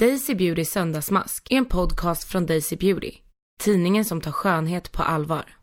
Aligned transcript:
Daisy 0.00 0.34
Beauty 0.34 0.64
söndagsmask 0.64 1.46
är 1.50 1.56
en 1.56 1.64
podcast 1.64 2.24
från 2.24 2.46
Daisy 2.46 2.76
Beauty. 2.76 3.12
Tidningen 3.60 4.04
som 4.04 4.20
tar 4.20 4.32
skönhet 4.32 4.92
på 4.92 5.02
allvar. 5.02 5.56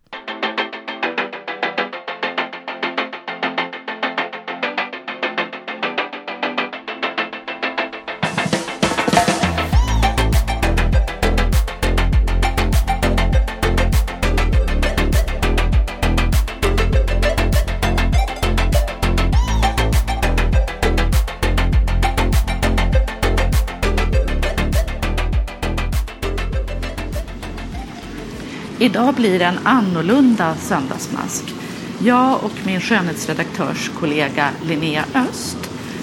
Idag 28.81 29.13
blir 29.15 29.39
det 29.39 29.45
en 29.45 29.59
annorlunda 29.63 30.55
söndagsmask. 30.55 31.53
Jag 31.99 32.43
och 32.43 32.51
min 32.65 32.81
skönhetsredaktörskollega 32.81 34.49
Linnea 34.65 35.05
Öst, 35.13 35.57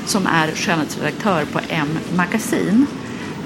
som 0.07 0.27
är 0.27 0.53
skönhetsredaktör 0.55 1.45
på 1.45 1.61
M 1.69 1.99
Magasin, 2.17 2.87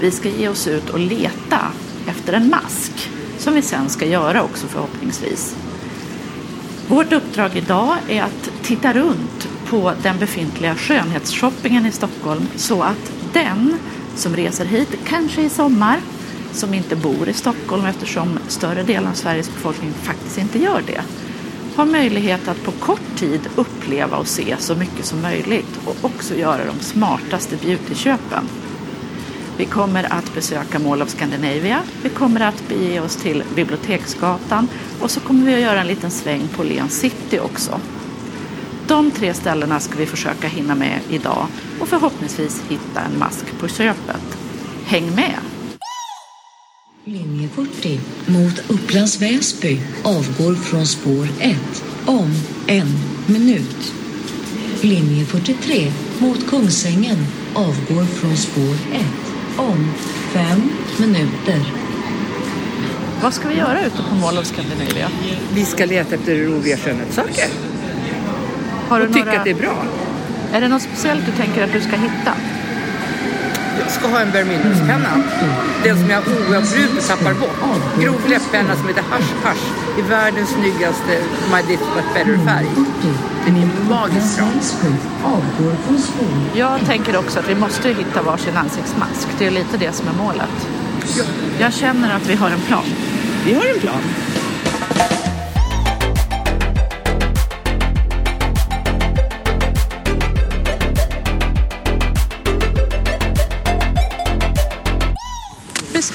vi 0.00 0.10
ska 0.10 0.28
ge 0.28 0.48
oss 0.48 0.68
ut 0.68 0.90
och 0.90 0.98
leta 0.98 1.60
efter 2.06 2.32
en 2.32 2.50
mask 2.50 3.10
som 3.38 3.54
vi 3.54 3.62
sen 3.62 3.88
ska 3.88 4.06
göra 4.06 4.42
också 4.42 4.66
förhoppningsvis. 4.66 5.56
Vårt 6.88 7.12
uppdrag 7.12 7.56
idag 7.56 7.96
är 8.08 8.22
att 8.22 8.50
titta 8.62 8.92
runt 8.92 9.48
på 9.68 9.92
den 10.02 10.18
befintliga 10.18 10.74
skönhetsshoppingen 10.74 11.86
i 11.86 11.92
Stockholm 11.92 12.46
så 12.56 12.82
att 12.82 13.12
den 13.32 13.76
som 14.14 14.36
reser 14.36 14.64
hit, 14.64 14.98
kanske 15.04 15.42
i 15.42 15.48
sommar, 15.48 16.00
som 16.52 16.74
inte 16.74 16.96
bor 16.96 17.28
i 17.28 17.32
Stockholm 17.32 17.84
eftersom 17.84 18.38
större 18.48 18.82
delen 18.82 19.08
av 19.08 19.14
Sveriges 19.14 19.54
befolkning 19.54 19.92
faktiskt 19.92 20.38
inte 20.38 20.58
gör 20.58 20.82
det 20.86 21.02
har 21.76 21.84
möjlighet 21.86 22.48
att 22.48 22.64
på 22.64 22.72
kort 22.72 23.16
tid 23.16 23.40
uppleva 23.56 24.16
och 24.16 24.26
se 24.26 24.56
så 24.58 24.74
mycket 24.74 25.04
som 25.04 25.22
möjligt 25.22 25.80
och 25.84 25.96
också 26.02 26.34
göra 26.34 26.64
de 26.64 26.84
smartaste 26.84 27.56
beautyköpen. 27.56 28.48
Vi 29.56 29.64
kommer 29.64 30.12
att 30.12 30.34
besöka 30.34 30.78
Mall 30.78 31.02
of 31.02 31.10
Scandinavia, 31.10 31.82
vi 32.02 32.08
kommer 32.08 32.40
att 32.40 32.68
bege 32.68 33.00
oss 33.00 33.16
till 33.16 33.42
Biblioteksgatan 33.54 34.68
och 35.00 35.10
så 35.10 35.20
kommer 35.20 35.46
vi 35.46 35.54
att 35.54 35.60
göra 35.60 35.80
en 35.80 35.86
liten 35.86 36.10
sväng 36.10 36.48
på 36.56 36.62
Len 36.62 36.88
City 36.88 37.38
också. 37.38 37.80
De 38.86 39.10
tre 39.10 39.34
ställena 39.34 39.80
ska 39.80 39.98
vi 39.98 40.06
försöka 40.06 40.48
hinna 40.48 40.74
med 40.74 41.00
idag 41.08 41.46
och 41.80 41.88
förhoppningsvis 41.88 42.62
hitta 42.68 43.00
en 43.00 43.18
mask 43.18 43.58
på 43.60 43.68
köpet. 43.68 44.38
Häng 44.84 45.14
med! 45.14 45.51
Linje 47.04 47.48
40 47.48 48.00
mot 48.26 48.70
Upplands 48.70 49.22
Väsby 49.22 49.80
avgår 50.02 50.54
från 50.54 50.86
spår 50.86 51.28
1 51.40 51.56
om 52.06 52.30
en 52.66 52.88
minut. 53.26 53.92
Linje 54.82 55.24
43 55.24 55.92
mot 56.18 56.46
Kungsängen 56.50 57.26
avgår 57.54 58.04
från 58.04 58.36
spår 58.36 58.74
1 58.92 59.04
om 59.56 59.92
fem 60.32 60.70
minuter. 61.00 61.72
Vad 63.22 63.34
ska 63.34 63.48
vi 63.48 63.54
göra 63.54 63.86
ute 63.86 64.02
på 64.10 64.14
Mall 64.14 64.38
of 64.38 64.46
Scandinavia? 64.46 65.08
Vi 65.54 65.64
ska 65.64 65.84
leta 65.84 66.14
efter 66.14 66.36
roliga 66.36 66.76
skönhetssaker 66.76 67.48
Har 68.88 69.00
du 69.00 69.06
och 69.06 69.12
tycka 69.12 69.24
några... 69.24 69.38
att 69.38 69.44
det 69.44 69.50
är 69.50 69.54
bra. 69.54 69.84
Är 70.52 70.60
det 70.60 70.68
något 70.68 70.82
speciellt 70.82 71.26
du 71.26 71.32
tänker 71.32 71.64
att 71.64 71.72
du 71.72 71.80
ska 71.80 71.96
hitta? 71.96 72.51
Ska 73.88 74.08
ha 74.08 74.20
en 74.20 74.30
Vermilionspenna. 74.30 75.08
Den 75.84 75.98
som 75.98 76.10
jag 76.10 76.22
oavbrutet 76.28 77.08
tappar 77.08 77.34
bort. 77.34 77.58
Grov 78.00 78.28
läpppenna 78.28 78.76
som 78.76 78.88
heter 78.88 79.02
Hush 79.02 79.34
Hush. 79.44 79.98
I 79.98 80.02
världens 80.02 80.50
snyggaste 80.50 81.22
My 81.52 81.62
Diff 81.68 81.80
But 81.80 82.14
Better 82.14 82.38
färg. 82.46 82.66
Den 83.46 83.56
är 83.56 83.68
magiskt 83.88 84.38
bra. 84.38 84.46
Jag 86.54 86.80
tänker 86.86 87.16
också 87.16 87.38
att 87.38 87.48
vi 87.48 87.54
måste 87.54 87.88
hitta 87.88 88.22
varsin 88.22 88.56
ansiktsmask. 88.56 89.28
Det 89.38 89.46
är 89.46 89.50
lite 89.50 89.76
det 89.76 89.92
som 89.92 90.08
är 90.08 90.12
målet. 90.12 90.68
Jag 91.58 91.72
känner 91.72 92.16
att 92.16 92.26
vi 92.26 92.34
har 92.34 92.50
en 92.50 92.60
plan. 92.60 92.84
Vi 93.44 93.54
har 93.54 93.64
en 93.74 93.80
plan. 93.80 94.02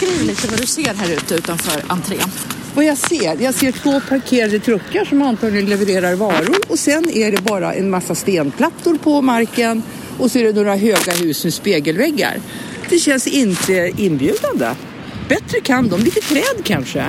Beskriv 0.08 0.28
lite 0.28 0.48
vad 0.48 0.60
du 0.60 0.68
ser 0.68 0.94
här 0.94 1.14
ute 1.14 1.36
utanför 1.36 1.84
entrén. 1.88 2.32
Vad 2.76 2.86
jag 2.86 2.98
ser? 2.98 3.42
Jag 3.42 3.54
ser 3.54 3.72
två 3.72 4.02
parkerade 4.10 4.60
truckar 4.60 5.06
som 5.06 5.22
antagligen 5.22 5.70
levererar 5.70 6.16
varor 6.16 6.58
och 6.68 6.80
sen 6.80 7.10
är 7.10 7.32
det 7.32 7.42
bara 7.42 7.74
en 7.74 7.90
massa 7.90 8.16
stenplattor 8.16 8.98
på 8.98 9.22
marken 9.22 9.84
och 10.18 10.32
så 10.32 10.40
är 10.40 10.44
det 10.44 10.54
några 10.54 10.76
höga 10.76 11.12
hus 11.12 11.44
med 11.44 11.54
spegelväggar. 11.54 12.40
Det 12.90 13.00
känns 13.00 13.28
inte 13.28 13.92
inbjudande. 13.98 14.70
Bättre 15.30 15.62
kan 15.62 15.90
de. 15.90 16.00
Lite 16.00 16.22
träd 16.22 16.64
kanske. 16.64 17.06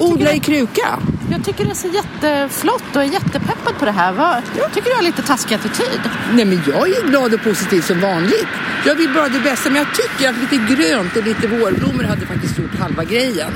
Odla 0.00 0.32
i 0.32 0.40
kruka. 0.40 0.98
Jag 1.32 1.44
tycker 1.44 1.64
det 1.64 1.74
ser 1.74 1.88
jätteflott 1.88 2.96
och 2.96 3.02
är 3.02 3.06
jättepeppad 3.06 3.78
på 3.78 3.84
det 3.84 3.90
här. 3.90 4.12
Vad, 4.12 4.42
tycker 4.74 4.90
du 4.90 4.96
har 4.96 5.02
lite 5.02 5.22
taskig 5.22 5.54
attityd? 5.54 6.00
Nej 6.32 6.44
men 6.44 6.62
jag 6.66 6.88
är 6.88 7.08
glad 7.08 7.34
och 7.34 7.42
positiv 7.42 7.80
som 7.80 8.00
vanligt. 8.00 8.46
Jag 8.86 8.94
vill 8.94 9.14
bara 9.14 9.28
det 9.28 9.40
bästa 9.40 9.70
men 9.70 9.78
jag 9.82 9.94
tycker 9.94 10.30
att 10.30 10.36
lite 10.36 10.74
grönt 10.74 11.16
och 11.16 11.24
lite 11.24 11.46
vårblommor 11.46 12.04
hade 12.04 12.26
faktiskt 12.26 12.58
gjort 12.58 12.74
halva 12.78 13.04
grejen. 13.04 13.52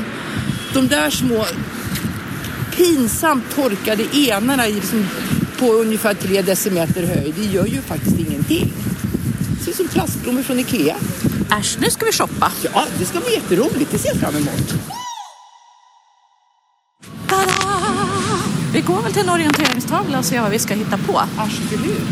De 0.72 0.88
där 0.88 1.10
små 1.10 1.46
pinsamt 2.76 3.54
torkade 3.54 4.16
enarna 4.16 4.66
liksom 4.66 5.06
på 5.58 5.72
ungefär 5.72 6.14
tre 6.14 6.42
decimeter 6.42 7.06
höjd, 7.06 7.34
det 7.36 7.44
gör 7.44 7.66
ju 7.66 7.80
faktiskt 7.80 8.18
ingenting. 8.18 8.72
Det 9.58 9.64
ser 9.64 9.70
ut 9.70 9.76
som 9.76 9.88
plastblommor 9.88 10.42
från 10.42 10.58
Ikea. 10.58 10.96
Äsch, 11.60 11.76
nu 11.80 11.90
ska 11.90 12.06
vi 12.06 12.12
shoppa. 12.12 12.52
Ja, 12.62 12.84
det 12.98 13.04
ska 13.04 13.20
bli 13.20 13.34
jätteroligt. 13.34 13.90
Det 13.90 13.98
ser 13.98 14.08
jag 14.08 14.16
fram 14.16 14.36
emot. 14.36 15.05
Till 19.16 19.24
en 19.24 19.30
orienteringstavla 19.30 20.22
ser 20.22 20.40
vad 20.40 20.50
vi 20.50 20.58
ska 20.58 20.74
hitta 20.74 20.98
på. 20.98 21.22
Absolut. 21.36 22.08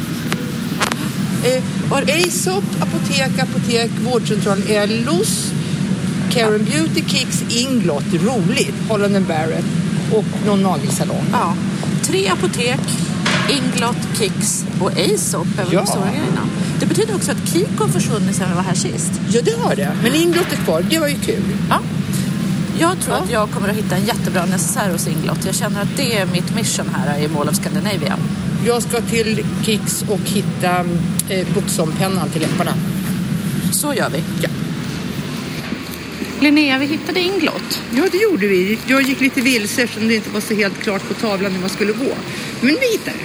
Eh, 1.44 1.62
har 1.90 2.02
Aesop, 2.02 2.64
apotek, 2.80 3.38
apotek, 3.38 3.90
vårdcentral, 4.00 4.62
Ellos, 4.68 5.52
Karen 6.30 6.64
Beauty, 6.64 7.02
Kicks, 7.06 7.42
Inglot, 7.48 8.04
roligt, 8.12 8.74
Holland 8.88 9.16
and 9.16 9.26
Barrett 9.26 9.64
och 10.12 10.24
någon 10.46 10.62
nagelsalong. 10.62 11.24
Ja. 11.32 11.54
Tre 12.02 12.28
apotek, 12.28 12.80
Inglot, 13.48 14.18
Kicks 14.18 14.64
och 14.80 14.92
Aesop 14.96 15.46
är 15.58 15.64
väl 15.64 15.72
Ja. 15.72 15.80
de 15.80 15.86
stora 15.86 16.06
grejerna. 16.08 16.48
Det 16.80 16.86
betyder 16.86 17.14
också 17.14 17.32
att 17.32 17.48
Kiko 17.52 17.88
försvunnit 17.88 18.36
sedan 18.36 18.48
vi 18.50 18.54
var 18.54 18.62
här 18.62 18.74
sist. 18.74 19.12
Ja, 19.28 19.40
det 19.44 19.56
har 19.62 19.76
det. 19.76 19.96
Men 20.02 20.14
Inglot 20.14 20.52
är 20.52 20.56
kvar. 20.56 20.84
Det 20.90 20.98
var 20.98 21.08
ju 21.08 21.14
kul. 21.14 21.42
Ja. 21.70 21.80
Jag 22.78 23.00
tror 23.00 23.16
Ja. 23.16 23.22
att 23.22 23.30
jag 23.30 23.50
kommer 23.50 23.68
att 23.68 23.76
hitta 23.76 23.96
en 23.96 24.04
jättebra 24.04 24.44
necessär 24.46 24.90
hos 24.92 25.06
Inglot. 25.06 25.38
Jag 25.46 25.54
känner 25.54 25.82
att 25.82 25.96
det 25.96 26.16
är 26.16 26.26
mitt 26.26 26.54
mission 26.54 26.86
här 26.94 27.18
i 27.24 27.28
Mall 27.28 27.48
of 27.48 27.56
Scandinavia. 27.56 28.18
Jag 28.66 28.82
ska 28.82 29.00
till 29.00 29.46
Kicks 29.64 30.04
och 30.08 30.20
hitta 30.24 30.80
eh, 31.28 31.46
Buxonpennan 31.54 32.28
till 32.30 32.40
läpparna. 32.42 32.74
Så 33.72 33.94
gör 33.94 34.10
vi. 34.10 34.22
Ja. 34.42 34.48
Linnea, 36.40 36.78
vi 36.78 36.86
hittade 36.86 37.20
Inglot. 37.20 37.82
Ja, 37.96 38.02
det 38.12 38.18
gjorde 38.18 38.46
vi. 38.46 38.78
Jag 38.86 39.02
gick 39.02 39.20
lite 39.20 39.40
vilse 39.40 39.82
eftersom 39.82 40.08
det 40.08 40.14
inte 40.14 40.30
var 40.30 40.40
så 40.40 40.54
helt 40.54 40.82
klart 40.82 41.08
på 41.08 41.14
tavlan 41.14 41.52
hur 41.52 41.60
man 41.60 41.70
skulle 41.70 41.92
gå. 41.92 42.14
Men 42.60 42.76
vi 42.80 42.92
hittade. 42.92 43.16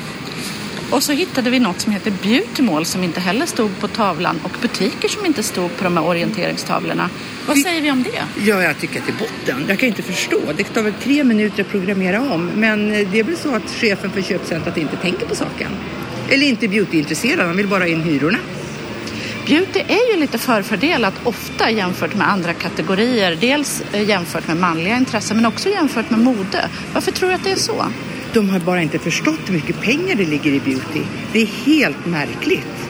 Och 0.92 1.04
så 1.04 1.12
hittade 1.12 1.50
vi 1.50 1.60
något 1.60 1.80
som 1.82 1.92
heter 1.92 2.14
Beauty 2.24 2.64
Mall 2.64 2.86
som 2.86 3.04
inte 3.04 3.20
heller 3.20 3.46
stod 3.46 3.80
på 3.80 3.88
tavlan 3.88 4.40
och 4.44 4.52
butiker 4.62 5.10
som 5.10 5.26
inte 5.26 5.44
stod 5.44 5.78
på 5.78 5.84
de 5.84 5.98
här 5.98 6.06
orienteringstavlorna. 6.06 7.10
Vad 7.48 7.56
Vi- 7.58 7.64
säger 7.64 7.82
vi 7.82 7.92
om 7.92 8.04
det? 8.04 8.44
Ja, 8.46 8.64
jag 8.64 8.78
tycker 8.80 9.00
att 9.00 9.06
det 9.06 9.12
är 9.12 9.18
botten. 9.20 9.66
Jag 9.68 9.80
kan 9.80 9.90
inte 9.90 10.02
förstå. 10.02 10.40
Det 10.58 10.64
tar 10.64 10.82
väl 10.82 10.94
tre 11.04 11.24
minuter 11.24 11.64
att 11.64 11.70
programmera 11.70 12.22
om. 12.22 12.46
Men 12.56 12.92
eh, 12.92 13.08
det 13.12 13.20
är 13.20 13.24
väl 13.24 13.38
så 13.38 13.56
att 13.56 13.70
chefen 13.82 14.12
för 14.12 14.22
köpcentret 14.22 14.78
inte 14.78 14.96
tänker 14.96 15.26
på 15.26 15.36
saken. 15.36 15.72
Eller 16.30 16.48
inte 16.48 16.68
beautyintresserad. 16.68 17.48
Han 17.48 17.58
vill 17.58 17.68
bara 17.68 17.88
in 17.88 18.02
hyrorna. 18.02 18.38
Beauty 19.48 19.80
är 19.88 20.14
ju 20.14 20.20
lite 20.20 20.38
förfördelat 20.38 21.14
ofta 21.24 21.70
jämfört 21.72 22.16
med 22.16 22.30
andra 22.32 22.54
kategorier. 22.54 23.38
Dels 23.42 23.84
eh, 23.92 24.10
jämfört 24.10 24.48
med 24.48 24.58
manliga 24.58 24.98
intressen 24.98 25.38
men 25.38 25.46
också 25.46 25.70
jämfört 25.70 26.10
med 26.10 26.20
mode. 26.20 26.70
Varför 26.94 27.12
tror 27.12 27.30
du 27.30 27.36
att 27.36 27.44
det 27.44 27.52
är 27.52 27.56
så? 27.56 27.86
De 28.34 28.50
har 28.50 28.60
bara 28.60 28.82
inte 28.82 29.00
förstått 29.00 29.40
hur 29.48 29.54
mycket 29.54 29.82
pengar 29.82 30.16
det 30.16 30.26
ligger 30.26 30.52
i 30.52 30.60
beauty. 30.60 31.02
Det 31.34 31.42
är 31.42 31.46
helt 31.66 32.06
märkligt. 32.06 32.90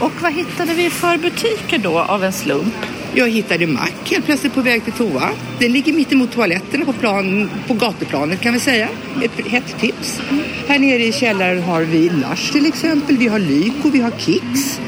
Och 0.00 0.12
vad 0.22 0.32
hittade 0.32 0.74
vi 0.74 0.90
för 0.90 1.18
butiker 1.18 1.78
då 1.78 1.98
av 1.98 2.24
en 2.24 2.32
slump? 2.32 2.74
Jag 3.14 3.30
hittade 3.30 3.66
Mac 3.66 3.88
helt 4.04 4.24
plötsligt 4.24 4.54
på 4.54 4.60
väg 4.60 4.84
till 4.84 4.92
toa. 4.92 5.30
Den 5.58 5.72
ligger 5.72 5.92
mitt 5.92 6.12
emot 6.12 6.32
toaletterna 6.32 6.84
på, 6.84 6.92
plan, 6.92 7.50
på 7.66 7.74
gatuplanet 7.74 8.40
kan 8.40 8.52
vi 8.52 8.60
säga. 8.60 8.88
Ett 9.22 9.46
hett 9.46 9.80
tips. 9.80 10.20
Här 10.68 10.78
nere 10.78 11.04
i 11.04 11.12
källaren 11.12 11.62
har 11.62 11.82
vi 11.82 12.08
Lush 12.08 12.52
till 12.52 12.66
exempel. 12.66 13.16
Vi 13.16 13.28
har 13.28 13.38
Lyko, 13.38 13.90
vi 13.90 14.00
har 14.00 14.12
Kicks. 14.18 14.80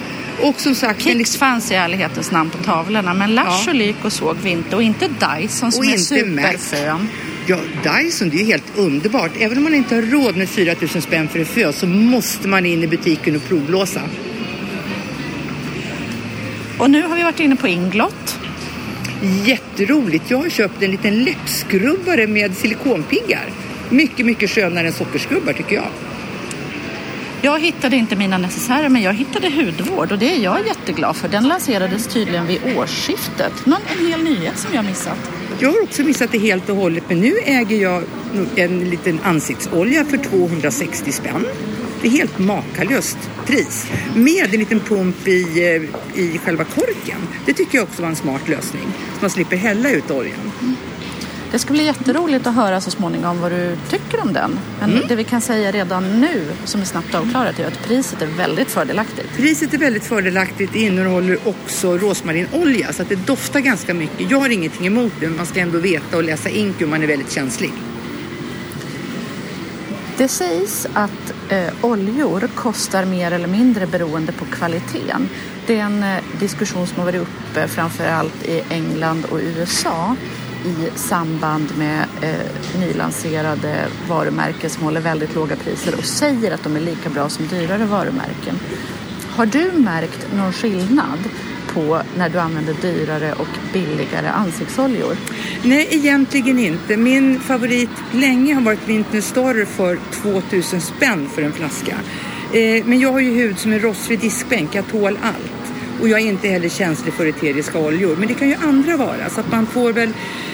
Och 0.42 0.60
som 0.60 0.74
sagt... 0.74 1.02
Kicks 1.02 1.36
fanns 1.36 1.70
i 1.70 1.74
ärlighetens 1.74 2.30
namn 2.30 2.50
på 2.50 2.58
tavlorna, 2.58 3.14
men 3.14 3.34
Lush 3.34 3.62
Ja. 3.66 3.70
och 3.70 3.74
Lyko 3.74 4.10
såg 4.10 4.36
vi 4.42 4.50
inte 4.50 4.76
och 4.76 4.82
inte 4.82 5.08
Dyson 5.08 5.72
som 5.72 5.80
Och 5.80 5.86
är 5.86 6.26
Mac. 6.26 6.42
Ja, 7.50 7.58
Dyson, 7.82 8.28
det 8.28 8.36
är 8.36 8.38
ju 8.38 8.44
helt 8.44 8.78
underbart. 8.78 9.30
Även 9.38 9.58
om 9.58 9.64
man 9.64 9.74
inte 9.74 9.94
har 9.94 10.02
råd 10.02 10.36
med 10.36 10.48
4 10.48 10.74
000 10.80 11.02
spänn 11.02 11.28
för 11.28 11.38
en 11.38 11.44
fö 11.44 11.72
så 11.72 11.86
måste 11.86 12.48
man 12.48 12.66
in 12.66 12.82
i 12.82 12.86
butiken 12.86 13.36
och 13.36 13.42
provblåsa. 13.48 14.00
Och 16.78 16.90
nu 16.90 17.02
har 17.02 17.16
vi 17.16 17.22
varit 17.22 17.40
inne 17.40 17.56
på 17.56 17.68
Inglot. 17.68 18.38
Jätteroligt. 19.44 20.30
Jag 20.30 20.38
har 20.38 20.48
köpt 20.48 20.82
en 20.82 20.90
liten 20.90 21.24
läppskrubbare 21.24 22.26
med 22.26 22.56
silikonpiggar. 22.56 23.44
Mycket, 23.90 24.26
mycket 24.26 24.50
skönare 24.50 24.86
än 24.86 24.92
sockerskrubbar 24.92 25.52
tycker 25.52 25.74
jag. 25.74 25.88
Jag 27.42 27.60
hittade 27.60 27.96
inte 27.96 28.16
mina 28.16 28.38
necessärer 28.38 28.88
men 28.88 29.02
jag 29.02 29.14
hittade 29.14 29.50
hudvård 29.50 30.12
och 30.12 30.18
det 30.18 30.34
är 30.34 30.38
jag 30.38 30.66
jätteglad 30.66 31.16
för. 31.16 31.28
Den 31.28 31.48
lanserades 31.48 32.06
tydligen 32.06 32.46
vid 32.46 32.60
årsskiftet. 32.76 33.66
Någon, 33.66 33.80
en 33.98 34.06
hel 34.06 34.24
nyhet 34.24 34.58
som 34.58 34.74
jag 34.74 34.84
missat. 34.84 35.30
Jag 35.60 35.72
har 35.72 35.82
också 35.82 36.02
missat 36.02 36.32
det 36.32 36.38
helt 36.38 36.68
och 36.68 36.76
hållet 36.76 37.04
men 37.08 37.20
nu 37.20 37.34
äger 37.44 37.76
jag 37.76 38.02
en 38.56 38.90
liten 38.90 39.20
ansiktsolja 39.22 40.04
för 40.04 40.16
260 40.16 41.12
spänn. 41.12 41.46
Det 42.02 42.08
är 42.08 42.12
helt 42.12 42.38
makalöst 42.38 43.18
pris. 43.46 43.86
Med 44.14 44.54
en 44.54 44.60
liten 44.60 44.80
pump 44.80 45.28
i, 45.28 45.42
eh, 45.42 46.20
i 46.20 46.38
själva 46.38 46.64
korken. 46.64 47.18
Det 47.46 47.52
tycker 47.52 47.78
jag 47.78 47.84
också 47.84 48.02
var 48.02 48.08
en 48.08 48.16
smart 48.16 48.48
lösning. 48.48 48.86
Så 49.14 49.20
man 49.20 49.30
slipper 49.30 49.56
hälla 49.56 49.90
ut 49.90 50.10
oljan. 50.10 50.52
Det 51.50 51.58
ska 51.58 51.72
bli 51.72 51.84
jätteroligt 51.84 52.46
att 52.46 52.54
höra 52.54 52.80
så 52.80 52.90
småningom 52.90 53.40
vad 53.40 53.52
du 53.52 53.76
tycker 53.90 54.20
om 54.20 54.32
den. 54.32 54.58
Men 54.80 54.90
Mm. 54.92 55.08
det 55.08 55.16
vi 55.16 55.24
kan 55.24 55.40
säga 55.40 55.72
redan 55.72 56.20
nu 56.20 56.44
som 56.64 56.80
är 56.80 56.84
snabbt 56.84 57.14
avklarat 57.14 57.58
är 57.58 57.66
att 57.66 57.82
priset 57.86 58.22
är 58.22 58.26
väldigt 58.26 58.70
fördelaktigt. 58.70 59.36
Priset 59.36 59.74
är 59.74 59.78
väldigt 59.78 60.04
fördelaktigt. 60.04 60.72
Det 60.72 60.78
innehåller 60.78 61.38
också 61.48 61.98
rosmarinolja 61.98 62.92
så 62.92 63.02
att 63.02 63.08
det 63.08 63.26
doftar 63.26 63.60
ganska 63.60 63.94
mycket. 63.94 64.30
Jag 64.30 64.40
har 64.40 64.48
ingenting 64.48 64.86
emot 64.86 65.12
det 65.20 65.26
men 65.28 65.36
man 65.36 65.46
ska 65.46 65.60
ändå 65.60 65.78
veta 65.78 66.16
och 66.16 66.24
läsa 66.24 66.48
ink 66.48 66.82
om 66.82 66.90
man 66.90 67.02
är 67.02 67.06
väldigt 67.06 67.32
känslig. 67.32 67.72
Det 70.16 70.28
sägs 70.28 70.86
att 70.94 71.34
eh, 71.48 71.66
oljor 71.80 72.48
kostar 72.54 73.04
mer 73.04 73.32
eller 73.32 73.48
mindre 73.48 73.86
beroende 73.86 74.32
på 74.32 74.44
kvaliteten. 74.44 75.28
Det 75.66 75.78
är 75.78 75.82
en 75.84 76.02
eh, 76.02 76.18
diskussion 76.40 76.86
som 76.86 76.98
har 76.98 77.04
varit 77.04 77.20
uppe 77.22 77.68
framför 77.68 78.08
allt 78.08 78.44
i 78.44 78.62
England 78.70 79.24
och 79.30 79.38
USA 79.42 80.16
i 80.64 80.98
samband 80.98 81.68
med 81.78 82.04
eh, 82.22 82.80
nylanserade 82.80 83.86
varumärken 84.08 84.70
som 84.70 84.82
håller 84.82 85.00
väldigt 85.00 85.34
låga 85.34 85.56
priser 85.56 85.94
och 85.98 86.04
säger 86.04 86.54
att 86.54 86.62
de 86.62 86.76
är 86.76 86.80
lika 86.80 87.10
bra 87.10 87.28
som 87.28 87.46
dyrare 87.46 87.84
varumärken. 87.84 88.58
Har 89.28 89.46
du 89.46 89.72
märkt 89.72 90.26
någon 90.34 90.52
skillnad 90.52 91.18
på 91.74 92.02
när 92.16 92.28
du 92.28 92.38
använder 92.38 92.74
dyrare 92.74 93.32
och 93.32 93.48
billigare 93.72 94.28
ansiktsoljor? 94.28 95.16
Nej, 95.62 95.88
egentligen 95.90 96.58
inte. 96.58 96.96
Min 96.96 97.40
favorit 97.40 97.90
länge 98.12 98.54
har 98.54 98.62
varit 98.62 98.88
Winter 98.88 99.20
Store 99.20 99.66
för 99.66 99.98
2000 100.12 100.80
spänn 100.80 101.28
för 101.34 101.42
en 101.42 101.52
flaska. 101.52 101.96
Eh, 102.52 102.84
men 102.84 103.00
jag 103.00 103.12
har 103.12 103.20
ju 103.20 103.34
hud 103.34 103.58
som 103.58 103.72
en 103.72 103.80
rostfri 103.80 104.16
diskbänk. 104.16 104.74
Jag 104.74 104.86
tål 104.88 105.18
allt. 105.22 105.67
Och 106.00 106.08
jag 106.08 106.20
är 106.20 106.24
inte 106.24 106.48
heller 106.48 106.68
känslig 106.68 107.14
för 107.14 107.26
eteriska 107.26 107.78
oljor. 107.78 108.16
Men 108.16 108.28
det 108.28 108.34
kan 108.34 108.48
ju 108.48 108.54
andra 108.54 108.96
vara. 108.96 109.30
Så 109.30 109.40
att 109.40 109.50
man 109.50 109.66
får 109.66 109.92
väl 109.92 110.08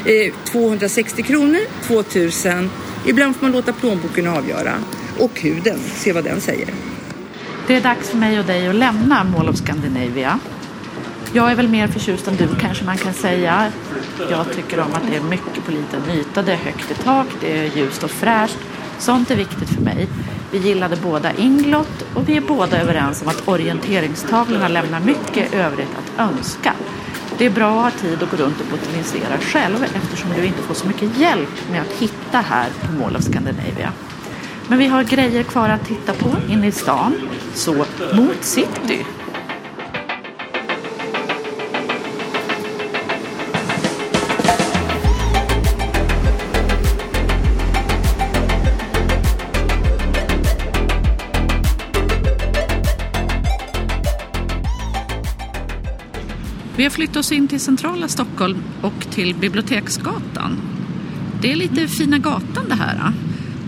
eh, 0.04 0.34
260 0.44 1.22
kronor, 1.22 1.60
2000. 1.82 2.70
Ibland 3.06 3.36
får 3.36 3.42
man 3.42 3.52
låta 3.52 3.72
plånboken 3.72 4.26
avgöra. 4.26 4.72
Och 5.18 5.40
huden, 5.40 5.78
se 5.78 6.12
vad 6.12 6.24
den 6.24 6.40
säger. 6.40 6.68
Det 7.66 7.76
är 7.76 7.80
dags 7.80 8.10
för 8.10 8.16
mig 8.16 8.38
och 8.38 8.44
dig 8.44 8.68
att 8.68 8.74
lämna 8.74 9.24
Mall 9.24 9.48
of 9.48 9.56
Scandinavia. 9.56 10.38
Jag 11.32 11.50
är 11.50 11.54
väl 11.54 11.68
mer 11.68 11.88
förtjust 11.88 12.28
än 12.28 12.36
du 12.36 12.48
kanske 12.60 12.84
man 12.84 12.96
kan 12.96 13.12
säga. 13.12 13.72
Jag 14.30 14.52
tycker 14.52 14.80
om 14.80 14.92
att 14.94 15.02
det 15.10 15.16
är 15.16 15.20
mycket 15.20 15.64
på 15.64 15.70
liten 15.70 16.10
yta, 16.10 16.42
det 16.42 16.52
är 16.52 16.56
högt 16.56 16.90
i 16.90 16.94
tak, 16.94 17.26
det 17.40 17.58
är 17.58 17.76
ljust 17.76 18.04
och 18.04 18.10
fräscht. 18.10 18.58
Sånt 18.98 19.30
är 19.30 19.36
viktigt 19.36 19.68
för 19.68 19.82
mig. 19.82 20.08
Vi 20.54 20.60
gillade 20.60 20.96
båda 20.96 21.32
Inglot 21.32 22.04
och 22.14 22.28
vi 22.28 22.36
är 22.36 22.40
båda 22.40 22.80
överens 22.80 23.22
om 23.22 23.28
att 23.28 23.48
orienteringstavlorna 23.48 24.68
lämnar 24.68 25.00
mycket 25.00 25.54
övrigt 25.54 25.88
att 25.98 26.30
önska. 26.30 26.72
Det 27.38 27.46
är 27.46 27.50
bra 27.50 27.86
att 27.86 27.92
ha 27.92 28.00
tid 28.00 28.22
att 28.22 28.30
gå 28.30 28.36
runt 28.36 28.60
och 28.60 28.66
botanisera 28.66 29.38
själv 29.38 29.84
eftersom 29.84 30.30
du 30.36 30.44
inte 30.44 30.62
får 30.62 30.74
så 30.74 30.86
mycket 30.86 31.18
hjälp 31.18 31.70
med 31.70 31.80
att 31.80 31.92
hitta 31.92 32.38
här 32.38 32.68
på 32.80 32.92
Mall 32.92 33.16
of 33.16 33.22
Scandinavia. 33.22 33.92
Men 34.68 34.78
vi 34.78 34.86
har 34.86 35.04
grejer 35.04 35.42
kvar 35.42 35.68
att 35.68 35.86
titta 35.86 36.12
på 36.12 36.30
inne 36.48 36.66
i 36.66 36.72
stan. 36.72 37.14
Så 37.54 37.84
mot 38.12 38.44
city! 38.44 39.04
Vi 56.84 56.86
har 56.86 56.92
flyttat 56.92 57.16
oss 57.16 57.32
in 57.32 57.48
till 57.48 57.60
centrala 57.60 58.08
Stockholm 58.08 58.62
och 58.82 59.10
till 59.10 59.34
Biblioteksgatan. 59.34 60.60
Det 61.40 61.52
är 61.52 61.56
lite 61.56 61.88
fina 61.88 62.18
gatan 62.18 62.68
det 62.68 62.74
här. 62.74 63.12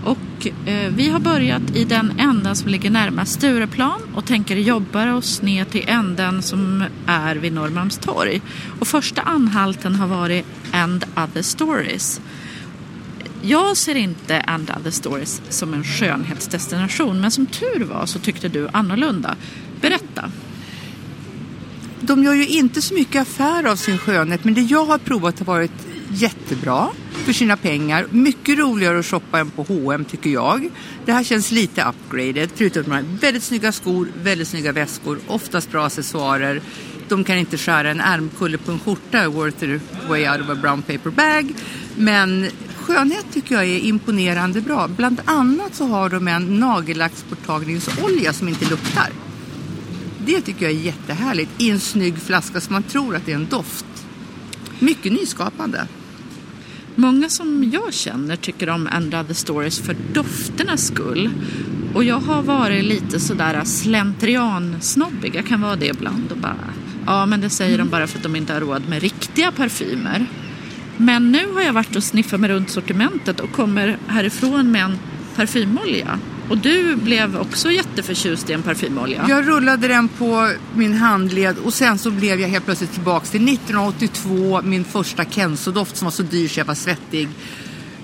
Och 0.03 0.47
eh, 0.67 0.91
vi 0.91 1.09
har 1.09 1.19
börjat 1.19 1.75
i 1.75 1.83
den 1.85 2.19
änden 2.19 2.55
som 2.55 2.69
ligger 2.69 2.89
närmast 2.89 3.31
Stureplan 3.33 4.01
och 4.13 4.25
tänker 4.25 4.55
jobba 4.55 5.13
oss 5.13 5.41
ner 5.41 5.65
till 5.65 5.83
änden 5.87 6.41
som 6.41 6.83
är 7.05 7.35
vid 7.35 7.53
Norrmalmstorg. 7.53 8.41
Och 8.79 8.87
första 8.87 9.21
anhalten 9.21 9.95
har 9.95 10.07
varit 10.07 10.45
End 10.71 11.05
Other 11.15 11.41
Stories. 11.41 12.21
Jag 13.41 13.77
ser 13.77 13.95
inte 13.95 14.41
And 14.41 14.71
Other 14.79 14.91
Stories 14.91 15.41
som 15.49 15.73
en 15.73 15.83
skönhetsdestination 15.83 17.21
men 17.21 17.31
som 17.31 17.45
tur 17.45 17.83
var 17.83 18.05
så 18.05 18.19
tyckte 18.19 18.47
du 18.47 18.67
annorlunda. 18.73 19.35
Berätta. 19.81 20.31
De 22.01 22.23
gör 22.23 22.33
ju 22.33 22.47
inte 22.47 22.81
så 22.81 22.93
mycket 22.93 23.21
affär 23.21 23.63
av 23.63 23.75
sin 23.75 23.97
skönhet 23.97 24.43
men 24.43 24.53
det 24.53 24.61
jag 24.61 24.85
har 24.85 24.97
provat 24.97 25.39
har 25.39 25.45
varit 25.45 25.87
jättebra 26.09 26.89
för 27.11 27.33
sina 27.33 27.57
pengar. 27.57 28.07
Mycket 28.11 28.57
roligare 28.57 28.99
att 28.99 29.05
shoppa 29.05 29.39
än 29.39 29.49
på 29.49 29.63
H&M 29.63 30.05
tycker 30.05 30.29
jag. 30.29 30.69
Det 31.05 31.11
här 31.11 31.23
känns 31.23 31.51
lite 31.51 31.83
upgraded 31.83 32.49
förutom 32.55 32.81
att 32.81 32.87
man 32.87 32.97
har 32.97 33.17
väldigt 33.17 33.43
snygga 33.43 33.71
skor, 33.71 34.07
väldigt 34.23 34.47
snygga 34.47 34.71
väskor, 34.71 35.19
oftast 35.27 35.71
bra 35.71 35.85
accessoarer. 35.85 36.61
De 37.07 37.23
kan 37.23 37.37
inte 37.37 37.57
skära 37.57 37.91
en 37.91 38.01
ärmkulle 38.01 38.57
på 38.57 38.71
en 38.71 38.79
skjorta 38.79 39.29
worth 39.29 39.59
the 39.59 39.79
way 40.09 40.29
out 40.29 40.41
of 40.41 40.49
a 40.49 40.55
brown 40.61 40.81
paper 40.81 41.09
bag. 41.09 41.53
Men 41.95 42.47
skönhet 42.75 43.25
tycker 43.33 43.55
jag 43.55 43.65
är 43.65 43.79
imponerande 43.79 44.61
bra. 44.61 44.87
Bland 44.87 45.21
annat 45.25 45.75
så 45.75 45.85
har 45.85 46.09
de 46.09 46.27
en 46.27 46.59
nagellacksborttagningsolja 46.59 48.33
som 48.33 48.47
inte 48.47 48.65
luktar. 48.69 49.26
Det 50.27 50.41
tycker 50.41 50.65
jag 50.65 50.75
är 50.75 50.79
jättehärligt 50.79 51.51
i 51.57 51.69
en 51.69 51.79
snygg 51.79 52.17
flaska 52.17 52.61
som 52.61 52.73
man 52.73 52.83
tror 52.83 53.15
att 53.15 53.25
det 53.25 53.31
är 53.31 53.35
en 53.35 53.47
doft. 53.49 53.85
Mycket 54.79 55.11
nyskapande. 55.11 55.87
Många 56.95 57.29
som 57.29 57.69
jag 57.73 57.93
känner 57.93 58.35
tycker 58.35 58.69
om 58.69 58.87
And 58.91 59.15
Other 59.15 59.33
Stories 59.33 59.79
för 59.79 59.95
dofternas 60.13 60.87
skull. 60.87 61.29
Och 61.93 62.03
jag 62.03 62.19
har 62.19 62.41
varit 62.41 62.85
lite 62.85 63.19
sådär 63.19 63.61
slentriansnobbig. 63.63 65.35
Jag 65.35 65.45
kan 65.45 65.61
vara 65.61 65.75
det 65.75 65.87
ibland 65.87 66.31
och 66.31 66.37
bara... 66.37 66.73
Ja, 67.05 67.25
men 67.25 67.41
det 67.41 67.49
säger 67.49 67.77
de 67.77 67.89
bara 67.89 68.07
för 68.07 68.17
att 68.17 68.23
de 68.23 68.35
inte 68.35 68.53
har 68.53 68.59
råd 68.59 68.89
med 68.89 69.01
riktiga 69.01 69.51
parfymer. 69.51 70.25
Men 70.97 71.31
nu 71.31 71.53
har 71.53 71.61
jag 71.61 71.73
varit 71.73 71.95
och 71.95 72.03
sniffat 72.03 72.39
mig 72.39 72.49
runt 72.49 72.69
sortimentet 72.69 73.39
och 73.39 73.51
kommer 73.51 73.97
härifrån 74.07 74.71
med 74.71 74.83
en 74.83 74.99
parfymolja. 75.35 76.19
Och 76.49 76.57
du 76.57 76.95
blev 76.95 77.37
också 77.37 77.71
jätteförtjust 77.71 78.49
i 78.49 78.53
en 78.53 78.63
parfymolja. 78.63 79.25
Jag 79.29 79.47
rullade 79.47 79.87
den 79.87 80.07
på 80.07 80.51
min 80.75 80.93
handled 80.93 81.57
och 81.57 81.73
sen 81.73 81.97
så 81.97 82.11
blev 82.11 82.39
jag 82.39 82.49
helt 82.49 82.65
plötsligt 82.65 82.93
tillbaka 82.93 83.25
till 83.25 83.53
1982, 83.53 84.61
min 84.61 84.83
första 84.83 85.23
Kenzo-doft 85.23 85.97
som 85.97 86.05
var 86.05 86.11
så 86.11 86.23
dyr 86.23 86.47
så 86.47 86.59
jag 86.59 86.65
var 86.65 86.75
svettig. 86.75 87.29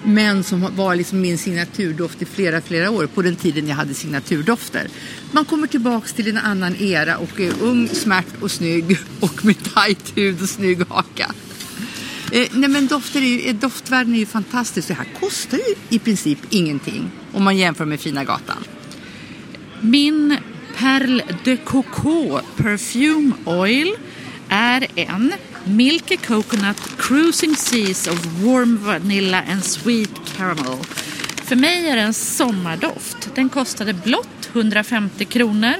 Men 0.06 0.44
som 0.44 0.76
var 0.76 0.96
liksom 0.96 1.22
min 1.22 1.38
signaturdoft 1.38 2.22
i 2.22 2.26
flera, 2.26 2.62
flera 2.62 2.92
år 2.92 3.08
på 3.08 3.22
den 3.22 3.36
tiden 3.36 3.68
jag 3.68 3.76
hade 3.76 3.94
signaturdofter. 3.94 4.88
Man 5.32 5.46
kommer 5.46 5.68
tillbaks 5.68 6.14
till 6.14 6.30
en 6.30 6.38
annan 6.38 6.76
era 6.76 7.18
och 7.18 7.40
är 7.40 7.54
ung, 7.62 7.88
smärt 7.88 8.42
och 8.42 8.52
snygg 8.52 8.98
och 9.20 9.46
med 9.46 9.74
tajt 9.74 10.18
hud 10.18 10.42
och 10.42 10.50
snygg 10.50 10.80
haka. 10.90 11.32
Eh, 12.34 12.48
nej 12.52 12.70
men 12.70 12.88
dofter 12.88 13.22
är 13.22 13.26
ju, 13.26 13.50
eh, 13.50 13.56
doftvärlden 13.56 14.14
är 14.14 14.20
ju 14.20 14.26
fantastisk. 14.26 14.88
Det 14.88 14.94
här 14.94 15.08
kostar 15.20 15.58
ju 15.58 15.96
i 15.96 16.00
princip 16.00 16.40
ingenting 16.50 17.12
om 17.32 17.44
man 17.44 17.58
jämför 17.58 17.86
med 17.86 18.00
Fina 18.00 18.24
Gatan. 18.24 18.64
Min 19.82 20.38
Perle 20.78 21.24
de 21.44 21.58
Coco 21.58 22.40
Perfume 22.58 23.32
Oil 23.46 23.96
är 24.50 24.88
en 24.96 25.34
Milky 25.66 26.18
Coconut 26.18 26.78
Cruising 26.98 27.56
Seas 27.56 28.08
of 28.08 28.26
Warm 28.26 28.78
Vanilla 28.78 29.44
and 29.52 29.64
Sweet 29.64 30.12
Caramel. 30.38 30.78
För 31.44 31.56
mig 31.56 31.90
är 31.90 31.96
det 31.96 32.02
en 32.02 32.14
sommardoft. 32.14 33.30
Den 33.36 33.50
kostade 33.50 33.94
blott 33.94 34.50
150 34.54 35.26
kronor 35.26 35.76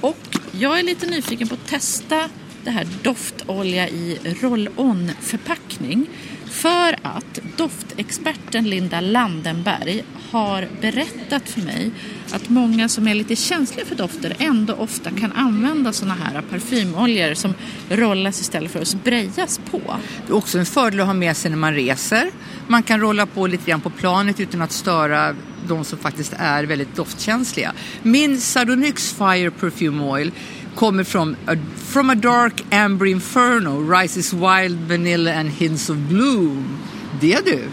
och 0.00 0.38
Jag 0.52 0.78
är 0.78 0.82
lite 0.82 1.06
nyfiken 1.06 1.48
på 1.48 1.54
att 1.54 1.66
testa 1.66 2.28
det 2.66 2.72
här 2.72 2.86
doftolja 3.02 3.88
i 3.88 4.18
roll-on-förpackning 4.40 6.06
för 6.44 6.96
att 7.02 7.40
doftexperten 7.56 8.70
Linda 8.70 9.00
Landenberg 9.00 10.04
har 10.30 10.68
berättat 10.80 11.48
för 11.48 11.60
mig 11.60 11.90
att 12.32 12.48
många 12.48 12.88
som 12.88 13.08
är 13.08 13.14
lite 13.14 13.36
känsliga 13.36 13.86
för 13.86 13.94
dofter 13.94 14.36
ändå 14.38 14.74
ofta 14.74 15.10
kan 15.10 15.32
använda 15.32 15.92
sådana 15.92 16.14
här 16.14 16.42
parfymoljor 16.42 17.34
som 17.34 17.54
rollas 17.88 18.40
istället 18.40 18.70
för 18.70 18.80
att 18.80 18.88
sprayas 18.88 19.60
på. 19.70 19.80
Det 20.26 20.32
är 20.32 20.36
också 20.36 20.58
en 20.58 20.66
fördel 20.66 21.00
att 21.00 21.06
ha 21.06 21.14
med 21.14 21.36
sig 21.36 21.50
när 21.50 21.58
man 21.58 21.74
reser. 21.74 22.30
Man 22.68 22.82
kan 22.82 23.00
rolla 23.00 23.26
på 23.26 23.46
lite 23.46 23.70
grann 23.70 23.80
på 23.80 23.90
planet 23.90 24.40
utan 24.40 24.62
att 24.62 24.72
störa 24.72 25.34
de 25.68 25.84
som 25.84 25.98
faktiskt 25.98 26.34
är 26.38 26.64
väldigt 26.64 26.96
doftkänsliga. 26.96 27.72
Min 28.02 28.40
Sardonyx 28.40 29.12
Fire 29.12 29.50
Perfume 29.50 30.02
Oil 30.02 30.32
kommer 30.76 31.04
från 31.04 31.36
a, 31.46 31.56
from 31.76 32.10
a 32.10 32.14
dark 32.14 32.64
amber 32.74 33.06
inferno 33.06 33.80
rises 34.00 34.32
wild 34.32 34.78
vanilla 34.88 35.34
and 35.34 35.50
hints 35.50 35.90
of 35.90 35.96
bloom. 35.96 36.78
Det 37.20 37.44
du. 37.44 37.68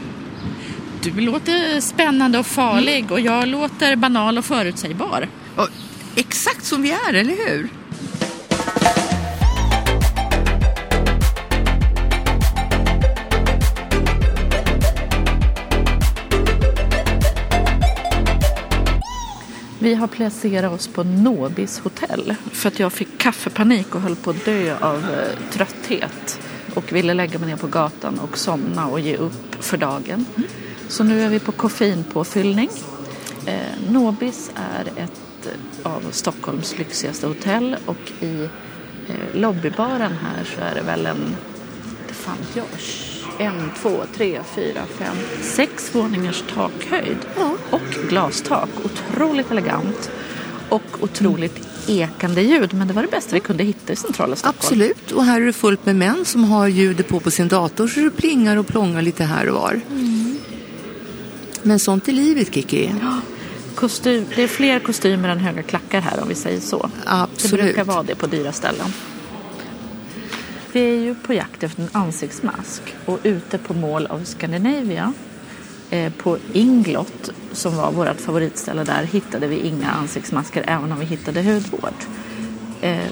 Du 1.02 1.22
låter 1.22 1.82
spännande 1.82 2.40
och 2.40 2.46
farlig 2.46 3.12
och 3.12 3.20
jag 3.20 3.48
låter 3.48 3.96
banal 3.96 4.38
och 4.38 4.46
förutsägbar. 4.46 5.28
Och, 5.56 5.68
exakt 6.16 6.66
som 6.66 6.82
vi 6.82 6.92
är, 6.92 7.14
eller 7.14 7.48
hur? 7.48 7.70
Vi 19.94 19.98
har 19.98 20.08
placerat 20.08 20.72
oss 20.72 20.88
på 20.88 21.04
Nobis 21.04 21.80
hotell 21.80 22.36
för 22.52 22.68
att 22.68 22.80
jag 22.80 22.94
fick 22.94 23.18
kaffepanik 23.18 23.96
och 23.96 24.02
höll 24.02 24.16
på 24.16 24.30
att 24.30 24.46
dö 24.46 24.78
av 24.82 24.98
eh, 24.98 25.52
trötthet 25.52 26.40
och 26.76 26.94
ville 26.94 27.14
lägga 27.14 27.40
mig 27.40 27.50
ner 27.50 27.58
på 27.58 27.68
gatan 27.68 28.20
och 28.20 28.38
somna 28.38 28.88
och 28.88 29.00
ge 29.00 29.18
upp 29.18 29.56
för 29.60 29.78
dagen. 29.78 30.26
Så 30.88 31.04
nu 31.04 31.22
är 31.22 31.30
vi 31.30 31.40
på 31.40 31.52
koffeinpåfyllning. 31.52 32.70
Eh, 33.46 33.92
Nobis 33.92 34.52
är 34.56 35.04
ett 35.04 35.50
av 35.84 36.02
Stockholms 36.12 36.78
lyxigaste 36.78 37.28
hotell 37.28 37.76
och 37.86 38.12
i 38.24 38.44
eh, 39.08 39.40
lobbybaren 39.40 40.12
här 40.12 40.44
så 40.44 40.62
är 40.62 40.76
det 40.76 40.82
väl 40.82 41.06
en, 41.06 41.36
inte 42.02 42.14
fan 42.14 42.38
jag, 42.54 42.66
en, 43.38 43.72
två, 43.82 44.04
tre, 44.16 44.40
fyra, 44.56 44.82
fem, 44.98 45.16
sex 45.42 45.96
våningars 45.96 46.44
takhöjd 46.54 47.18
och 47.70 48.10
glastak. 48.10 48.70
Otroligt 48.84 49.52
elegant 49.52 50.12
och 50.70 50.84
otroligt 51.00 51.68
ekande 51.88 52.42
ljud. 52.42 52.74
Men 52.74 52.88
det 52.88 52.94
var 52.94 53.02
det 53.02 53.08
bästa 53.08 53.36
vi 53.36 53.40
kunde 53.40 53.64
hitta 53.64 53.94
i 53.94 53.96
centrala 53.96 54.36
Stockholm. 54.36 54.58
Absolut, 54.60 55.12
och 55.12 55.26
här 55.26 55.42
är 55.42 55.46
det 55.46 55.54
fullt 55.54 55.86
med 55.86 55.96
män 55.96 56.26
som 56.26 56.44
har 56.44 56.68
ljudet 56.68 57.08
på 57.08 57.20
på 57.20 57.32
sin 57.32 57.48
dator 57.48 57.88
så 57.88 58.00
det 58.00 58.10
plingar 58.10 58.58
och 58.58 58.68
plångar 58.68 59.02
lite 59.02 59.24
här 59.24 59.50
och 59.50 59.56
var. 59.56 59.82
Men 61.64 61.80
sånt 61.80 62.08
är 62.08 62.12
livet, 62.12 62.54
Kiki. 62.54 62.92
Kostym, 63.76 64.26
det 64.36 64.44
är 64.44 64.48
fler 64.48 64.80
kostymer 64.80 65.30
än 65.30 65.40
höga 65.40 65.64
klackar 65.64 66.02
här 66.02 66.22
om 66.22 66.28
vi 66.28 66.36
säger 66.36 66.60
så. 66.60 66.90
Absolut. 67.06 67.52
Det 67.52 67.64
brukar 67.64 67.84
vara 67.84 68.04
det 68.04 68.16
på 68.16 68.28
dyra 68.28 68.52
ställen. 68.52 68.94
Vi 70.74 70.80
är 70.80 71.02
ju 71.02 71.16
på 71.16 71.34
jakt 71.34 71.64
efter 71.64 71.82
en 71.82 71.90
ansiktsmask 71.92 72.82
och 73.06 73.20
ute 73.24 73.58
på 73.58 73.74
Mall 73.74 74.08
of 74.08 74.26
Scandinavia 74.26 75.14
eh, 75.90 76.14
på 76.14 76.38
Inglot 76.54 77.30
som 77.52 77.76
var 77.76 77.92
vårt 77.92 78.22
favoritställe 78.22 78.84
där 78.84 79.04
hittade 79.04 79.48
vi 79.48 79.60
inga 79.60 79.92
ansiktsmasker 79.92 80.64
även 80.68 80.92
om 80.92 81.00
vi 81.00 81.06
hittade 81.06 81.42
hudvård. 81.42 81.94
Eh, 82.82 83.08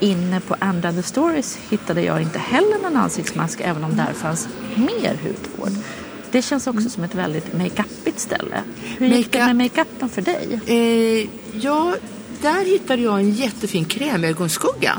inne 0.00 0.40
på 0.40 0.56
And 0.58 0.86
Other 0.86 1.02
Stories 1.02 1.58
hittade 1.70 2.02
jag 2.02 2.22
inte 2.22 2.38
heller 2.38 2.82
någon 2.82 2.96
ansiktsmask 2.96 3.60
även 3.60 3.84
om 3.84 3.96
där 3.96 4.12
fanns 4.12 4.48
mer 4.76 5.18
hudvård. 5.22 5.82
Det 6.30 6.42
känns 6.42 6.66
också 6.66 6.90
som 6.90 7.04
ett 7.04 7.14
väldigt 7.14 7.52
makeupigt 7.52 8.20
ställe. 8.20 8.62
Hur 8.98 9.06
gick 9.06 9.32
det 9.32 9.38
med 9.38 9.56
makeupen 9.56 10.08
för 10.08 10.22
dig? 10.22 10.60
Eh, 10.66 11.28
ja, 11.60 11.94
där 12.42 12.64
hittade 12.64 13.02
jag 13.02 13.20
en 13.20 13.30
jättefin 13.30 13.84
krämögonskugga. 13.84 14.98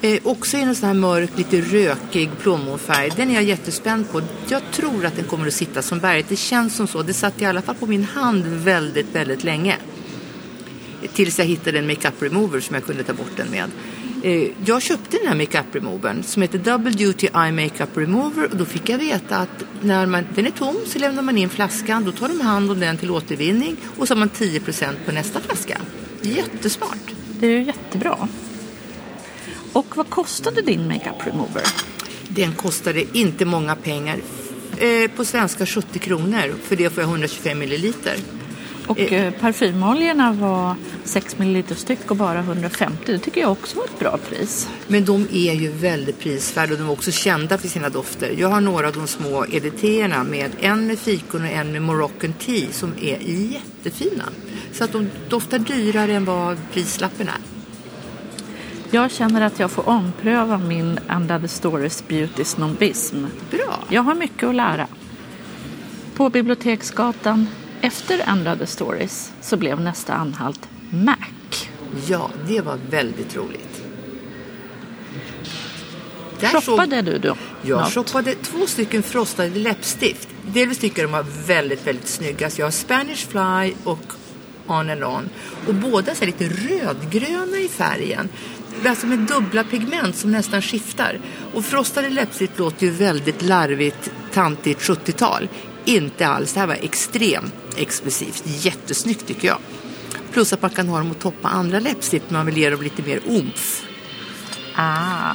Eh, 0.00 0.18
också 0.24 0.56
i 0.56 0.60
en 0.60 0.74
sån 0.74 0.86
här 0.86 0.94
mörk, 0.94 1.30
lite 1.36 1.60
rökig 1.60 2.30
plommonfärg. 2.40 3.10
Den 3.16 3.30
är 3.30 3.34
jag 3.34 3.42
jättespänd 3.42 4.10
på. 4.12 4.22
Jag 4.48 4.62
tror 4.72 5.06
att 5.06 5.16
den 5.16 5.24
kommer 5.24 5.46
att 5.46 5.54
sitta 5.54 5.82
som 5.82 5.98
berget. 5.98 6.28
Det 6.28 6.36
känns 6.36 6.76
som 6.76 6.86
så. 6.88 7.02
Det 7.02 7.14
satt 7.14 7.42
i 7.42 7.44
alla 7.44 7.62
fall 7.62 7.74
på 7.74 7.86
min 7.86 8.04
hand 8.04 8.44
väldigt, 8.46 9.14
väldigt 9.14 9.44
länge. 9.44 9.76
Tills 11.12 11.38
jag 11.38 11.46
hittade 11.46 11.78
en 11.78 11.86
makeup 11.86 12.22
remover 12.22 12.60
som 12.60 12.74
jag 12.74 12.84
kunde 12.84 13.04
ta 13.04 13.12
bort 13.12 13.36
den 13.36 13.50
med. 13.50 13.70
Eh, 14.22 14.50
jag 14.64 14.82
köpte 14.82 15.16
den 15.16 15.26
här 15.26 15.34
makeup 15.34 15.74
removern 15.74 16.22
som 16.22 16.42
heter 16.42 16.58
Double 16.58 16.90
Duty 16.90 17.26
Eye 17.26 17.52
Makeup 17.52 17.96
Remover 17.96 18.44
och 18.50 18.56
då 18.56 18.64
fick 18.64 18.88
jag 18.88 18.98
veta 18.98 19.36
att 19.36 19.64
när 19.80 20.06
man, 20.06 20.26
den 20.34 20.46
är 20.46 20.50
tom 20.50 20.76
så 20.86 20.98
lämnar 20.98 21.22
man 21.22 21.38
in 21.38 21.48
flaskan, 21.48 22.04
då 22.04 22.12
tar 22.12 22.28
de 22.28 22.40
hand 22.40 22.70
om 22.70 22.80
den 22.80 22.96
till 22.96 23.10
återvinning 23.10 23.76
och 23.96 24.08
så 24.08 24.14
har 24.14 24.18
man 24.18 24.30
10% 24.30 24.94
på 25.06 25.12
nästa 25.12 25.40
flaska. 25.40 25.78
Jättesmart. 26.22 27.14
Det 27.40 27.46
är 27.46 27.50
ju 27.50 27.62
jättebra. 27.62 28.28
Och 29.72 29.96
vad 29.96 30.10
kostade 30.10 30.62
din 30.62 30.88
makeup 30.88 31.26
remover? 31.26 31.62
Den 32.28 32.52
kostade 32.52 33.18
inte 33.18 33.44
många 33.44 33.76
pengar. 33.76 34.18
Eh, 34.78 35.10
på 35.16 35.24
svenska 35.24 35.66
70 35.66 35.98
kronor. 35.98 36.54
För 36.62 36.76
det 36.76 36.90
får 36.90 37.02
jag 37.02 37.10
125 37.10 37.58
milliliter. 37.58 38.16
Och 38.86 38.98
eh, 38.98 39.32
parfymoljorna 39.32 40.32
var 40.32 40.74
6 41.04 41.38
ml 41.38 41.64
styck 41.76 42.10
och 42.10 42.16
bara 42.16 42.38
150. 42.38 43.12
Det 43.12 43.18
tycker 43.18 43.40
jag 43.40 43.52
också 43.52 43.76
var 43.76 43.84
ett 43.84 43.98
bra 43.98 44.18
pris. 44.28 44.68
Men 44.86 45.04
de 45.04 45.28
är 45.32 45.54
ju 45.54 45.70
väldigt 45.70 46.20
prisvärda 46.20 46.72
och 46.72 46.78
de 46.78 46.88
är 46.88 46.92
också 46.92 47.10
kända 47.10 47.58
för 47.58 47.68
sina 47.68 47.88
dofter. 47.88 48.34
Jag 48.38 48.48
har 48.48 48.60
några 48.60 48.86
av 48.86 48.92
de 48.92 49.06
små 49.06 49.44
EDT-erna 49.46 50.24
med 50.24 50.50
en 50.60 50.86
med 50.86 50.98
fikon 50.98 51.42
och 51.42 51.48
en 51.48 51.72
med 51.72 51.82
Moroccan 51.82 52.32
Tea 52.32 52.72
som 52.72 52.92
är 53.00 53.18
jättefina. 53.52 54.24
Så 54.72 54.84
att 54.84 54.92
de 54.92 55.10
doftar 55.28 55.58
dyrare 55.58 56.12
än 56.12 56.24
vad 56.24 56.58
prislappen 56.72 57.28
är. 57.28 57.57
Jag 58.90 59.10
känner 59.10 59.40
att 59.40 59.58
jag 59.58 59.70
får 59.70 59.88
ompröva 59.88 60.58
min 60.58 60.98
And 61.08 61.32
Other 61.32 61.48
Stories 61.48 62.08
Beauty 62.08 62.44
snobbism. 62.44 63.24
Bra! 63.50 63.84
Jag 63.88 64.02
har 64.02 64.14
mycket 64.14 64.48
att 64.48 64.54
lära. 64.54 64.86
På 66.14 66.30
Biblioteksgatan 66.30 67.48
efter 67.80 68.28
And 68.28 68.48
Other 68.48 68.66
Stories 68.66 69.32
så 69.40 69.56
blev 69.56 69.80
nästa 69.80 70.14
anhalt 70.14 70.68
Mac. 70.90 71.16
Ja, 72.06 72.30
det 72.48 72.60
var 72.60 72.78
väldigt 72.90 73.36
roligt. 73.36 73.82
Där 76.40 76.60
Shoppade 76.60 77.02
du 77.02 77.18
då? 77.18 77.36
Jag 77.62 77.80
något? 77.80 77.92
shoppade 77.92 78.34
två 78.34 78.66
stycken 78.66 79.02
frostade 79.02 79.48
läppstift. 79.48 80.28
Delvis 80.46 80.78
tycker 80.78 81.02
jag 81.02 81.10
de 81.10 81.12
var 81.12 81.26
väldigt, 81.46 81.86
väldigt 81.86 82.08
snygga. 82.08 82.50
Så 82.50 82.60
jag 82.60 82.66
har 82.66 82.70
Spanish 82.70 83.26
Fly 83.28 83.74
och 83.84 84.12
On 84.66 84.90
and 84.90 85.04
On. 85.04 85.28
Och 85.66 85.74
båda 85.74 86.12
är 86.12 86.26
lite 86.26 86.48
rödgröna 86.48 87.58
i 87.58 87.68
färgen. 87.68 88.28
Alltså 88.86 89.06
med 89.06 89.18
dubbla 89.18 89.64
pigment 89.64 90.16
som 90.16 90.30
nästan 90.32 90.62
skiftar. 90.62 91.20
Och 91.54 91.64
frostade 91.64 92.10
läppstift 92.10 92.58
låter 92.58 92.86
ju 92.86 92.92
väldigt 92.92 93.42
larvigt, 93.42 94.10
tantigt 94.32 94.78
70-tal. 94.78 95.48
Inte 95.84 96.26
alls. 96.26 96.52
Det 96.52 96.60
här 96.60 96.66
var 96.66 96.74
extremt 96.74 97.54
exklusivt. 97.76 98.42
Jättesnyggt 98.44 99.26
tycker 99.26 99.48
jag. 99.48 99.58
Plus 100.32 100.52
att 100.52 100.62
man 100.62 100.70
kan 100.70 100.88
ha 100.88 100.98
dem 100.98 101.10
att 101.10 101.18
toppa 101.18 101.48
andra 101.48 101.80
läppstift 101.80 102.24
när 102.28 102.38
man 102.38 102.46
vill 102.46 102.56
ge 102.56 102.70
dem 102.70 102.82
lite 102.82 103.02
mer 103.02 103.20
omf. 103.28 103.84
Ah. 104.74 105.32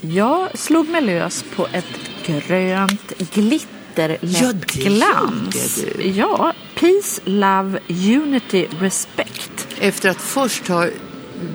Jag 0.00 0.58
slog 0.58 0.88
mig 0.88 1.00
lös 1.02 1.44
på 1.56 1.66
ett 1.72 1.84
grönt 2.26 3.12
glitterläppglans. 3.18 4.40
Ja, 4.40 4.52
det 4.52 4.84
gjorde 4.84 6.02
du. 6.02 6.08
Ja, 6.08 6.52
Peace, 6.74 7.20
Love, 7.24 7.78
Unity, 7.88 8.66
Respect. 8.80 9.68
efter 9.80 10.10
att 10.10 10.20
först 10.20 10.68
ha 10.68 10.88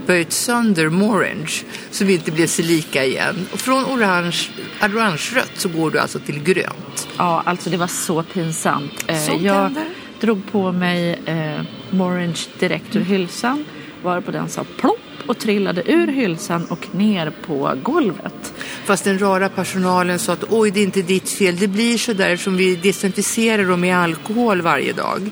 böjt 0.07 0.31
sönder 0.33 0.89
Morange 0.89 1.51
så 1.91 2.05
vi 2.05 2.13
inte 2.13 2.31
blev 2.31 2.47
så 2.47 2.61
lika 2.61 3.05
igen. 3.05 3.47
Och 3.53 3.59
från 3.59 3.85
orange, 3.85 4.37
orange-rött 4.81 5.51
så 5.55 5.69
går 5.69 5.91
du 5.91 5.99
alltså 5.99 6.19
till 6.19 6.43
grönt. 6.43 7.07
Ja, 7.17 7.43
alltså 7.45 7.69
det 7.69 7.77
var 7.77 7.87
så 7.87 8.23
pinsamt. 8.23 9.05
Eh, 9.07 9.19
Sånt 9.19 9.41
jag 9.41 9.53
händer. 9.53 9.85
drog 10.19 10.51
på 10.51 10.71
mig 10.71 11.19
eh, 11.25 11.61
Morange 11.89 12.39
direkt 12.59 12.95
ur 12.95 13.01
hylsan, 13.01 13.65
varpå 14.03 14.31
den 14.31 14.49
sa 14.49 14.65
plopp 14.79 14.99
och 15.27 15.37
trillade 15.37 15.91
ur 15.91 16.07
hylsan 16.07 16.65
och 16.65 16.87
ner 16.95 17.29
på 17.47 17.73
golvet. 17.83 18.53
Fast 18.85 19.03
den 19.03 19.19
rara 19.19 19.49
personalen 19.49 20.19
sa 20.19 20.33
att 20.33 20.43
oj, 20.49 20.71
det 20.71 20.79
är 20.79 20.83
inte 20.83 21.01
ditt 21.01 21.29
fel. 21.29 21.57
Det 21.57 21.67
blir 21.67 21.97
så 21.97 22.13
där 22.13 22.37
som 22.37 22.57
vi 22.57 22.75
desinficerar 22.75 23.63
dem 23.63 23.81
med 23.81 23.97
alkohol 23.97 24.61
varje 24.61 24.93
dag. 24.93 25.31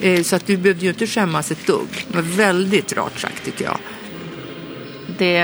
Eh, 0.00 0.22
så 0.22 0.36
att 0.36 0.46
du 0.46 0.56
behövde 0.56 0.84
ju 0.84 0.90
inte 0.90 1.06
skämmas 1.06 1.50
ett 1.50 1.66
dugg. 1.66 2.06
Det 2.08 2.16
var 2.16 2.22
väldigt 2.22 2.92
rart 2.92 3.20
sagt 3.20 3.44
tycker 3.44 3.64
jag. 3.64 3.78
Det 5.18 5.36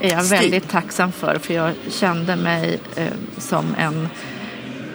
är 0.00 0.10
jag 0.10 0.24
väldigt 0.24 0.68
tacksam 0.68 1.12
för, 1.12 1.38
för 1.38 1.54
jag 1.54 1.74
kände 1.90 2.36
mig 2.36 2.80
eh, 2.96 3.06
som 3.38 3.74
en 3.78 4.08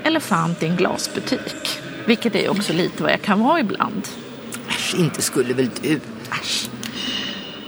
elefant 0.04 0.64
i 0.64 0.66
en 0.66 0.76
glasbutik. 0.76 1.80
Vilket 2.06 2.36
är 2.36 2.50
också 2.50 2.74
lite 2.74 3.04
vad 3.04 3.12
jag 3.12 3.22
kan 3.22 3.40
vara 3.40 3.60
ibland. 3.60 4.08
Äsch, 4.70 4.96
inte 4.98 5.22
skulle 5.22 5.54
väl 5.54 5.70
du. 5.82 6.00
Äsch. 6.42 6.70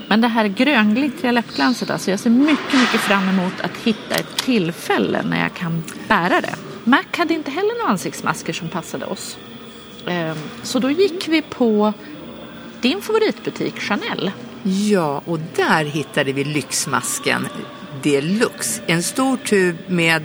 Men 0.08 0.20
det 0.20 0.28
här 0.28 0.46
grönglittriga 0.46 1.32
läppglanset, 1.32 1.90
alltså 1.90 2.10
jag 2.10 2.20
ser 2.20 2.30
mycket, 2.30 2.80
mycket 2.80 3.00
fram 3.00 3.28
emot 3.28 3.60
att 3.60 3.76
hitta 3.84 4.14
ett 4.14 4.36
tillfälle 4.36 5.22
när 5.22 5.42
jag 5.42 5.54
kan 5.54 5.84
bära 6.08 6.40
det. 6.40 6.54
Mac 6.84 7.04
hade 7.16 7.34
inte 7.34 7.50
heller 7.50 7.78
några 7.78 7.90
ansiktsmasker 7.90 8.52
som 8.52 8.68
passade 8.68 9.06
oss. 9.06 9.38
Ehm, 10.06 10.36
Så 10.62 10.78
då 10.78 10.90
gick 10.90 11.28
vi 11.28 11.42
på 11.42 11.92
din 12.80 13.02
favoritbutik, 13.02 13.80
Chanel. 13.80 14.30
Ja, 14.62 15.22
och 15.24 15.38
där 15.56 15.84
hittade 15.84 16.32
vi 16.32 16.44
lyxmasken 16.44 17.48
deluxe. 18.02 18.82
En 18.86 19.02
stor 19.02 19.36
tub 19.36 19.76
med 19.88 20.22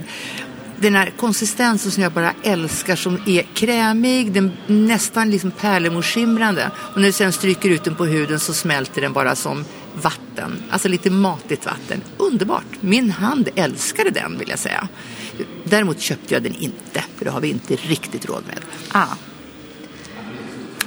den 0.80 0.96
här 0.96 1.14
konsistensen 1.18 1.92
som 1.92 2.04
jag 2.04 2.12
bara 2.12 2.34
älskar 2.44 2.96
som 2.96 3.22
är 3.26 3.42
krämig, 3.42 4.32
den 4.32 4.52
nästan 4.68 5.32
liksom 5.32 5.52
pärlemorskimrande. 5.52 6.72
Och 6.76 6.98
när 7.02 7.08
du 7.08 7.12
sen 7.12 7.32
stryker 7.32 7.70
ut 7.70 7.84
den 7.84 7.96
på 7.96 8.06
huden 8.06 8.40
så 8.40 8.54
smälter 8.54 9.02
den 9.02 9.14
bara 9.14 9.36
som 9.36 9.66
vatten. 10.02 10.64
Alltså 10.70 10.88
lite 10.88 11.10
matigt 11.10 11.66
vatten. 11.66 12.02
Underbart! 12.18 12.66
Min 12.80 13.12
hand 13.12 13.50
älskade 13.56 14.10
den 14.10 14.38
vill 14.38 14.50
jag 14.50 14.60
säga. 14.60 14.88
Däremot 15.64 16.00
köpte 16.00 16.34
jag 16.34 16.44
den 16.44 16.56
inte, 16.56 17.04
för 17.18 17.26
det 17.26 17.32
har 17.32 17.42
vi 17.42 17.50
inte 17.50 17.76
riktigt 17.76 18.26
råd 18.26 18.44
med. 18.48 18.60
Ah. 18.92 19.06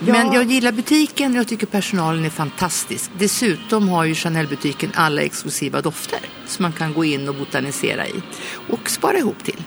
Men 0.06 0.32
jag 0.32 0.44
gillar 0.44 0.73
butiken, 0.73 1.34
jag 1.34 1.49
tycker 1.49 1.66
personalen 1.66 2.25
är 2.25 2.30
fantastisk. 2.30 3.11
Dessutom 3.18 3.88
har 3.88 4.04
ju 4.04 4.14
Chanel-butiken 4.14 4.92
alla 4.94 5.23
exklusiva 5.23 5.80
dofter 5.80 6.20
som 6.46 6.62
man 6.62 6.73
kan 6.73 6.94
gå 6.94 7.04
in 7.04 7.28
och 7.28 7.34
botanisera 7.34 8.06
i 8.06 8.23
och 8.68 8.90
spara 8.90 9.18
ihop 9.18 9.44
till. 9.44 9.62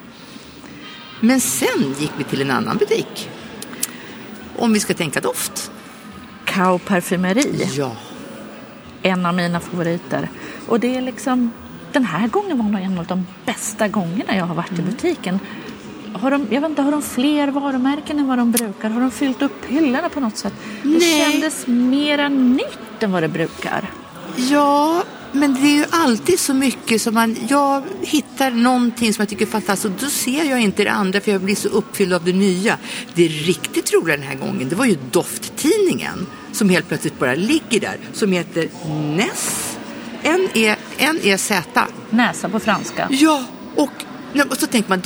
Men 1.20 1.42
sen 1.42 1.96
gick 2.00 2.12
vi 2.18 2.24
till 2.24 2.42
en 2.42 2.52
annan 2.52 2.78
butik. 2.78 3.30
Om 4.56 4.74
vi 4.74 4.80
ska 4.80 4.94
tänka 4.94 5.22
doft. 5.22 5.72
Kao 6.46 6.80
parfymeri, 6.80 7.70
Ja, 7.76 7.96
en 9.02 9.26
av 9.26 9.34
mina 9.34 9.60
favoriter. 9.60 10.30
Och 10.68 10.80
det 10.80 10.96
är 10.96 11.02
liksom, 11.02 11.52
den 11.94 12.06
här 12.06 12.28
gången 12.28 12.58
var 12.58 12.70
nog 12.70 12.82
en 12.82 13.00
av 13.00 13.06
de 13.06 13.26
bästa 13.46 13.88
gångerna 13.88 14.36
jag 14.36 14.46
har 14.46 14.56
varit 14.56 14.80
i 14.80 14.82
butiken. 14.82 15.40
Har 16.18 16.32
de, 16.32 16.48
jag 16.52 16.62
vet 16.62 16.70
inte, 16.70 16.82
har 16.82 16.92
de 16.92 17.02
fler 17.02 17.48
varumärken 17.48 18.20
än 18.20 18.28
vad 18.28 18.38
de 18.38 18.52
brukar? 18.52 18.90
Har 18.90 19.02
de 19.02 19.12
fyllt 19.12 19.42
upp 19.42 19.66
hyllorna 19.68 20.10
på 20.10 20.20
något 20.20 20.38
sätt? 20.38 20.54
Det 20.84 20.90
Nej. 20.90 21.32
kändes 21.32 21.68
mer 21.68 22.30
nytt 22.30 23.04
än 23.04 23.12
vad 23.12 23.24
det 23.24 23.28
brukar. 23.28 23.92
ja 24.36 25.04
men 25.32 25.54
det 25.54 25.68
är 25.68 25.78
ju 25.78 25.86
alltid 25.90 26.40
så 26.40 26.54
mycket 26.54 27.02
som 27.02 27.14
man... 27.14 27.36
Jag 27.50 27.84
hittar 28.02 28.52
någonting 28.52 29.14
som 29.14 29.22
jag 29.22 29.30
tycker 29.30 29.46
är 29.46 29.50
fantastiskt 29.50 29.86
och 29.86 30.02
då 30.02 30.10
ser 30.10 30.44
jag 30.44 30.62
inte 30.62 30.84
det 30.84 30.92
andra 30.92 31.22
för 31.22 31.32
jag 31.32 31.42
blir 31.42 31.56
så 31.56 31.70
uppfylld 31.70 32.14
av 32.14 32.24
det 32.24 32.34
nya. 32.34 32.78
Det 33.14 33.28
riktigt 33.28 33.94
roliga 33.94 34.18
den 34.18 34.26
här 34.28 34.36
gången 34.36 34.70
det 34.70 34.76
var 34.76 34.86
ju 34.86 34.98
dofttidningen 35.12 36.28
som 36.52 36.70
helt 36.70 36.88
plötsligt 36.88 37.20
bara 37.20 37.36
ligger 37.36 37.80
där 37.80 37.98
som 38.14 38.32
heter 38.32 38.70
Ness. 39.16 39.78
N-E-Z. 40.98 41.88
Näsa 42.10 42.50
på 42.50 42.60
franska. 42.60 43.08
Ja, 43.12 43.44
och, 43.76 43.92
och 44.50 44.58
så 44.58 44.68
tänker 44.68 44.90
man 44.90 45.00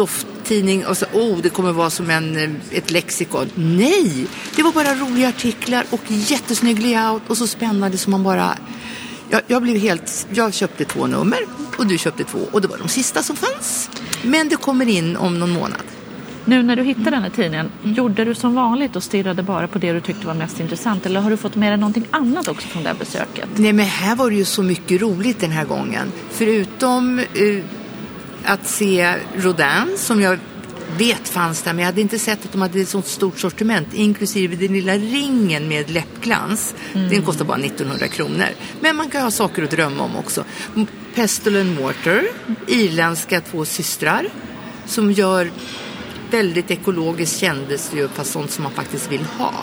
dofttidning 0.51 0.85
och 0.85 0.97
så, 0.97 1.05
oh, 1.05 1.37
det 1.41 1.49
kommer 1.49 1.71
vara 1.71 1.89
som 1.89 2.09
en, 2.09 2.37
eh, 2.37 2.77
ett 2.77 2.91
lexikon. 2.91 3.49
Nej, 3.55 4.27
det 4.55 4.63
var 4.63 4.71
bara 4.71 4.95
roliga 4.95 5.29
artiklar 5.29 5.85
och 5.89 6.01
jättesnygg 6.07 6.79
layout 6.79 7.21
och 7.27 7.37
så 7.37 7.47
spännande 7.47 7.97
som 7.97 8.11
man 8.11 8.23
bara... 8.23 8.57
Jag, 9.29 9.41
jag 9.47 9.61
blev 9.61 9.77
helt... 9.77 10.27
Jag 10.33 10.53
köpte 10.53 10.85
två 10.85 11.07
nummer 11.07 11.39
och 11.77 11.87
du 11.87 11.97
köpte 11.97 12.23
två 12.23 12.39
och 12.51 12.61
det 12.61 12.67
var 12.67 12.77
de 12.77 12.87
sista 12.87 13.23
som 13.23 13.35
fanns. 13.35 13.89
Men 14.23 14.49
det 14.49 14.55
kommer 14.55 14.89
in 14.89 15.17
om 15.17 15.39
någon 15.39 15.51
månad. 15.51 15.83
Nu 16.45 16.63
när 16.63 16.75
du 16.75 16.83
hittade 16.83 17.09
den 17.09 17.23
här 17.23 17.29
tidningen, 17.29 17.71
gjorde 17.83 18.25
du 18.25 18.35
som 18.35 18.55
vanligt 18.55 18.95
och 18.95 19.03
stirrade 19.03 19.43
bara 19.43 19.67
på 19.67 19.79
det 19.79 19.93
du 19.93 20.01
tyckte 20.01 20.27
var 20.27 20.33
mest 20.33 20.59
intressant? 20.59 21.05
Eller 21.05 21.21
har 21.21 21.29
du 21.29 21.37
fått 21.37 21.55
med 21.55 21.71
dig 21.71 21.77
någonting 21.77 22.07
annat 22.11 22.47
också 22.47 22.67
från 22.67 22.83
det 22.83 22.89
här 22.89 22.95
besöket? 22.95 23.49
Nej, 23.55 23.73
men 23.73 23.85
här 23.85 24.15
var 24.15 24.29
det 24.29 24.35
ju 24.35 24.45
så 24.45 24.63
mycket 24.63 25.01
roligt 25.01 25.39
den 25.39 25.51
här 25.51 25.65
gången. 25.65 26.11
Förutom 26.29 27.19
eh, 27.19 27.25
att 28.45 28.67
se 28.67 29.15
Rodin, 29.35 29.97
som 29.97 30.21
jag 30.21 30.39
vet 30.97 31.27
fanns 31.27 31.61
där, 31.61 31.73
men 31.73 31.79
jag 31.79 31.85
hade 31.85 32.01
inte 32.01 32.19
sett 32.19 32.45
att 32.45 32.51
de 32.51 32.61
hade 32.61 32.79
ett 32.79 32.89
sånt 32.89 33.07
stort 33.07 33.39
sortiment, 33.39 33.93
inklusive 33.93 34.55
den 34.55 34.73
lilla 34.73 34.93
ringen 34.93 35.67
med 35.67 35.89
läppglans. 35.89 36.75
Den 36.93 37.21
kostar 37.21 37.45
bara 37.45 37.57
1900 37.57 38.07
kronor. 38.07 38.47
Men 38.79 38.95
man 38.95 39.09
kan 39.09 39.21
ha 39.21 39.31
saker 39.31 39.63
att 39.63 39.71
drömma 39.71 40.03
om 40.03 40.15
också. 40.15 40.43
Pestle 41.15 41.61
and 41.61 41.75
Mortar, 41.75 42.23
irländska 42.67 43.41
två 43.41 43.65
systrar, 43.65 44.29
som 44.85 45.11
gör 45.11 45.51
väldigt 46.31 46.71
ekologiskt 46.71 47.39
kändes 47.39 47.91
ju, 47.95 48.07
fast 48.07 48.31
sånt 48.31 48.51
som 48.51 48.63
man 48.63 48.71
faktiskt 48.71 49.11
vill 49.11 49.25
ha 49.37 49.53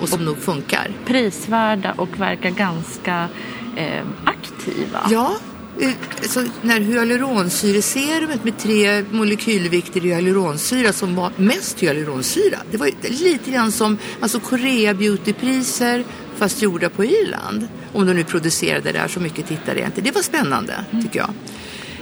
och 0.00 0.08
som 0.08 0.24
nog 0.24 0.38
funkar. 0.38 0.90
Prisvärda 1.06 1.92
och 1.92 2.20
verkar 2.20 2.50
ganska 2.50 3.28
eh, 3.76 4.04
aktiva. 4.24 5.00
Ja, 5.10 5.36
eh, 5.80 5.90
så 6.28 6.44
när 6.62 6.80
hyaluronsyreserumet 6.80 8.44
med 8.44 8.58
tre 8.58 9.02
molekylvikter 9.10 10.00
hyaluronsyra 10.00 10.92
som 10.92 11.14
var 11.14 11.32
mest 11.36 11.80
hyaluronsyra. 11.82 12.58
Det 12.70 12.76
var 12.76 12.90
lite 13.24 13.50
grann 13.50 13.72
som 13.72 13.98
alltså 14.20 14.40
Korea 14.40 14.94
Beautypriser 14.94 16.04
fast 16.36 16.62
gjorda 16.62 16.88
på 16.90 17.04
Irland. 17.04 17.68
Om 17.92 18.06
de 18.06 18.14
nu 18.14 18.24
producerade 18.24 18.92
där, 18.92 19.08
så 19.08 19.20
mycket 19.20 19.46
tittade 19.48 19.80
jag 19.80 19.88
inte. 19.88 20.00
Det 20.00 20.10
var 20.14 20.22
spännande 20.22 20.84
tycker 21.02 21.18
jag. 21.18 21.30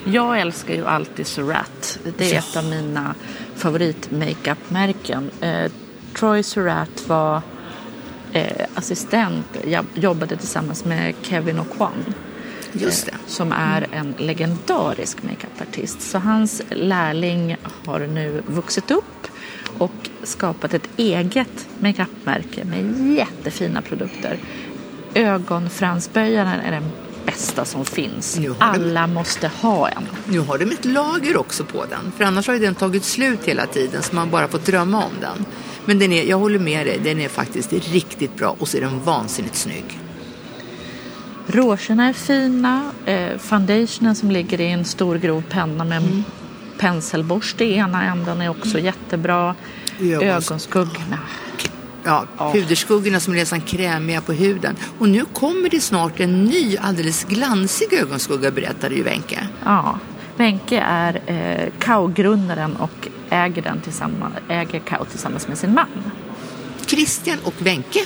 Jag 0.04 0.40
älskar 0.40 0.74
ju 0.74 0.86
alltid 0.86 1.26
Surratt. 1.26 1.98
Det 2.18 2.24
är 2.30 2.32
Ja. 2.34 2.38
ett 2.38 2.56
av 2.56 2.64
mina 2.64 3.14
favorit-makeup-märken. 3.56 5.30
Eh, 5.40 5.72
Troy 6.18 6.42
Surratt 6.42 7.04
var 7.08 7.42
eh, 8.32 8.66
assistent, 8.74 9.46
jag 9.66 9.84
jobbade 9.94 10.36
tillsammans 10.36 10.84
med 10.84 11.14
Kevin 11.22 11.58
O'Quan. 11.60 12.14
Just 12.78 13.06
det. 13.06 13.14
Som 13.26 13.52
är 13.52 13.86
en 13.92 14.14
legendarisk 14.18 15.22
makeupartist. 15.22 16.00
Så 16.02 16.18
hans 16.18 16.62
lärling 16.70 17.56
har 17.84 18.00
nu 18.00 18.42
vuxit 18.46 18.90
upp 18.90 19.26
och 19.78 20.10
skapat 20.22 20.74
ett 20.74 20.88
eget 20.96 21.68
makeupmärke 21.78 22.64
med 22.64 23.14
jättefina 23.16 23.82
produkter. 23.82 24.38
Ögonfransböjaren 25.14 26.60
är 26.60 26.70
den 26.70 26.90
bästa 27.26 27.64
som 27.64 27.84
finns. 27.84 28.38
Alla 28.58 29.06
måste 29.06 29.48
ha 29.48 29.88
en. 29.88 30.02
Nu 30.28 30.38
har 30.38 30.58
de 30.58 30.64
ett 30.64 30.84
lager 30.84 31.36
också 31.36 31.64
på 31.64 31.84
den. 31.84 32.12
För 32.16 32.24
annars 32.24 32.46
har 32.46 32.54
ju 32.54 32.60
den 32.60 32.74
tagit 32.74 33.04
slut 33.04 33.44
hela 33.44 33.66
tiden 33.66 34.02
så 34.02 34.14
man 34.14 34.30
bara 34.30 34.48
fått 34.48 34.66
drömma 34.66 35.04
om 35.04 35.12
den. 35.20 35.44
Men 35.84 35.98
den 35.98 36.12
är, 36.12 36.24
jag 36.24 36.38
håller 36.38 36.58
med 36.58 36.86
dig, 36.86 37.00
den 37.04 37.20
är 37.20 37.28
faktiskt 37.28 37.72
riktigt 37.72 38.36
bra 38.36 38.56
och 38.58 38.68
så 38.68 38.76
är 38.76 38.80
den 38.80 39.02
vansinnigt 39.02 39.56
snygg. 39.56 40.00
Rougerna 41.46 42.08
är 42.08 42.12
fina. 42.12 42.90
Eh, 43.06 43.38
foundationen 43.38 44.14
som 44.14 44.30
ligger 44.30 44.60
i 44.60 44.70
en 44.70 44.84
stor 44.84 45.16
grov 45.18 45.42
penna 45.50 45.84
med 45.84 45.98
Mm. 45.98 46.10
en 46.12 46.24
penselborste 46.78 47.64
i 47.64 47.74
ena 47.76 48.04
änden 48.04 48.40
är 48.40 48.48
också 48.48 48.78
jättebra. 48.78 49.54
Ögons- 49.98 50.22
Ögonskuggorna. 50.22 51.18
Ja, 52.04 52.24
Ja. 52.38 52.52
puderskuggorna 52.52 53.20
som 53.20 53.32
är 53.34 53.38
nästan 53.38 53.60
krämiga 53.60 54.20
på 54.20 54.32
huden. 54.32 54.76
Och 54.98 55.08
nu 55.08 55.24
kommer 55.32 55.68
det 55.70 55.80
snart 55.80 56.20
en 56.20 56.44
ny 56.44 56.76
alldeles 56.76 57.24
glansig 57.24 57.92
ögonskugga 57.92 58.50
berättade 58.50 58.94
ju 58.94 59.02
Wenche. 59.02 59.48
Ja. 59.64 59.98
Wenche 60.36 60.78
är 60.80 61.20
eh, 61.26 61.68
Kao-grundaren 61.78 62.76
och 62.76 63.08
äger, 63.30 63.62
den 63.62 63.80
tillsammans, 63.80 64.34
äger 64.48 64.78
Kao 64.80 65.04
tillsammans 65.04 65.48
med 65.48 65.58
sin 65.58 65.74
man. 65.74 65.86
Christian 66.86 67.38
och 67.44 67.54
Wenche. 67.58 68.00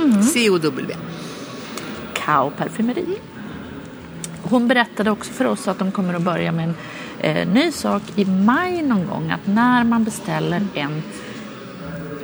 Mm. 0.00 0.22
C-O-W. 0.22 0.94
Kao 2.26 2.50
parfymeri. 2.50 3.18
Hon 4.42 4.68
berättade 4.68 5.10
också 5.10 5.32
för 5.32 5.44
oss 5.44 5.68
att 5.68 5.78
de 5.78 5.92
kommer 5.92 6.14
att 6.14 6.22
börja 6.22 6.52
med 6.52 6.64
en 6.64 6.74
eh, 7.36 7.48
ny 7.48 7.72
sak 7.72 8.02
i 8.16 8.24
maj 8.24 8.82
någon 8.82 9.06
gång. 9.06 9.30
Att 9.30 9.46
när 9.46 9.84
man 9.84 10.04
beställer 10.04 10.66
en 10.74 11.02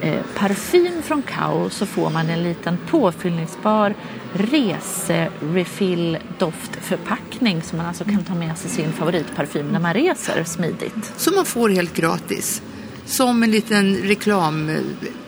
eh, 0.00 0.20
parfym 0.34 1.02
från 1.02 1.22
Kao 1.22 1.70
så 1.70 1.86
får 1.86 2.10
man 2.10 2.30
en 2.30 2.42
liten 2.42 2.78
påfyllningsbar 2.90 3.94
rese-refill 4.32 6.18
doftförpackning 6.38 7.62
som 7.62 7.78
man 7.78 7.86
alltså 7.86 8.04
kan 8.04 8.24
ta 8.24 8.34
med 8.34 8.58
sig 8.58 8.70
sin 8.70 8.92
favoritparfym 8.92 9.68
när 9.68 9.80
man 9.80 9.94
reser 9.94 10.44
smidigt. 10.44 11.12
Som 11.16 11.34
man 11.34 11.44
får 11.44 11.68
helt 11.68 11.94
gratis. 11.94 12.62
Som 13.04 13.42
en 13.42 13.50
liten 13.50 13.96
reklam 13.96 14.70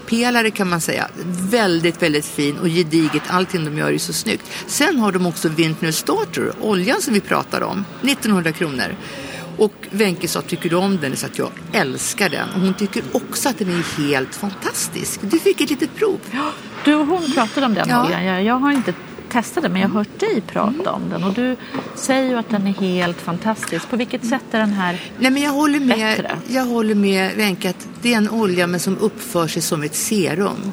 reklampelare 0.05 0.51
kan 0.51 0.69
man 0.69 0.81
säga. 0.81 1.09
Väldigt, 1.51 2.03
väldigt 2.03 2.25
fin 2.27 2.59
och 2.59 2.69
gediget. 2.69 3.23
Allting 3.29 3.65
de 3.65 3.79
gör 3.79 3.93
är 3.93 3.99
så 3.99 4.13
snyggt. 4.13 4.45
Sen 4.67 4.99
har 4.99 5.13
de 5.13 5.27
också 5.27 5.49
Vintner's 5.49 6.07
Daughter, 6.07 6.53
oljan 6.61 7.01
som 7.03 7.15
vi 7.15 7.21
pratar 7.21 7.61
om. 7.63 7.85
1900 8.03 8.53
kronor. 8.53 8.97
Och 9.57 9.73
Wenche 9.91 10.29
sa, 10.29 10.41
tycker 10.43 10.71
du 10.71 10.77
om 10.77 10.99
den? 11.01 11.17
Så 11.17 11.27
att 11.27 11.39
jag 11.39 11.51
älskar 11.73 12.29
den. 12.29 12.49
Och 12.55 12.61
hon 12.61 12.75
tycker 12.75 13.03
också 13.13 13.49
att 13.49 13.59
den 13.59 13.69
är 13.69 14.03
helt 14.03 14.35
fantastisk. 14.35 15.21
Du 15.23 15.39
fick 15.39 15.61
ett 15.61 15.71
litet 15.71 15.97
prov. 15.97 16.19
Du 16.85 16.95
och 16.95 17.07
hon 17.07 17.33
pratade 17.33 17.67
om 17.67 17.75
den 17.75 17.89
Ja. 17.89 18.05
oljan. 18.07 18.25
Jag, 18.25 18.45
jag 18.45 18.55
har 18.59 18.73
inte 18.73 18.95
testat 19.35 19.63
den 19.63 19.73
men 19.73 19.83
jag 19.83 19.89
har 19.89 19.99
hört 19.99 20.21
dig 20.21 20.41
prata 20.41 20.93
om 20.93 21.11
den. 21.11 21.25
Och 21.25 21.33
du 21.33 21.57
säger 21.95 22.31
ju 22.31 22.37
att 22.37 22.51
den 22.51 22.67
är 22.67 22.73
helt 22.73 23.21
fantastisk. 23.21 23.91
På 23.91 23.97
vilket 23.97 24.27
sätt 24.27 24.45
är 24.51 24.59
den 24.59 24.73
här 24.73 25.01
Nej, 25.19 25.31
men 25.31 25.43
jag 25.43 25.51
håller 25.51 25.81
med, 25.81 26.17
Bättre. 26.17 26.39
jag 26.49 26.65
håller 26.65 26.95
med 26.95 27.37
Wenche 27.37 27.71
att 27.71 27.89
det 28.03 28.13
är 28.13 28.17
en 28.17 28.31
olja 28.31 28.67
men 28.67 28.81
som 28.81 28.99
uppför 28.99 29.47
sig 29.47 29.63
som 29.63 29.83
ett 29.83 29.95
serum. 29.95 30.73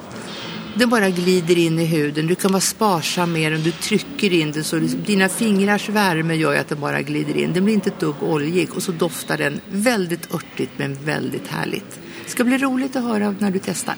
Den 0.75 0.89
bara 0.89 1.09
glider 1.09 1.57
in 1.57 1.79
i 1.79 1.85
huden. 1.85 2.27
Du 2.27 2.35
kan 2.35 2.51
vara 2.51 2.61
sparsam 2.61 3.31
med 3.33 3.51
den. 3.51 3.63
Du 3.63 3.71
trycker 3.71 4.33
in 4.33 4.51
den 4.51 4.63
så 4.63 4.75
dina 5.05 5.29
fingrars 5.29 5.89
värme 5.89 6.35
gör 6.35 6.55
att 6.55 6.69
den 6.69 6.79
bara 6.79 7.01
glider 7.01 7.37
in. 7.37 7.53
Den 7.53 7.65
blir 7.65 7.73
inte 7.73 7.89
ett 7.89 7.99
dugg 7.99 8.23
oljig 8.23 8.73
och 8.75 8.83
så 8.83 8.91
doftar 8.91 9.37
den 9.37 9.61
väldigt 9.71 10.33
örtigt 10.33 10.71
men 10.77 10.97
väldigt 11.05 11.47
härligt. 11.47 11.99
Det 12.25 12.31
ska 12.31 12.43
bli 12.43 12.57
roligt 12.57 12.95
att 12.95 13.03
höra 13.03 13.35
när 13.39 13.51
du 13.51 13.59
testar. 13.59 13.95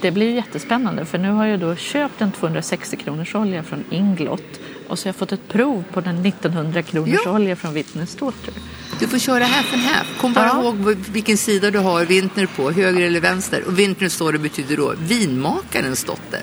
Det 0.00 0.10
blir 0.10 0.34
jättespännande 0.34 1.04
för 1.04 1.18
nu 1.18 1.30
har 1.30 1.46
jag 1.46 1.60
då 1.60 1.76
köpt 1.76 2.20
en 2.20 2.32
260 2.32 2.96
kronors 2.96 3.34
olja 3.34 3.62
från 3.62 3.84
Inglot 3.90 4.42
och 4.88 4.98
så 4.98 5.04
har 5.04 5.08
jag 5.08 5.16
fått 5.16 5.32
ett 5.32 5.48
prov 5.48 5.84
på 5.92 6.00
den 6.00 6.26
1900 6.26 6.82
kronors 6.82 7.20
Ja. 7.24 7.30
olja 7.32 7.56
från 7.56 7.72
Witness 7.74 8.14
Daughter. 8.14 8.54
Du 9.00 9.06
får 9.08 9.18
köra 9.18 9.44
half 9.44 9.72
and 9.74 9.82
half. 9.82 10.20
Kom 10.20 10.32
bara 10.32 10.46
Ja. 10.46 10.62
ihåg 10.62 10.76
vilken 11.12 11.36
sida 11.36 11.70
du 11.70 11.78
har 11.78 12.04
Vintner 12.04 12.46
på, 12.46 12.70
höger 12.70 13.00
eller 13.06 13.20
vänster. 13.20 13.64
Och 13.66 13.78
Vintner 13.78 14.08
står 14.08 14.32
det 14.32 14.38
betyder 14.38 14.76
då 14.76 14.94
vinmakarens 14.98 16.04
dotter. 16.04 16.40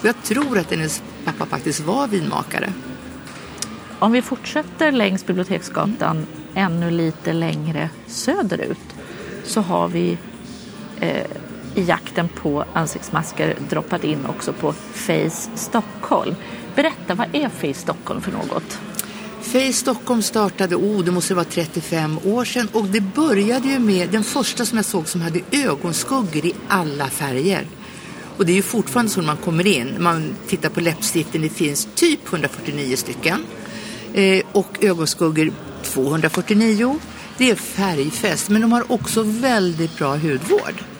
Och 0.00 0.04
jag 0.06 0.22
tror 0.22 0.58
att 0.58 0.70
hennes 0.70 1.02
pappa 1.24 1.46
faktiskt 1.46 1.80
var 1.80 2.06
vinmakare. 2.08 2.72
Om 3.98 4.12
vi 4.12 4.22
fortsätter 4.22 4.92
längs 4.92 5.26
Biblioteksgatan 5.26 6.26
ännu 6.54 6.90
lite 6.90 7.32
längre 7.32 7.90
söderut 8.06 8.78
så 9.44 9.60
har 9.60 9.88
vi 9.88 10.18
eh, 11.00 11.26
i 11.76 11.84
jakten 11.84 12.28
på 12.28 12.64
ansiktsmasker 12.72 13.56
droppat 13.68 14.04
in 14.04 14.26
också 14.26 14.52
på 14.52 14.72
Face 14.72 15.50
Stockholm. 15.54 16.34
Berätta, 16.74 17.14
vad 17.14 17.34
är 17.34 17.48
Face 17.48 17.80
Stockholm 17.80 18.20
för 18.20 18.32
något? 18.32 18.78
Face 19.42 19.72
Stockholm 19.72 20.22
startade, 20.22 20.76
oh, 20.76 21.04
det 21.04 21.10
måste 21.10 21.34
vara 21.34 21.44
35 21.44 22.18
år 22.24 22.44
sedan. 22.44 22.68
Och 22.72 22.84
det 22.84 23.00
började 23.00 23.68
ju 23.68 23.78
med 23.78 24.08
den 24.08 24.24
första 24.24 24.64
som 24.64 24.78
jag 24.78 24.84
såg 24.84 25.08
som 25.08 25.20
hade 25.20 25.40
ögonskuggor 25.52 26.46
i 26.46 26.54
alla 26.68 27.06
färger. 27.06 27.66
Och 28.36 28.46
det 28.46 28.52
är 28.52 28.56
ju 28.56 28.62
fortfarande 28.62 29.12
så 29.12 29.20
när 29.20 29.26
man 29.26 29.36
kommer 29.36 29.66
in. 29.66 29.96
Man 29.98 30.34
tittar 30.46 30.68
på 30.68 30.80
läppstiften, 30.80 31.42
det 31.42 31.48
finns 31.48 31.88
typ 31.94 32.32
149 32.32 32.96
stycken. 32.96 33.44
Eh, 34.14 34.42
och 34.52 34.84
ögonskuggor 34.84 35.52
249. 35.82 36.98
Det 37.38 37.50
är 37.50 37.54
färgfest, 37.54 38.48
men 38.48 38.60
de 38.60 38.72
har 38.72 38.92
också 38.92 39.22
väldigt 39.22 39.98
bra 39.98 40.16
hudvård. 40.16 40.95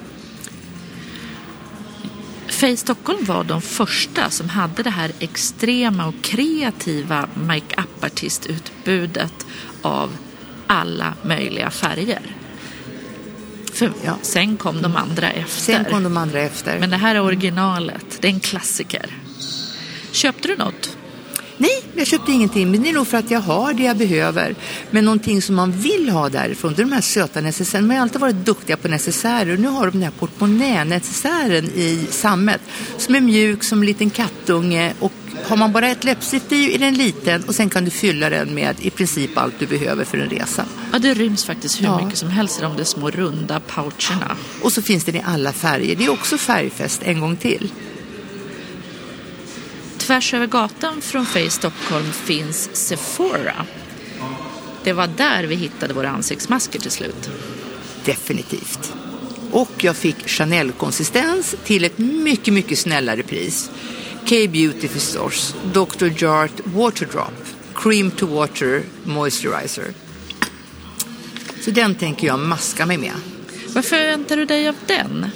Face 2.57 2.77
Stockholm 2.77 3.25
var 3.25 3.45
de 3.45 3.62
första 3.62 4.31
som 4.31 4.49
hade 4.49 4.83
det 4.83 4.90
här 4.90 5.12
extrema 5.19 6.07
och 6.07 6.14
kreativa 6.23 7.29
make-up-artistutbudet 7.35 9.47
av 9.83 10.16
alla 10.66 11.14
möjliga 11.23 11.71
färger. 11.71 12.37
För 13.73 13.92
Ja. 14.05 14.19
Sen 14.23 14.57
kom 14.57 14.83
de 14.83 14.97
andra 14.97 15.31
efter. 15.31 15.73
Sen 15.73 15.85
kom 15.85 16.03
de 16.03 16.16
andra 16.16 16.40
efter. 16.40 16.79
Men 16.79 16.90
det 16.90 16.97
här 16.97 17.14
är 17.14 17.21
originalet. 17.21 18.19
Det 18.21 18.29
är 18.29 18.33
en 18.33 18.40
klassiker. 18.40 19.11
Köpte 20.12 20.49
du 20.49 20.57
något? 20.57 20.96
Nej, 21.59 21.83
jag 21.95 22.07
köpte 22.07 22.33
ingenting. 22.33 22.71
Men 22.71 22.83
det 22.83 22.88
är 22.88 22.92
nog 22.92 23.07
för 23.07 23.19
att 23.19 23.31
jag 23.31 23.40
har 23.40 23.73
det 23.73 23.83
jag 23.83 23.97
behöver. 23.97 24.55
Men 24.90 25.05
någonting 25.05 25.42
som 25.42 25.55
man 25.55 25.73
vill 25.73 26.09
ha 26.11 26.29
därifrån, 26.29 26.75
det 26.77 26.83
är 26.83 26.85
de 26.85 26.92
här 26.92 27.01
söta 27.01 27.40
necessärerna. 27.40 27.87
Man 27.88 27.97
har 27.97 28.03
alltid 28.03 28.21
varit 28.21 28.37
duktiga 28.47 28.77
på 28.77 28.88
necessärer. 28.88 29.53
Och 29.53 29.59
nu 29.61 29.69
har 29.69 29.87
de 29.87 29.90
den 29.90 30.03
här 30.03 30.11
portmonnä-necessären 30.11 31.64
i 31.64 32.07
sammet. 32.11 32.61
Som 32.99 33.14
är 33.14 33.21
mjuk 33.21 33.64
som 33.64 33.81
en 33.81 33.87
liten 33.87 34.11
kattunge. 34.11 34.92
Och 35.01 35.12
har 35.45 35.57
man 35.57 35.73
bara 35.73 35.88
ett 35.88 36.05
läppstift 36.05 36.53
i 36.53 36.75
är 36.75 36.79
den 36.79 36.95
liten. 36.95 37.42
Och 37.45 37.55
sen 37.55 37.71
kan 37.71 37.85
du 37.85 37.90
fylla 37.90 38.31
den 38.31 38.55
med 38.55 38.77
i 38.81 38.90
princip 38.90 39.38
allt 39.38 39.55
du 39.59 39.66
behöver 39.66 40.05
för 40.05 40.19
en 40.19 40.31
resa. 40.31 40.64
Ja, 40.92 40.99
det 40.99 41.14
ryms 41.14 41.45
faktiskt 41.45 41.81
hur 41.81 41.85
Ja. 41.87 42.05
mycket 42.05 42.19
som 42.19 42.29
helst 42.29 42.59
i 42.59 42.62
de 42.62 42.77
där 42.77 42.85
små 42.85 43.11
runda 43.11 43.61
poucherna. 43.61 44.37
Och 44.62 44.73
så 44.73 44.83
finns 44.83 45.05
den 45.05 45.14
i 45.16 45.23
alla 45.27 45.53
färger. 45.53 45.97
Det 45.97 46.05
är 46.05 46.11
också 46.11 46.38
färgfest 46.38 47.03
en 47.05 47.21
gång 47.21 47.37
till. 47.37 47.73
Tvärs 50.07 50.35
över 50.35 50.47
gatan 50.47 51.01
från 51.01 51.27
Face 51.27 51.51
Stockholm 51.51 52.12
finns 52.12 52.71
Sephora. 52.73 53.66
Det 54.85 54.92
var 54.92 55.07
där 55.07 55.45
vi 55.45 55.55
hittade 55.55 55.95
våra 55.95 56.09
ansiktsmasker 56.09 56.79
till 56.79 56.90
slut. 56.90 57.31
Definitivt. 58.05 58.92
Och 59.51 59.71
jag 59.85 59.97
fick 59.97 60.29
Chanel-konsistens 60.29 61.55
till 61.64 61.85
ett 61.85 61.99
mycket, 61.99 62.55
mycket 62.55 62.79
snällare 62.79 63.23
pris. 63.23 63.71
K-Beauty 64.29 64.88
förstås, 64.88 65.55
Dr. 65.73 66.23
Jart 66.23 66.61
Waterdrop, 66.64 67.45
Cream 67.75 68.11
to 68.11 68.27
Water 68.27 68.83
Moisturizer. 69.05 69.95
Så 71.61 71.71
den 71.71 71.95
tänker 71.95 72.27
jag 72.27 72.38
maska 72.38 72.87
mig 72.87 72.99
med. 72.99 73.14
Vad 73.75 73.85
förväntar 73.85 74.37
du 74.37 74.45
dig 74.45 74.69
av 74.69 74.75
den? 74.87 75.31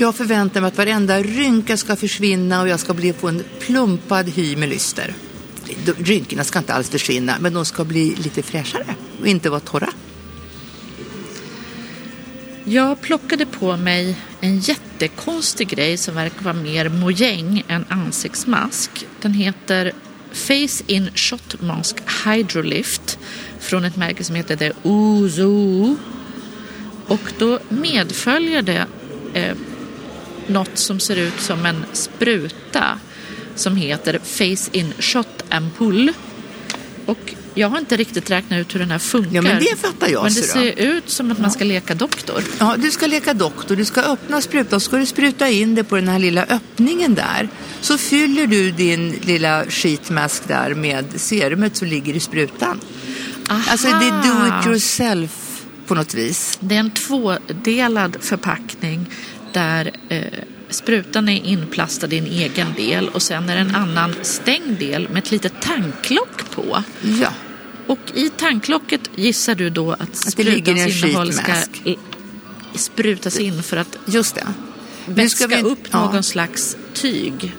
Jag 0.00 0.14
förväntar 0.14 0.60
mig 0.60 0.68
att 0.68 0.76
varenda 0.76 1.22
rynka 1.22 1.76
ska 1.76 1.96
försvinna 1.96 2.62
och 2.62 2.68
jag 2.68 2.80
ska 2.80 2.94
bli 2.94 3.12
få 3.12 3.28
en 3.28 3.44
plumpad 3.60 4.28
hy 4.28 4.56
med 4.56 4.68
lyster. 4.68 5.14
Rynkorna 5.98 6.44
ska 6.44 6.58
inte 6.58 6.74
alls 6.74 6.90
försvinna, 6.90 7.36
men 7.40 7.54
de 7.54 7.64
ska 7.64 7.84
bli 7.84 8.14
lite 8.14 8.42
fräschare 8.42 8.94
och 9.20 9.26
inte 9.26 9.50
vara 9.50 9.60
torra. 9.60 9.88
Jag 12.64 13.00
plockade 13.00 13.46
på 13.46 13.76
mig 13.76 14.16
en 14.40 14.58
jättekonstig 14.58 15.68
grej 15.68 15.96
som 15.96 16.14
verkar 16.14 16.42
vara 16.42 16.54
mer 16.54 16.88
mojäng 16.88 17.64
än 17.68 17.84
ansiktsmask. 17.88 19.06
Den 19.20 19.32
heter 19.32 19.92
Face 20.32 20.84
In 20.86 21.10
Shot 21.14 21.60
Mask 21.60 21.96
Hydrolift 22.24 23.18
från 23.60 23.84
ett 23.84 23.96
märke 23.96 24.24
som 24.24 24.34
heter 24.34 24.56
The 24.56 24.72
Ozo. 24.82 25.96
Och 27.06 27.32
då 27.38 27.58
medföljer 27.68 28.62
det 28.62 28.86
eh, 29.34 29.54
något 30.48 30.78
som 30.78 31.00
ser 31.00 31.16
ut 31.16 31.40
som 31.40 31.66
en 31.66 31.84
spruta 31.92 32.98
som 33.54 33.76
heter 33.76 34.18
Face 34.24 34.70
In 34.72 34.92
Shot 34.98 35.44
Ampull. 35.48 36.12
Och 37.06 37.34
jag 37.54 37.68
har 37.68 37.78
inte 37.78 37.96
riktigt 37.96 38.30
räknat 38.30 38.60
ut 38.60 38.74
hur 38.74 38.80
den 38.80 38.90
här 38.90 38.98
funkar. 38.98 39.34
Ja, 39.34 39.42
men 39.42 39.58
det 39.58 39.80
fattar 39.80 40.08
jag, 40.08 40.22
Men 40.22 40.34
det 40.34 40.42
ser 40.42 40.52
ser 40.52 40.96
ut 40.96 41.10
som 41.10 41.30
att 41.32 41.38
man 41.38 41.50
ska 41.50 41.64
leka 41.64 41.94
doktor. 41.94 42.42
Ja, 42.58 42.76
du 42.78 42.90
ska 42.90 43.06
leka 43.06 43.34
doktor, 43.34 43.76
du 43.76 43.84
ska 43.84 44.00
öppna 44.00 44.40
sprutan 44.40 44.76
och 44.76 44.82
ska 44.82 44.96
du 44.96 45.06
spruta 45.06 45.48
in 45.48 45.74
det 45.74 45.84
på 45.84 45.96
den 45.96 46.08
här 46.08 46.18
lilla 46.18 46.42
öppningen 46.42 47.14
där. 47.14 47.48
Så 47.80 47.98
fyller 47.98 48.46
du 48.46 48.70
din 48.70 49.10
lilla 49.10 49.64
sheetmask 49.64 50.48
där 50.48 50.74
med 50.74 51.04
serumet 51.16 51.76
som 51.76 51.88
ligger 51.88 52.14
i 52.14 52.20
sprutan. 52.20 52.80
Alltså 53.48 53.86
det 53.86 54.06
är 54.06 54.22
do 54.22 54.58
it 54.60 54.66
yourself 54.66 55.30
på 55.86 55.94
något 55.94 56.14
vis. 56.14 56.58
Det 56.60 56.74
är 56.74 56.80
en 56.80 56.90
tvådelad 56.90 58.16
förpackning 58.20 59.06
där 59.54 59.90
eh, 60.08 60.22
sprutan 60.70 61.28
är 61.28 61.44
inplastad 61.46 62.06
i 62.12 62.18
en 62.18 62.26
egen 62.26 62.74
del 62.76 63.08
och 63.08 63.22
sen 63.22 63.48
är 63.48 63.54
det 63.54 63.60
en 63.60 63.74
annan 63.74 64.14
stängd 64.22 64.78
del 64.78 65.08
med 65.08 65.18
ett 65.24 65.30
litet 65.30 65.52
tanklock 65.62 66.50
på. 66.50 66.82
Ja, 67.22 67.32
Och 67.86 67.98
i 68.14 68.30
tanklocket 68.30 69.00
gissar 69.16 69.54
du 69.54 69.70
då 69.70 69.92
att 69.92 70.00
Att 70.00 70.16
sprutans 70.16 71.04
innehåll 71.04 71.32
ska 71.32 71.52
sprutas 72.74 73.38
in 73.38 73.62
för 73.62 73.76
att 73.76 73.98
just 74.06 74.34
det. 74.34 74.46
vätska 75.06 75.46
vi- 75.46 75.62
upp 75.62 75.88
ja. 75.90 76.12
någon 76.12 76.22
slags 76.22 76.76
tyg. 76.94 77.52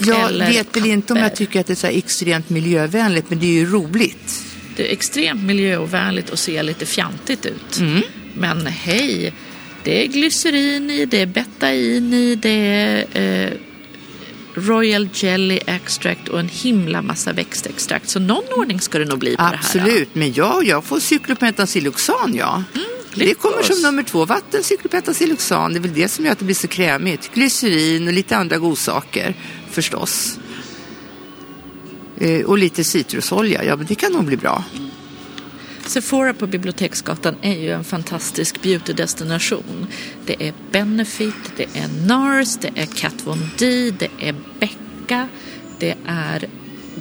Jag 0.00 0.28
vet 0.32 0.76
väl 0.76 0.86
inte 0.86 1.12
om 1.12 1.18
jag 1.18 1.36
tycker 1.36 1.60
att 1.60 1.66
det 1.66 1.72
är 1.72 1.74
så 1.74 1.86
extremt 1.86 2.50
miljövänligt, 2.50 3.30
men 3.30 3.38
det 3.38 3.46
är 3.46 3.52
ju 3.52 3.66
roligt. 3.70 4.44
Det 4.76 4.88
är 4.88 4.92
extremt 4.92 5.42
miljöovänligt 5.42 6.30
och 6.30 6.38
ser 6.38 6.62
lite 6.62 6.86
fjantigt 6.86 7.46
ut. 7.46 7.78
Mm. 7.78 8.02
Men 8.34 8.66
hej, 8.66 9.32
det 9.84 10.04
är 10.04 10.06
glycerin 10.06 10.90
i, 10.90 11.06
det 11.06 11.20
är 11.20 11.26
betain 11.26 12.14
i, 12.14 12.34
det 12.34 12.50
är 12.50 13.46
eh, 13.46 13.52
Royal 14.54 15.08
Jelly 15.12 15.60
Extract 15.66 16.28
och 16.28 16.40
en 16.40 16.48
himla 16.48 17.02
massa 17.02 17.32
växtextrakt. 17.32 18.08
Så 18.08 18.20
någon 18.20 18.44
ordning 18.56 18.80
ska 18.80 18.98
det 18.98 19.04
nog 19.04 19.18
bli 19.18 19.36
på 19.36 19.42
det 19.42 19.48
här. 19.48 19.54
Absolut, 19.54 20.14
men 20.14 20.32
ja, 20.32 20.62
jag 20.62 20.84
får 20.84 21.00
cyklopentasiloxan, 21.00 22.34
ja. 22.34 22.64
det 23.14 23.34
kommer 23.34 23.62
som 23.62 23.82
nummer 23.82 24.02
två, 24.02 24.24
vatten, 24.24 24.64
cyklopentasiloxan. 24.64 25.72
Det 25.72 25.78
är 25.78 25.80
väl 25.80 25.94
det 25.94 26.08
som 26.08 26.24
gör 26.24 26.32
att 26.32 26.38
det 26.38 26.44
blir 26.44 26.54
så 26.54 26.68
krämigt. 26.68 27.30
Glycerin 27.34 28.06
och 28.06 28.12
lite 28.12 28.36
andra 28.36 28.58
godsaker, 28.58 29.34
förstås. 29.70 30.38
Eh, 32.20 32.44
och 32.44 32.58
lite 32.58 32.84
citrusolja, 32.84 33.64
ja 33.64 33.76
men 33.76 33.86
det 33.86 33.94
kan 33.94 34.12
nog 34.12 34.24
bli 34.24 34.36
bra. 34.36 34.64
Sephora 35.88 36.34
på 36.34 36.46
Biblioteksgatan 36.46 37.36
är 37.42 37.58
ju 37.58 37.70
en 37.70 37.84
fantastisk 37.84 38.62
beautydestination. 38.62 39.86
Det 40.26 40.48
är 40.48 40.52
Benefit, 40.72 41.34
det 41.56 41.66
är 41.74 42.06
NARS, 42.06 42.56
det 42.56 42.70
är 42.74 42.86
Kat 42.86 43.14
Von 43.24 43.50
D, 43.58 43.90
det 43.98 44.10
är 44.20 44.34
Becka, 44.60 45.28
det 45.78 45.94
är 46.06 46.48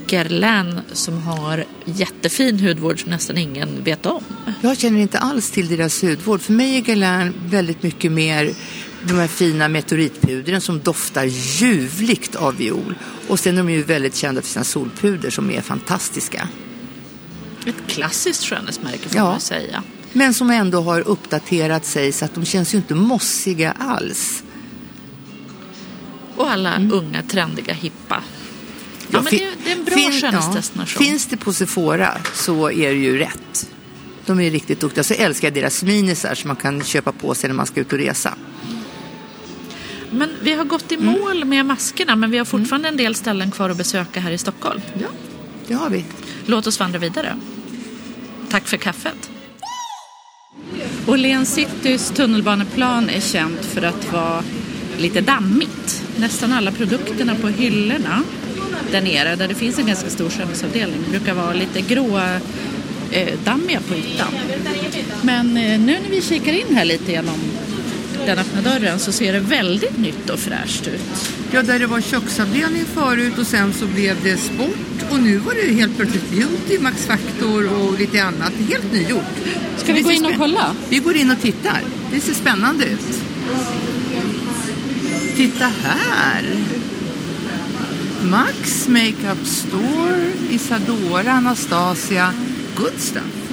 Guerlain 0.08 0.80
som 0.92 1.22
har 1.22 1.66
jättefin 1.86 2.60
hudvård 2.60 3.02
som 3.02 3.12
nästan 3.12 3.38
ingen 3.38 3.84
vet 3.84 4.06
om. 4.06 4.24
Jag 4.62 4.78
känner 4.78 5.00
inte 5.00 5.20
alls 5.20 5.52
till 5.52 5.68
deras 5.68 6.04
hudvård. 6.04 6.42
För 6.42 6.54
mig 6.54 6.78
är 6.78 6.82
Guerlain 6.82 7.34
väldigt 7.46 7.84
mycket 7.84 8.12
mer 8.12 8.54
de 9.04 9.14
här 9.14 9.28
fina 9.28 9.68
meteoritpudren 9.68 10.62
som 10.62 10.80
doftar 10.80 11.26
ljuvligt 11.26 12.36
av 12.36 12.58
viol. 12.58 12.96
Och 13.28 13.40
sen 13.40 13.54
är 13.54 13.58
de 13.58 13.70
ju 13.70 13.84
väldigt 13.84 14.16
kända 14.16 14.42
för 14.42 14.50
sina 14.50 14.66
solpuder 14.66 15.30
som 15.30 15.52
är 15.52 15.62
fantastiska. 15.62 16.48
Ett 17.70 17.88
klassiskt 17.88 18.44
skönhetsmärke 18.46 19.10
får 19.10 19.18
Ja. 19.18 19.24
man 19.24 19.34
ju 19.34 19.40
säga. 19.40 19.84
Men 20.14 20.34
som 20.34 20.50
ändå 20.50 20.82
har 20.82 21.02
uppdaterat 21.02 21.86
sig 21.86 22.12
så 22.12 22.26
att 22.26 22.34
de 22.36 22.46
känns 22.46 22.74
ju 22.74 22.78
inte 22.78 22.96
mossiga 22.96 23.72
alls. 23.80 24.44
Och 26.36 26.52
alla 26.52 26.76
unga, 26.92 27.22
trendiga, 27.24 27.74
hippa. 27.74 28.24
Ja, 29.00 29.06
Ja, 29.10 29.22
men 29.22 29.32
det, 29.34 29.50
det 29.64 29.72
är 29.72 29.76
en 29.78 29.84
bra 29.84 29.96
fin- 29.96 30.12
skönhetsdestination. 30.22 31.04
Finns 31.06 31.26
det 31.26 31.38
på 31.38 31.54
Sephora 31.54 32.18
så 32.34 32.72
är 32.72 32.90
det 32.90 33.00
ju 33.00 33.18
rätt. 33.18 33.70
De 34.26 34.40
är 34.40 34.52
riktigt 34.52 34.80
duktiga. 34.80 35.04
Så 35.04 35.14
älskar 35.14 35.48
jag 35.48 35.54
deras 35.56 35.84
minisar 35.84 36.36
som 36.36 36.48
man 36.48 36.56
kan 36.58 36.84
köpa 36.84 37.12
på 37.12 37.36
sig 37.36 37.48
när 37.50 37.56
man 37.56 37.66
ska 37.66 37.82
ut 37.82 37.94
och 37.94 38.00
resa. 38.00 38.34
Men 40.12 40.30
vi 40.42 40.54
har 40.54 40.66
gått 40.66 40.92
i 40.92 40.98
mål 40.98 41.46
med 41.46 41.66
maskerna 41.66 42.16
men 42.16 42.32
vi 42.32 42.38
har 42.38 42.46
fortfarande 42.46 42.88
en 42.90 42.98
del 42.98 43.16
ställen 43.16 43.52
kvar 43.52 43.70
att 43.70 43.78
besöka 43.78 44.20
här 44.20 44.32
i 44.32 44.38
Stockholm. 44.38 44.82
Ja, 44.94 45.08
det 45.68 45.74
har 45.74 45.90
vi. 45.90 46.06
Låt 46.46 46.68
oss 46.68 46.80
vandra 46.80 47.00
vidare. 47.00 47.40
Tack 48.50 48.68
för 48.68 48.78
kaffet. 48.78 49.32
Åhléns 51.08 51.54
Citys 51.54 52.10
tunnelbaneplan 52.10 53.10
är 53.10 53.22
känt 53.22 53.66
för 53.66 53.82
att 53.82 54.12
vara 54.12 54.44
lite 54.98 55.22
dammigt. 55.22 56.04
Nästan 56.18 56.52
alla 56.52 56.72
produkterna 56.72 57.36
på 57.36 57.48
hyllorna 57.48 58.24
där 58.92 59.02
nere, 59.02 59.36
där 59.36 59.48
det 59.48 59.56
finns 59.56 59.80
en 59.80 59.88
ganska 59.88 60.10
stor 60.10 60.30
skönhetsavdelning, 60.30 61.00
brukar 61.10 61.34
vara 61.34 61.54
lite 61.54 61.82
gråa, 61.82 62.36
eh, 63.12 63.40
dammiga 63.44 63.80
på 63.80 63.96
ytan. 63.96 64.34
Men 65.22 65.58
eh, 65.58 65.80
nu 65.80 65.98
när 66.04 66.10
vi 66.10 66.22
kikar 66.22 66.54
in 66.54 66.76
här 66.76 66.86
lite 66.86 67.12
genom 67.12 67.40
den 68.28 68.40
öppna 68.40 68.62
dörren 68.62 69.00
så 69.00 69.12
ser 69.12 69.34
det 69.34 69.40
väldigt 69.40 69.98
nytt 69.98 70.30
och 70.30 70.40
fräscht 70.40 70.88
ut. 70.88 71.32
Ja, 71.52 71.64
där 71.64 71.80
det 71.80 71.88
var 71.88 72.02
köksavdelning 72.02 72.86
förut 72.86 73.38
och 73.38 73.48
sen 73.48 73.74
så 73.74 73.86
blev 73.86 74.24
det 74.24 74.38
sport 74.38 75.12
och 75.12 75.20
nu 75.20 75.38
var 75.38 75.54
det 75.54 75.74
helt 75.74 75.98
plötsligt 75.98 76.32
beauty, 76.32 76.80
Max 76.80 77.06
Factor 77.06 77.74
och 77.74 78.00
lite 78.00 78.24
annat. 78.24 78.54
Helt 78.70 78.94
nygjort. 78.94 79.24
Ska 79.78 79.94
vi 79.94 80.02
gå 80.02 80.12
in 80.12 80.26
och 80.26 80.34
kolla? 80.38 80.76
Vi 80.90 81.00
går 81.00 81.16
in 81.16 81.32
och 81.32 81.42
tittar. 81.42 81.82
Det 82.12 82.20
ser 82.20 82.34
spännande 82.34 82.86
ut. 82.86 83.22
Titta 85.36 85.72
här. 85.84 86.44
Max 88.24 88.88
Makeup 88.88 89.48
Store, 89.48 90.32
Isadora, 90.50 91.32
Anastasia. 91.32 92.34
Good 92.76 93.00
stuff. 93.00 93.52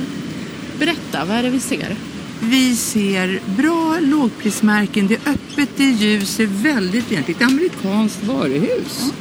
Berätta, 0.79 1.25
vad 1.25 1.37
är 1.37 1.43
det 1.43 1.51
vi 1.51 1.61
ser? 1.61 1.97
Vi 2.45 2.77
ser 2.77 3.41
bra 3.57 3.99
lågprismärken. 4.01 5.07
Det 5.07 5.15
är 5.15 5.31
öppet, 5.33 5.69
det 5.77 5.85
är 5.85 5.93
ljus, 5.93 6.37
det 6.37 6.43
är 6.43 6.47
väldigt 6.47 7.13
rent. 7.13 7.29
Ett 7.29 7.43
amerikanskt 7.43 8.25
varuhus. 8.25 9.13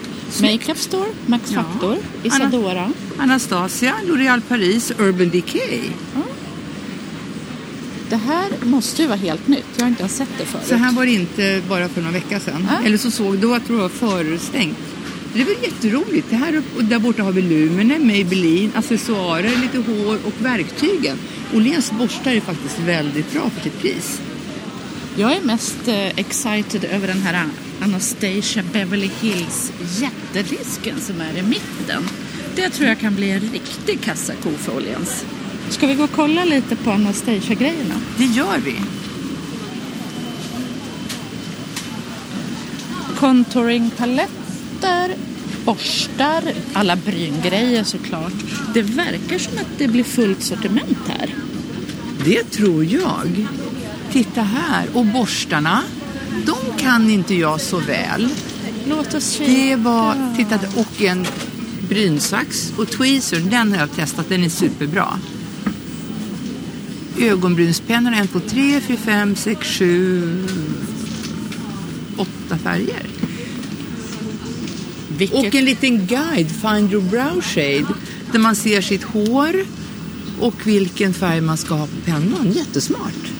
Makeup 0.41 0.77
Store, 0.77 1.09
Max 1.25 1.51
Ja. 1.51 1.63
Factor, 1.63 1.97
Isadora. 2.23 2.91
Anastasia, 3.17 3.93
L'Oréal 4.07 4.41
Paris, 4.41 4.91
Urban 4.99 5.29
Decay. 5.29 5.79
Det 8.09 8.15
här 8.15 8.49
måste 8.63 9.01
ju 9.01 9.07
vara 9.07 9.17
helt 9.17 9.47
nytt. 9.47 9.65
Jag 9.75 9.83
har 9.83 9.89
inte 9.89 10.01
ens 10.01 10.15
sett 10.17 10.29
det 10.37 10.45
förut. 10.45 10.65
Så 10.67 10.75
här 10.75 10.91
var 10.91 11.05
det 11.05 11.11
inte 11.11 11.61
bara 11.69 11.89
för 11.89 12.01
några 12.01 12.13
veckor 12.13 12.39
sedan. 12.39 12.67
Eller 12.85 12.97
så 12.97 13.11
såg 13.11 13.37
då 13.37 13.53
att 13.53 13.67
det 13.67 13.73
var 13.73 13.89
förstängt. 13.89 14.77
Det 15.33 15.41
är 15.41 15.45
väl 15.45 15.63
jätteroligt. 15.63 16.29
Det 16.29 16.35
här 16.35 16.63
och 16.75 16.83
där 16.83 16.99
borta 16.99 17.23
har 17.23 17.31
vi 17.31 17.41
Lumene, 17.41 17.99
Maybelline, 17.99 18.71
accessoarer, 18.75 19.61
lite 19.61 19.91
hår 19.91 20.17
och 20.25 20.45
verktygen. 20.45 21.17
Åhléns 21.53 21.91
borstar 21.91 22.31
är 22.31 22.41
faktiskt 22.41 22.79
väldigt 22.79 23.33
bra 23.33 23.49
för 23.49 23.61
sitt 23.61 23.79
pris. 23.79 24.21
Jag 25.17 25.35
är 25.35 25.41
mest 25.41 25.87
eh, 25.87 26.07
excited 26.07 26.83
över 26.83 27.07
den 27.07 27.21
här 27.21 27.45
Anastasia 27.81 28.63
Beverly 28.73 29.09
Hills 29.21 29.71
jättedisken 29.99 30.99
som 30.99 31.21
är 31.21 31.37
i 31.37 31.41
mitten. 31.41 32.03
Det 32.55 32.69
tror 32.69 32.87
jag 32.87 32.99
kan 32.99 33.15
bli 33.15 33.31
en 33.31 33.39
riktig 33.39 34.01
kassako 34.01 34.49
för 34.49 34.75
Åhléns. 34.75 35.25
Ska 35.69 35.87
vi 35.87 35.95
gå 35.95 36.03
och 36.03 36.11
kolla 36.11 36.45
lite 36.45 36.75
på 36.75 36.91
Anastasia-grejerna? 36.91 37.95
Det 38.17 38.25
gör 38.25 38.57
vi. 38.65 38.75
Contouringpaletter, 44.83 45.15
borstar, 45.65 46.43
alla 46.73 46.95
bryngrejer 46.95 47.83
såklart. 47.83 48.33
Det 48.73 48.81
verkar 48.81 49.37
som 49.37 49.57
att 49.57 49.77
det 49.77 49.87
blir 49.87 50.03
fullt 50.03 50.43
sortiment 50.43 50.97
här. 51.07 51.35
Det 52.25 52.43
tror 52.43 52.85
jag. 52.85 53.47
Titta 54.11 54.41
här. 54.41 54.87
Och 54.93 55.05
borstarna, 55.05 55.83
de 56.45 56.83
kan 56.83 57.09
inte 57.09 57.35
jag 57.35 57.61
så 57.61 57.79
väl. 57.79 58.29
Låt 58.89 59.13
oss 59.13 59.31
kika. 59.31 59.51
Det 59.51 59.75
var, 59.75 60.35
titta, 60.37 60.59
och 60.75 61.01
en 61.01 61.25
brynsax 61.89 62.73
och 62.77 62.89
tweezer, 62.89 63.39
den 63.39 63.71
har 63.71 63.79
jag 63.79 63.91
testat, 63.95 64.29
den 64.29 64.43
är 64.43 64.49
superbra. 64.49 65.19
Ögonbrynspennor, 67.19 68.13
en, 68.13 68.27
två, 68.27 68.39
tre, 68.39 68.81
fyra, 68.81 68.97
fem, 68.97 69.35
sex, 69.35 69.67
sju, 69.67 70.47
åtta 72.17 72.57
färger. 72.57 73.12
Vilket... 75.17 75.37
Och 75.37 75.55
en 75.55 75.65
liten 75.65 76.07
guide, 76.07 76.51
Find 76.51 76.91
your 76.91 77.09
brow 77.09 77.41
shade, 77.41 77.87
där 78.31 78.39
man 78.39 78.55
ser 78.55 78.81
sitt 78.81 79.03
hår 79.03 79.65
och 80.39 80.67
vilken 80.67 81.13
färg 81.13 81.41
man 81.41 81.57
ska 81.57 81.73
ha 81.73 81.87
på 81.87 82.01
pennan. 82.05 82.51
Jättesmart. 82.51 83.31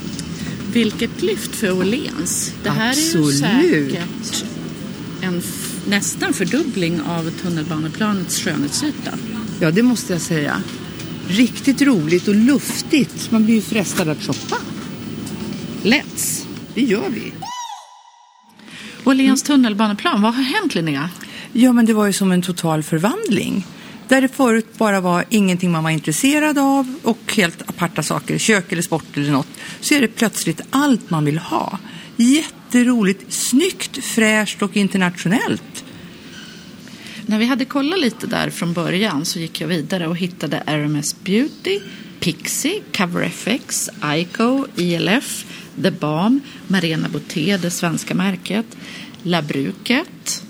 Vilket 0.73 1.21
lyft 1.21 1.55
för 1.55 1.71
Åhléns. 1.71 2.53
Det 2.63 2.69
här 2.69 2.91
är 2.91 2.95
ju 2.95 3.19
Absolut. 3.19 3.91
säkert 3.91 4.45
en 5.21 5.41
nästan 5.87 6.33
fördubbling 6.33 7.01
av 7.01 7.31
tunnelbaneplanets 7.41 8.41
skönhetsyta. 8.41 9.11
Ja, 9.59 9.71
det 9.71 9.83
måste 9.83 10.13
jag 10.13 10.21
säga. 10.21 10.63
Riktigt 11.27 11.81
roligt 11.81 12.27
och 12.27 12.35
luftigt. 12.35 13.31
Man 13.31 13.45
blir 13.45 13.55
ju 13.55 13.61
frestad 13.61 14.09
att 14.09 14.23
shoppa. 14.23 14.57
Let's! 15.83 16.45
Det 16.75 16.81
gör 16.81 17.09
vi. 17.09 17.33
Åhléns 19.03 19.43
tunnelbaneplan, 19.43 20.21
vad 20.21 20.33
har 20.33 20.43
hänt 20.43 20.75
Linnea? 20.75 21.09
Ja, 21.55 21.73
men 21.73 21.85
det 21.85 21.93
var 21.93 22.05
ju 22.05 22.13
som 22.13 22.31
en 22.31 22.41
total 22.41 22.83
förvandling. 22.83 23.67
Där 24.07 24.21
det 24.21 24.27
förut 24.27 24.77
bara 24.77 25.01
var 25.01 25.25
ingenting 25.29 25.71
man 25.71 25.83
var 25.83 25.91
intresserad 25.91 26.57
av 26.57 26.95
och 27.03 27.33
helt 27.35 27.69
aparta 27.69 28.03
saker, 28.03 28.37
kök 28.37 28.71
eller 28.71 28.81
sport 28.81 29.17
eller 29.17 29.31
något, 29.31 29.47
så 29.81 29.93
är 29.93 30.01
det 30.01 30.07
plötsligt 30.07 30.61
allt 30.69 31.09
man 31.09 31.25
vill 31.25 31.37
ha. 31.37 31.79
Jätteroligt, 32.15 33.33
snyggt, 33.33 34.05
fräscht 34.05 34.61
och 34.61 34.77
internationellt. 34.77 35.85
När 37.25 37.39
vi 37.39 37.45
hade 37.45 37.65
kollat 37.65 37.99
lite 37.99 38.27
där 38.27 38.49
från 38.49 38.73
början 38.73 39.25
så 39.25 39.39
gick 39.39 39.61
jag 39.61 39.67
vidare 39.67 40.07
och 40.07 40.17
hittade 40.17 40.63
RMS 40.65 41.15
Beauty, 41.23 41.79
Pixie, 42.19 42.81
CoverFX, 42.97 43.89
Ico, 44.15 44.65
ILF, 44.75 45.45
The 45.83 45.91
Balm, 45.91 46.39
Marena 46.67 47.09
Boté, 47.09 47.57
det 47.57 47.71
svenska 47.71 48.15
märket, 48.15 48.65
Labruket 49.23 50.43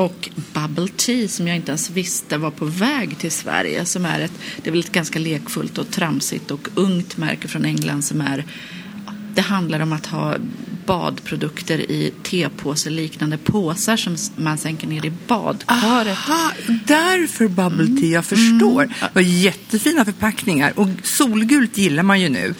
och 0.00 0.28
Bubble 0.52 0.88
Tea 0.96 1.28
som 1.28 1.48
jag 1.48 1.56
inte 1.56 1.70
ens 1.70 1.90
visste 1.90 2.38
var 2.38 2.50
på 2.50 2.64
väg 2.64 3.18
till 3.18 3.30
Sverige. 3.30 3.84
Som 3.84 4.04
är 4.04 4.20
ett, 4.20 4.32
det 4.62 4.70
är 4.70 4.72
väl 4.72 4.80
ett 4.80 4.92
ganska 4.92 5.18
lekfullt 5.18 5.78
och 5.78 5.90
tramsigt 5.90 6.50
och 6.50 6.68
ungt 6.74 7.16
märke 7.16 7.48
från 7.48 7.64
England 7.64 8.02
som 8.02 8.20
är 8.20 8.44
det 9.34 9.40
handlar 9.40 9.80
om 9.80 9.92
att 9.92 10.06
ha 10.06 10.36
badprodukter 10.86 11.78
i 11.90 12.12
tepåse 12.22 12.90
liknande 12.90 13.38
påsar 13.38 13.96
som 13.96 14.16
man 14.36 14.58
sänker 14.58 14.86
ner 14.86 15.06
i 15.06 15.12
badkaret. 15.26 16.08
Aha, 16.08 16.52
därför 16.86 17.48
bubble 17.48 18.00
tea, 18.00 18.10
jag 18.10 18.24
förstår. 18.24 18.86
Det 19.00 19.10
var 19.12 19.22
jättefina 19.22 20.04
förpackningar 20.04 20.72
och 20.76 20.88
solgult 21.02 21.78
gillar 21.78 22.02
man 22.02 22.20
ju 22.20 22.28
nu. 22.28 22.54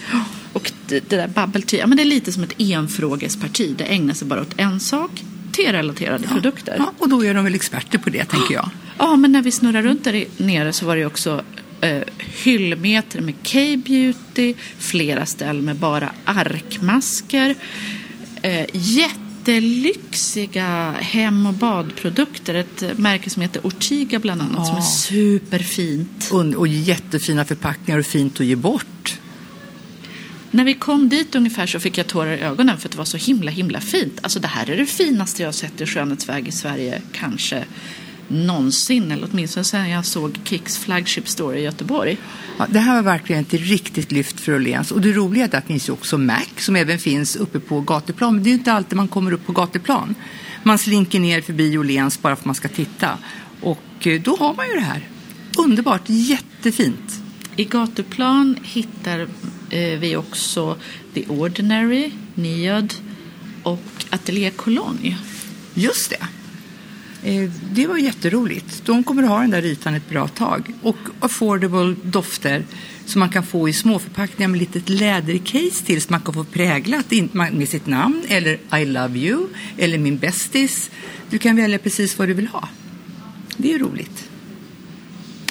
Och 0.53 0.73
det, 0.89 1.09
det 1.09 1.17
där 1.17 1.29
bubble 1.29 1.63
tea, 1.63 1.81
ja, 1.81 1.87
men 1.87 1.97
det 1.97 2.03
är 2.03 2.05
lite 2.05 2.33
som 2.33 2.43
ett 2.43 2.55
enfrågesparti. 2.59 3.75
Det 3.79 3.85
ägnar 3.85 4.15
sig 4.15 4.29
bara 4.29 4.41
åt 4.41 4.55
en 4.57 4.81
sak, 4.81 5.11
te-relaterade 5.53 6.29
produkter. 6.29 6.75
Ja, 6.79 6.93
och 6.99 7.09
då 7.09 7.25
är 7.25 7.35
de 7.35 7.45
väl 7.45 7.55
experter 7.55 7.99
på 7.99 8.11
det, 8.11 8.25
tänker 8.25 8.55
jag. 8.55 8.71
Ja, 8.99 9.17
men 9.17 9.33
när 9.33 9.43
vi 9.43 9.51
snurrar 9.53 9.83
runt 9.83 10.05
där 10.05 10.25
nere 10.37 10.73
så 10.73 10.87
var 10.87 10.97
det 10.97 11.07
också 11.07 11.43
eh, 11.81 12.03
hyllmeter 12.19 13.21
med 13.21 13.35
K-beauty, 13.53 14.55
flera 14.79 15.27
ställ 15.27 15.63
med 15.63 15.77
bara 15.77 16.13
arkmasker, 16.25 17.55
eh, 18.43 18.67
jättelyxiga 19.71 20.95
hem 21.01 21.47
och 21.47 21.55
badprodukter. 21.55 22.55
Ett 22.55 22.99
märke 22.99 23.31
som 23.31 23.43
heter 23.43 23.67
Ortiga 23.67 24.19
bland 24.19 24.43
annat 24.43 24.67
som 24.67 24.77
är 24.77 24.81
Ja. 24.81 24.85
superfint. 24.87 26.29
Och, 26.33 26.41
och 26.55 26.69
jättefina 26.69 27.45
förpackningar 27.45 27.99
och 27.99 28.07
fint 28.07 28.41
att 28.41 28.47
ge 28.47 28.57
bort. 28.57 29.20
När 30.51 30.65
vi 30.65 30.75
kom 30.75 31.09
dit 31.09 31.35
ungefär 31.35 31.67
så 31.67 31.81
fick 31.81 31.99
jag 31.99 32.07
tårar 32.07 32.33
i 32.33 32.41
ögonen 32.41 32.79
för 32.79 32.89
att 32.89 32.93
det 32.93 32.99
var 32.99 33.05
så 33.05 33.17
himla 33.17 33.51
himla 33.51 33.81
fint. 33.81 34.19
Alltså 34.23 34.41
det 34.41 34.49
här 34.49 34.71
är 34.71 34.77
det 34.77 34.87
finaste 34.87 35.43
jag 35.43 35.55
sett 35.55 35.81
i 35.81 35.87
skönhetsväg 35.87 36.49
i 36.49 36.53
Sverige 36.53 37.03
kanske 37.13 37.65
någonsin. 38.29 39.13
Eller 39.13 39.29
åtminstone 39.33 39.65
sedan 39.65 39.91
jag 39.91 40.07
såg 40.07 40.39
Kicks 40.45 40.79
flagship 40.79 41.29
store 41.29 41.59
i 41.59 41.63
Göteborg. 41.63 42.19
Ja, 42.59 42.67
det 42.71 42.79
här 42.79 42.95
var 42.95 43.03
verkligen 43.03 43.43
ett 43.43 43.55
riktigt 43.55 44.13
lyft 44.13 44.41
för 44.41 44.55
Åhléns. 44.55 44.91
Och 44.91 45.01
det 45.01 45.13
roliga 45.13 45.43
är 45.43 45.47
att 45.47 45.53
det 45.53 45.63
finns 45.63 45.89
ju 45.89 45.93
också 45.93 46.19
Mac 46.19 46.47
som 46.57 46.77
även 46.77 46.99
finns 46.99 47.37
uppe 47.37 47.61
på 47.61 47.81
gatuplan. 47.81 48.35
Men 48.35 48.43
det 48.43 48.49
är 48.49 48.53
ju 48.53 48.59
inte 48.59 48.73
alltid 48.73 48.97
man 48.97 49.09
kommer 49.09 49.33
upp 49.33 49.47
på 49.47 49.53
gatuplan. 49.53 50.15
Man 50.63 50.79
slinker 50.79 51.21
ner 51.21 51.41
förbi 51.41 51.79
Åhléns 51.79 52.23
bara 52.23 52.37
för 52.37 52.41
att 52.43 52.47
man 52.47 52.55
ska 52.55 52.69
titta. 52.69 53.19
Och 53.61 54.07
eh, 54.07 54.21
då 54.23 54.37
har 54.37 54.55
man 54.55 54.69
ju 54.69 54.75
det 54.75 54.81
här. 54.81 55.09
Underbart, 55.59 56.03
jättefint. 56.07 57.21
I 57.57 57.65
gatuplan 57.65 58.57
hittar 58.63 59.27
Eh, 59.71 59.99
vi 59.99 60.17
också 60.17 60.77
The 61.15 61.27
Ordinary, 61.27 62.13
Niod 62.35 62.95
och 63.63 64.05
Atelier 64.11 64.51
Cologne. 64.51 65.17
Just 65.75 66.11
det. 66.11 66.27
Eh, 67.23 67.51
det 67.73 67.87
var 67.87 67.97
jätteroligt. 67.97 68.83
De 68.87 69.05
kommer 69.05 69.23
att 69.23 69.29
ha 69.29 69.41
den 69.41 69.51
där 69.51 69.65
ytan 69.65 69.95
ett 69.95 70.09
bra 70.09 70.29
tag. 70.29 70.73
Och 70.83 70.97
affordable 71.21 71.95
dofter 72.03 72.65
som 73.07 73.21
man 73.21 73.29
kan 73.29 73.47
få 73.47 73.69
i 73.69 73.73
småförpackningar 73.73 74.49
med 74.49 74.61
litet 74.61 74.89
lädercase 74.89 75.85
till 75.85 76.03
som 76.03 76.13
man 76.13 76.21
kan 76.21 76.35
få 76.35 76.45
präglat 76.45 77.07
med 77.33 77.69
sitt 77.69 77.87
namn 77.87 78.23
eller 78.29 78.59
I 78.81 78.85
love 78.85 79.19
you 79.19 79.47
eller 79.79 79.99
min 79.99 80.19
bästis. 80.19 80.91
Du 81.31 81.39
kan 81.39 81.57
välja 81.57 81.79
precis 81.79 82.19
vad 82.19 82.29
du 82.29 82.35
vill 82.35 82.49
ha. 82.49 82.69
Det 83.57 83.75
är 83.75 83.79
roligt. 83.79 84.30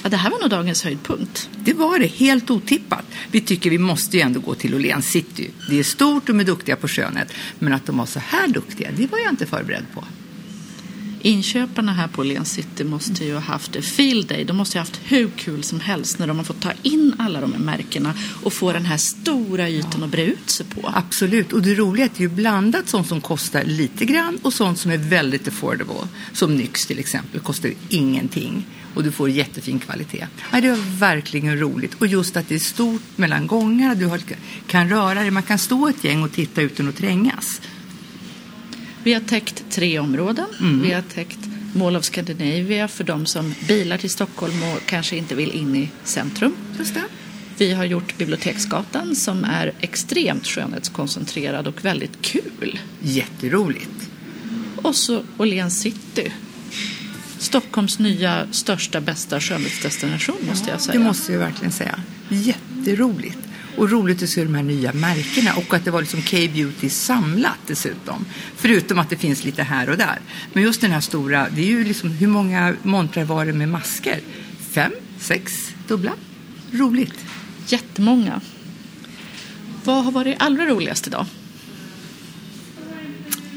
Ja, 0.02 0.08
det 0.08 0.16
här 0.16 0.30
var 0.30 0.38
nog 0.38 0.50
dagens 0.50 0.84
höjdpunkt. 0.84 1.50
Det 1.64 1.72
var 1.72 1.98
det, 1.98 2.06
helt 2.06 2.50
otippat. 2.50 3.04
Vi 3.30 3.40
tycker 3.40 3.70
vi 3.70 3.78
måste 3.78 4.16
ju 4.16 4.22
ändå 4.22 4.40
gå 4.40 4.54
till 4.54 4.74
Åhléns 4.74 5.06
City. 5.06 5.50
Det 5.70 5.78
är 5.78 5.82
stort 5.82 6.28
och 6.28 6.34
de 6.34 6.40
är 6.40 6.44
duktiga 6.44 6.76
på 6.76 6.88
skönhet. 6.88 7.32
Men 7.58 7.72
att 7.72 7.86
de 7.86 7.96
var 7.96 8.06
så 8.06 8.20
här 8.20 8.48
duktiga, 8.48 8.90
det 8.96 9.06
var 9.06 9.18
jag 9.18 9.32
inte 9.32 9.46
förberedd 9.46 9.84
på. 9.94 10.04
Inköparna 11.22 11.92
här 11.92 12.08
på 12.08 12.20
Åhléns 12.20 12.52
City 12.52 12.84
måste 12.84 13.24
ju 13.24 13.34
ha 13.34 13.40
haft 13.40 13.76
a 13.76 13.82
field 13.82 14.26
day. 14.26 14.44
De 14.44 14.56
måste 14.56 14.78
ju 14.78 14.80
ha 14.80 14.86
haft 14.86 15.00
hur 15.04 15.30
kul 15.36 15.62
som 15.62 15.80
helst 15.80 16.18
när 16.18 16.26
de 16.26 16.36
har 16.36 16.44
fått 16.44 16.60
ta 16.60 16.72
in 16.82 17.14
alla 17.18 17.40
de 17.40 17.52
här 17.52 17.60
märkena 17.60 18.14
och 18.42 18.52
få 18.52 18.72
den 18.72 18.84
här 18.84 18.96
stora 18.96 19.68
ytan 19.68 20.04
att 20.04 20.10
bre 20.10 20.24
ut 20.24 20.50
sig 20.50 20.66
på. 20.66 20.92
Absolut, 20.94 21.52
och 21.52 21.62
det 21.62 21.74
roliga 21.74 22.04
är 22.04 22.08
att 22.08 22.14
det 22.14 22.24
är 22.24 22.28
ju 22.28 22.34
blandat 22.34 22.88
sånt 22.88 23.06
som 23.06 23.20
kostar 23.20 23.64
lite 23.64 24.04
grann 24.04 24.38
och 24.42 24.52
sånt 24.52 24.78
som 24.78 24.90
är 24.90 24.98
väldigt 24.98 25.48
affordable. 25.48 26.08
Som 26.32 26.56
Nyx 26.56 26.86
till 26.86 26.98
exempel, 26.98 27.40
kostar 27.40 27.72
ingenting 27.88 28.66
och 28.94 29.02
du 29.02 29.12
får 29.12 29.30
jättefin 29.30 29.78
kvalitet. 29.78 30.26
Ja, 30.52 30.60
det 30.60 30.70
var 30.70 30.98
verkligen 30.98 31.60
roligt 31.60 31.94
och 31.94 32.06
just 32.06 32.36
att 32.36 32.48
det 32.48 32.54
är 32.54 32.58
stort 32.58 33.02
mellan 33.16 33.46
gångarna, 33.46 33.94
du 33.94 34.10
kan 34.66 34.88
röra 34.88 35.14
dig, 35.14 35.30
man 35.30 35.42
kan 35.42 35.58
stå 35.58 35.88
ett 35.88 36.04
gäng 36.04 36.22
och 36.22 36.32
titta 36.32 36.62
utan 36.62 36.88
att 36.88 36.96
trängas. 36.96 37.60
Vi 39.02 39.14
har 39.14 39.20
täckt 39.20 39.64
tre 39.70 39.98
områden. 39.98 40.46
Mm. 40.60 40.82
Vi 40.82 40.92
har 40.92 41.02
täckt 41.02 41.38
Mall 41.74 41.96
of 41.96 42.04
Scandinavia 42.04 42.88
för 42.88 43.04
de 43.04 43.26
som 43.26 43.54
bilar 43.68 43.98
till 43.98 44.10
Stockholm 44.10 44.62
och 44.62 44.86
kanske 44.86 45.16
inte 45.16 45.34
vill 45.34 45.50
in 45.52 45.76
i 45.76 45.88
centrum. 46.04 46.54
Just 46.78 46.94
det. 46.94 47.04
Vi 47.58 47.72
har 47.72 47.84
gjort 47.84 48.18
Biblioteksgatan 48.18 49.16
som 49.16 49.44
är 49.44 49.72
extremt 49.80 50.46
skönhetskoncentrerad 50.46 51.66
och 51.66 51.84
väldigt 51.84 52.22
kul. 52.22 52.78
Jätteroligt. 53.00 54.10
Och 54.76 54.96
så 54.96 55.22
Åhléns 55.38 55.80
City. 55.80 56.32
Stockholms 57.40 57.98
nya 57.98 58.46
största 58.50 59.00
bästa 59.00 59.40
skönhetsdestination 59.40 60.36
måste 60.48 60.70
jag 60.70 60.80
säga. 60.80 60.98
Det 60.98 61.04
måste 61.04 61.32
jag 61.32 61.38
verkligen 61.38 61.72
säga. 61.72 62.00
Jätteroligt. 62.28 63.38
Och 63.76 63.90
roligt 63.90 64.22
att 64.22 64.28
se 64.28 64.44
de 64.44 64.54
här 64.54 64.62
nya 64.62 64.92
märkena 64.92 65.54
och 65.54 65.74
att 65.74 65.84
det 65.84 65.90
var 65.90 66.00
liksom 66.00 66.22
K-beauty 66.22 66.88
samlat 66.88 67.58
dessutom. 67.66 68.24
Förutom 68.56 68.98
att 68.98 69.10
det 69.10 69.16
finns 69.16 69.44
lite 69.44 69.62
här 69.62 69.90
och 69.90 69.96
där. 69.96 70.18
Men 70.52 70.62
just 70.62 70.80
den 70.80 70.90
här 70.90 71.00
stora, 71.00 71.48
det 71.50 71.62
är 71.62 71.66
ju 71.66 71.84
liksom 71.84 72.10
hur 72.10 72.26
många 72.26 72.74
montrar 72.82 73.24
var 73.24 73.46
det 73.46 73.52
med 73.52 73.68
masker? 73.68 74.20
Fem, 74.70 74.92
sex, 75.18 75.52
dubbla. 75.88 76.12
Roligt. 76.72 77.24
Jättemånga. 77.66 78.40
Vad 79.84 80.04
har 80.04 80.12
varit 80.12 80.36
allra 80.38 80.66
roligast 80.66 81.06
idag? 81.06 81.26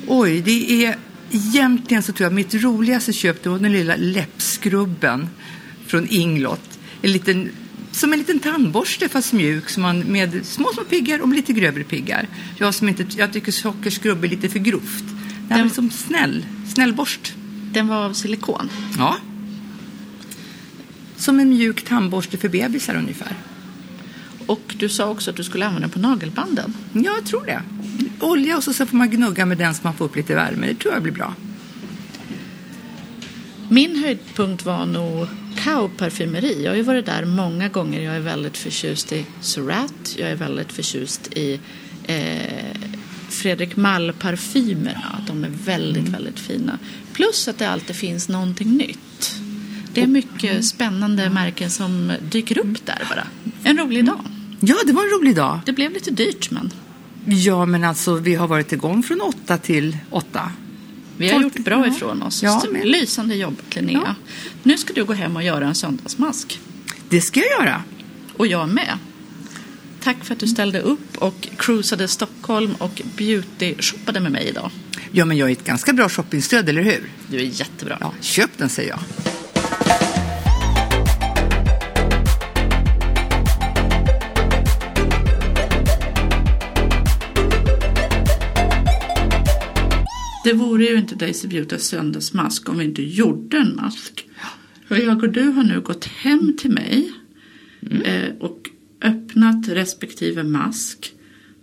Oj, 0.08 0.42
det 0.42 0.86
är 0.86 0.98
egentligen 1.34 2.04
så 2.04 2.14
tror 2.14 2.26
jag 2.26 2.34
mitt 2.34 2.54
roligaste 2.54 3.14
köp 3.14 3.44
det 3.44 3.50
var 3.50 3.60
den 3.60 3.72
lilla 3.72 3.96
läppskrubben 3.96 5.30
från 5.88 6.08
Inglot. 6.10 6.80
En 7.02 7.12
liten, 7.12 7.50
som 7.92 8.14
en 8.14 8.20
liten 8.20 8.40
tandborste 8.40 9.10
fast 9.10 9.34
mjuk 9.34 9.70
som 9.70 9.84
man, 9.84 10.00
med 10.00 10.46
små 10.46 10.74
små 10.74 10.84
piggar 10.84 11.22
och 11.22 11.28
lite 11.28 11.54
grövre 11.54 11.84
piggar. 11.84 12.28
Jag, 12.58 12.76
som 12.76 12.90
inte, 12.90 13.06
jag 13.18 13.34
tycker 13.34 13.52
sockerskrubb 13.52 14.24
är 14.24 14.28
lite 14.28 14.50
för 14.50 14.60
grovt. 14.60 15.04
Den- 15.50 15.66
är 15.66 15.70
som 15.70 15.92
snäll, 15.92 16.46
snäll 16.74 16.94
borst. 16.94 17.34
Den 17.72 17.88
var 17.88 17.98
av 17.98 18.14
silikon. 18.14 18.70
Ja. 18.98 19.18
Som 21.18 21.40
en 21.40 21.50
mjuk 21.50 21.84
tandborste 21.84 22.38
för 22.38 22.50
bebisar 22.50 22.96
ungefär. 22.96 23.36
Och 24.48 24.76
du 24.80 24.90
sa 24.90 25.10
också 25.10 25.30
att 25.30 25.36
du 25.36 25.44
skulle 25.44 25.66
använda 25.66 25.88
den 25.88 25.90
på 25.90 26.00
nagelbanden. 26.00 26.74
Ja, 26.94 27.02
jag 27.16 27.26
tror 27.26 27.46
det. 27.46 27.62
Olja 28.20 28.58
och 28.58 28.64
så, 28.64 28.74
så 28.74 28.86
får 28.86 28.98
man 28.98 29.10
gnugga 29.10 29.46
med 29.46 29.58
den 29.58 29.76
så 29.76 29.80
man 29.84 29.94
får 29.94 30.06
upp 30.06 30.16
lite 30.16 30.36
värme. 30.36 30.68
Det 30.68 30.76
tror 30.76 30.94
jag 30.94 31.04
blir 31.04 31.14
bra. 31.14 31.34
Min 33.70 33.96
höjdpunkt 33.96 34.66
var 34.66 34.86
nog 34.86 35.28
Kao 35.56 35.90
parfymeri. 35.98 36.64
Jag 36.64 36.72
har 36.72 36.76
ju 36.76 36.84
varit 36.84 37.06
där 37.06 37.26
många 37.26 37.70
gånger. 37.70 38.02
Jag 38.02 38.16
är 38.16 38.20
väldigt 38.20 38.58
förtjust 38.58 39.12
i 39.12 39.26
Surat. 39.42 40.16
Jag 40.18 40.30
är 40.30 40.36
väldigt 40.36 40.72
förtjust 40.72 41.34
i 41.34 41.60
eh, 42.04 42.78
Fredrik 43.30 43.76
Mall-parfymerna. 43.76 45.22
De 45.28 45.44
är 45.44 45.52
väldigt, 45.66 46.10
väldigt 46.10 46.40
fina. 46.40 46.80
Plus 47.14 47.48
att 47.48 47.58
det 47.58 47.70
alltid 47.70 47.96
finns 47.96 48.30
någonting 48.30 48.78
nytt. 48.78 49.36
Det 49.94 50.02
är 50.02 50.08
mycket 50.08 50.66
spännande 50.66 51.30
märken 51.30 51.70
som 51.70 52.14
dyker 52.32 52.58
upp 52.58 52.86
där 52.86 53.02
bara. 53.10 53.28
En 53.64 53.78
rolig 53.78 54.06
dag. 54.06 54.26
Ja, 54.60 54.76
det 54.86 54.94
var 54.94 55.04
en 55.04 55.10
rolig 55.10 55.36
dag. 55.36 55.60
Det 55.66 55.74
blev 55.74 55.92
lite 55.92 56.12
dyrt 56.12 56.52
men 56.52 56.72
Ja, 57.26 57.66
men 57.66 57.84
alltså 57.84 58.16
vi 58.16 58.36
har 58.36 58.48
varit 58.48 58.72
igång 58.74 59.04
från 59.04 59.22
åtta 59.22 59.58
till 59.58 59.98
åtta. 60.10 60.52
vi 61.18 61.30
har 61.32 61.42
gjort 61.42 61.60
bra 61.60 61.88
ifrån 61.88 62.24
oss. 62.24 62.44
Ja, 62.44 62.64
men- 62.72 62.82
Lysande 62.82 63.36
jobbat 63.36 63.76
Linnea. 63.76 64.02
Ja. 64.06 64.16
Nu 64.64 64.78
ska 64.78 64.94
du 64.94 65.06
gå 65.06 65.14
hem 65.14 65.36
och 65.36 65.44
göra 65.44 65.68
en 65.68 65.76
söndagsmask. 65.76 66.60
Det 67.10 67.22
ska 67.22 67.40
jag 67.40 67.50
göra. 67.50 67.84
Och 68.38 68.48
jag 68.48 68.70
med. 68.70 68.98
Tack 70.04 70.24
för 70.24 70.34
att 70.34 70.40
du 70.40 70.48
ställde 70.48 70.80
upp 70.80 71.18
och 71.18 71.48
cruisade 71.58 72.08
Stockholm 72.08 72.76
och 72.78 73.02
beauty-shoppade 73.18 74.20
med 74.20 74.32
mig 74.32 74.48
idag. 74.48 74.72
Ja, 75.12 75.26
men 75.26 75.38
jag 75.38 75.48
är 75.50 75.52
ett 75.52 75.64
ganska 75.64 75.94
bra 75.94 76.10
shoppingstöd, 76.10 76.70
eller 76.70 76.82
hur? 76.84 77.10
Du 77.28 77.38
är 77.38 77.42
jättebra. 77.60 77.98
Ja, 78.02 78.14
köp 78.22 78.50
den 78.58 78.70
säger 78.70 78.90
jag. 78.90 79.00
Det 90.44 90.54
vore 90.54 90.86
ju 90.86 90.98
inte 90.98 91.16
Daisy 91.16 91.48
Beautys 91.48 91.88
söndagsmask 91.88 92.70
om 92.70 92.78
vi 92.78 92.86
inte 92.86 93.04
gjorde 93.04 93.58
en 93.58 93.76
mask. 93.76 94.28
För 94.88 94.96
jag 94.96 95.24
och 95.24 95.30
du 95.30 95.44
har 95.44 95.64
nu 95.64 95.82
gått 95.82 96.06
hem 96.06 96.58
till 96.58 96.72
mig 96.72 97.12
eh, 98.04 98.36
och 98.40 98.70
öppnat 99.02 99.68
respektive 99.68 100.44
mask. 100.44 101.14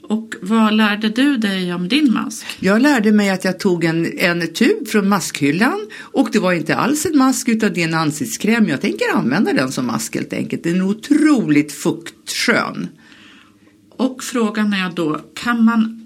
Och 0.03 0.35
vad 0.43 0.75
lärde 0.75 1.09
du 1.09 1.37
dig 1.37 1.75
om 1.75 1.89
din 1.89 2.13
mask? 2.13 2.47
Jag 2.61 2.83
lärde 2.83 3.13
mig 3.13 3.31
att 3.31 3.45
jag 3.45 3.61
tog 3.61 3.85
en, 3.85 4.19
en 4.19 4.53
tub 4.53 4.89
från 4.89 5.09
maskhyllan 5.09 5.89
och 6.01 6.29
det 6.33 6.39
var 6.39 6.53
inte 6.53 6.77
alls 6.77 7.07
en 7.07 7.19
mask 7.19 7.49
utan 7.49 7.73
det 7.73 7.83
är 7.83 7.89
en 7.89 7.95
ansiktskräm. 7.95 8.69
Jag 8.69 8.81
tänker 8.81 9.05
använda 9.15 9.53
den 9.53 9.73
som 9.73 9.87
mask 9.87 10.15
helt 10.15 10.33
enkelt. 10.33 10.63
Den 10.63 10.77
är 10.77 10.83
otroligt 10.83 11.73
fuktskön. 11.73 12.89
Och 13.91 14.23
frågan 14.23 14.73
är 14.73 14.93
då, 14.97 15.21
kan 15.35 15.65
man, 15.65 16.00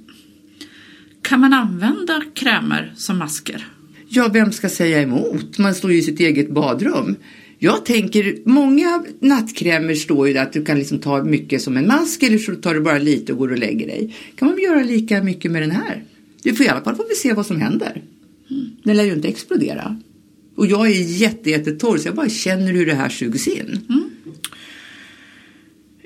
kan 1.24 1.40
man 1.40 1.52
använda 1.52 2.22
krämer 2.34 2.92
som 2.96 3.18
masker? 3.18 3.66
Ja, 4.08 4.30
vem 4.32 4.52
ska 4.52 4.68
säga 4.68 5.02
emot? 5.02 5.58
Man 5.58 5.74
står 5.74 5.92
ju 5.92 5.98
i 5.98 6.02
sitt 6.02 6.20
eget 6.20 6.50
badrum. 6.50 7.16
Jag 7.58 7.84
tänker, 7.84 8.36
många 8.44 9.04
nattkrämer 9.20 9.94
står 9.94 10.28
ju 10.28 10.34
där 10.34 10.42
att 10.42 10.52
du 10.52 10.64
kan 10.64 10.78
liksom 10.78 10.98
ta 10.98 11.24
mycket 11.24 11.62
som 11.62 11.76
en 11.76 11.86
mask 11.86 12.22
eller 12.22 12.38
så 12.38 12.54
tar 12.54 12.74
du 12.74 12.80
bara 12.80 12.98
lite 12.98 13.32
och 13.32 13.38
går 13.38 13.52
och 13.52 13.58
lägger 13.58 13.86
dig. 13.86 14.14
Kan 14.36 14.48
man 14.48 14.58
göra 14.58 14.82
lika 14.82 15.22
mycket 15.22 15.50
med 15.50 15.62
den 15.62 15.70
här? 15.70 16.04
Du 16.42 16.54
får 16.54 16.66
i 16.66 16.68
alla 16.68 16.84
fall 16.84 16.96
får 16.96 17.06
vi 17.08 17.14
se 17.14 17.32
vad 17.32 17.46
som 17.46 17.60
händer. 17.60 18.02
Den 18.82 18.96
lär 18.96 19.04
ju 19.04 19.12
inte 19.12 19.28
explodera. 19.28 20.00
Och 20.56 20.66
jag 20.66 20.86
är 20.86 21.18
jätte, 21.20 21.50
jättetorr 21.50 21.98
så 21.98 22.08
jag 22.08 22.14
bara 22.14 22.28
känner 22.28 22.72
hur 22.72 22.86
det 22.86 22.94
här 22.94 23.08
sugs 23.08 23.48
in. 23.48 23.80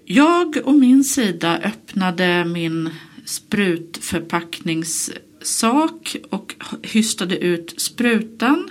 Jag 0.04 0.57
och 0.64 0.74
min 0.74 1.04
sida 1.04 1.59
öppnade 1.59 2.44
min 2.44 2.90
sprutförpackningssak 3.29 6.17
och 6.31 6.55
hystade 6.83 7.38
ut 7.38 7.75
sprutan. 7.81 8.69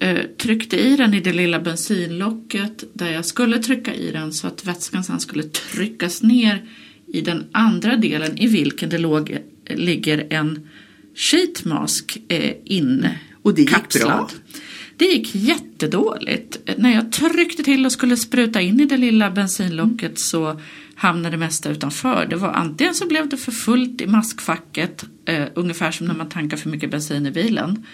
eh, 0.00 0.18
Tryckte 0.38 0.76
i 0.76 0.96
den 0.96 1.14
i 1.14 1.20
det 1.20 1.32
lilla 1.32 1.60
bensinlocket 1.60 2.84
där 2.92 3.12
jag 3.12 3.24
skulle 3.24 3.58
trycka 3.58 3.94
i 3.94 4.10
den 4.10 4.32
så 4.32 4.46
att 4.46 4.66
vätskan 4.66 5.04
sen 5.04 5.20
skulle 5.20 5.42
tryckas 5.42 6.22
ner 6.22 6.64
i 7.06 7.20
den 7.20 7.44
andra 7.52 7.96
delen 7.96 8.38
i 8.38 8.46
vilken 8.46 8.88
det 8.88 8.98
låg, 8.98 9.38
ligger 9.70 10.26
en 10.30 10.68
sheetmask 11.14 12.18
eh, 12.28 12.52
in 12.64 13.08
Och 13.42 13.54
det 13.54 13.60
gick 13.60 13.70
kapslad. 13.70 14.06
bra? 14.08 14.30
Det 14.96 15.04
gick 15.04 15.34
jättedåligt. 15.34 16.58
När 16.76 16.94
jag 16.94 17.12
tryckte 17.12 17.62
till 17.62 17.86
och 17.86 17.92
skulle 17.92 18.16
spruta 18.16 18.60
in 18.60 18.80
i 18.80 18.86
det 18.86 18.96
lilla 18.96 19.30
bensinlocket 19.30 20.18
så 20.18 20.60
hamnade 20.96 21.36
det 21.36 21.40
mesta 21.40 21.70
utanför. 21.70 22.26
Det 22.30 22.36
var 22.36 22.52
antingen 22.52 22.94
så 22.94 23.06
blev 23.06 23.28
det 23.28 23.36
för 23.36 23.52
fullt 23.52 24.00
i 24.00 24.06
maskfacket, 24.06 25.04
eh, 25.26 25.44
ungefär 25.54 25.90
som 25.90 26.06
när 26.06 26.14
man 26.14 26.28
tankar 26.28 26.56
för 26.56 26.70
mycket 26.70 26.90
bensin 26.90 27.26
i 27.26 27.30
bilen 27.30 27.86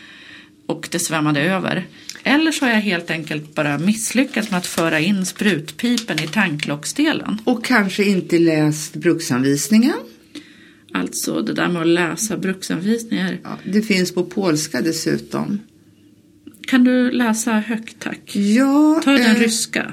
och 0.67 0.89
det 0.91 0.99
svämmade 0.99 1.41
över. 1.41 1.87
Eller 2.23 2.53
så 2.53 2.65
har 2.65 2.73
jag 2.73 2.81
helt 2.81 3.11
enkelt 3.11 3.55
bara 3.55 3.79
misslyckats 3.79 4.51
med 4.51 4.59
att 4.59 4.67
föra 4.67 5.01
in 5.01 5.27
sprutpipen 5.27 6.19
i 6.19 6.27
tanklocksdelen. 6.27 7.39
Och 7.45 7.65
kanske 7.65 8.05
inte 8.05 8.39
läst 8.39 8.97
bruksanvisningen. 8.97 9.95
Alltså 10.95 11.41
det 11.41 11.53
där 11.53 11.69
med 11.69 11.83
att 11.83 11.89
läsa 11.89 12.37
bruksanvisningar. 12.37 13.39
Ja, 13.43 13.59
det 13.65 13.83
finns 13.83 14.15
på 14.15 14.25
polska 14.25 14.81
dessutom. 14.81 15.61
Kan 16.67 16.85
du 16.85 17.11
läsa 17.11 17.53
högt 17.53 17.97
tack? 17.99 18.37
Ja, 18.37 19.01
Ta 19.05 19.13
den 19.13 19.37
eh, 19.37 19.41
ryska. 19.41 19.93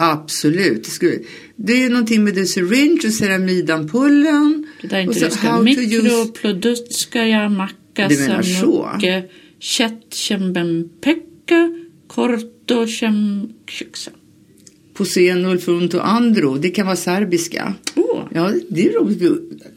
Absolut. 0.00 0.88
Det, 1.56 1.84
är 1.84 1.90
någonting 1.90 2.24
med 2.24 2.34
the 2.34 2.46
syringe 2.46 3.00
och 3.04 3.12
ceramidampullen. 3.12 4.66
Det 4.82 4.88
där 4.88 4.96
är 4.96 5.02
inte 5.02 5.26
ryska. 5.26 5.56
to 5.56 5.62
Mikroplodutskaja 5.62 7.48
macka 7.48 8.10
samnukke 8.10 9.24
Chetchembempekka 9.60 11.72
kortochem 12.06 13.48
Posenul 14.94 15.58
frunto 15.58 15.98
andro, 15.98 16.58
det 16.58 16.70
kan 16.70 16.86
vara 16.86 16.96
serbiska. 16.96 17.74
Åh, 17.94 18.24
Ja, 18.34 18.52
det 18.68 18.88
är 18.88 18.92
roligt. 18.92 19.22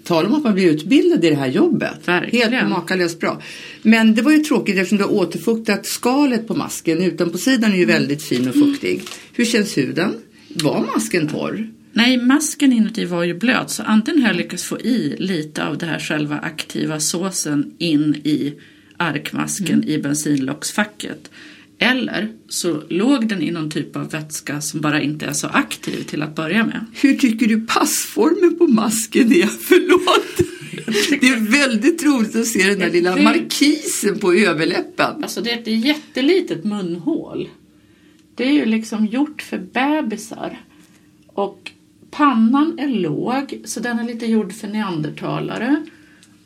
Tala 0.04 0.28
om 0.28 0.36
att 0.36 0.44
man 0.44 0.54
blir 0.54 0.72
utbildad 0.72 1.26
i 1.26 1.30
det 1.30 1.36
här 1.36 1.48
jobbet. 1.48 2.08
Verkligen. 2.08 2.54
Helt 2.54 2.70
makalöst 2.70 3.20
bra. 3.20 3.42
Men 3.82 4.16
det 4.16 4.22
var 4.22 4.32
ju 4.32 4.38
tråkigt 4.38 4.78
eftersom 4.78 4.98
du 4.98 5.04
har 5.04 5.12
återfuktat 5.12 5.86
skalet 5.86 6.48
på 6.48 6.56
masken. 6.56 7.02
Utanpåsidan 7.02 7.72
är 7.72 7.78
ju 7.78 7.86
väldigt 7.86 8.24
fin 8.24 8.48
och 8.48 8.56
fuktig. 8.56 9.02
Hur 9.34 9.46
känns 9.46 9.78
huden? 9.78 10.14
Var 10.48 10.86
masken 10.96 11.28
torr? 11.28 11.68
Nej, 11.94 12.18
masken 12.18 12.74
inuti 12.74 13.06
var 13.06 13.24
ju 13.24 13.34
blöt 13.34 13.70
så 13.70 13.84
antingen 13.84 14.22
har 14.22 14.30
jag 14.30 14.38
lyckats 14.38 14.64
få 14.64 14.80
i 14.80 15.16
lite 15.20 15.66
av 15.66 15.78
det 15.78 15.86
här 15.86 16.00
själva 16.00 16.40
aktiva 16.40 17.00
såsen 17.00 17.74
in 17.78 18.16
i 18.24 18.54
arkmasken 18.98 19.84
i 19.84 19.98
bensinlocksfacket. 19.98 21.32
Eller 21.84 22.32
så 22.48 22.84
låg 22.90 23.28
den 23.28 23.42
i 23.42 23.52
någon 23.52 23.70
typ 23.70 23.96
av 23.96 24.10
vätska 24.10 24.62
som 24.62 24.82
bara 24.82 25.02
inte 25.02 25.26
är 25.26 25.34
så 25.34 25.48
aktiv 25.48 26.04
till 26.04 26.22
att 26.22 26.36
börja 26.36 26.66
med. 26.66 26.86
Hur 26.94 27.16
tycker 27.16 27.48
du 27.48 27.66
passformen 27.66 28.58
på 28.58 28.68
masken 28.68 29.32
är? 29.32 29.46
Förlåt. 29.68 30.50
Det 31.22 31.28
är 31.28 31.52
väldigt 31.52 32.04
roligt 32.04 32.36
att 32.36 32.46
se 32.46 32.70
den 32.70 32.80
där 32.80 32.92
lilla 32.92 33.16
markisen 33.16 34.20
på 34.20 34.34
överläppen. 34.34 35.24
Alltså 35.24 35.42
det 35.42 35.52
är 35.52 35.60
ett 35.60 35.86
jättelitet 35.86 36.64
munhål. 36.64 37.50
Det 38.36 38.44
är 38.44 38.52
ju 38.52 38.66
liksom 38.66 39.06
gjort 39.06 39.42
för 39.42 39.58
bebisar. 39.58 40.60
Och 41.28 41.72
pannan 42.12 42.80
är 42.80 42.88
låg 42.88 43.62
så 43.66 43.80
den 43.80 44.00
är 44.00 44.04
lite 44.04 44.26
gjord 44.26 44.54
för 44.54 44.68
neandertalare. 44.68 45.86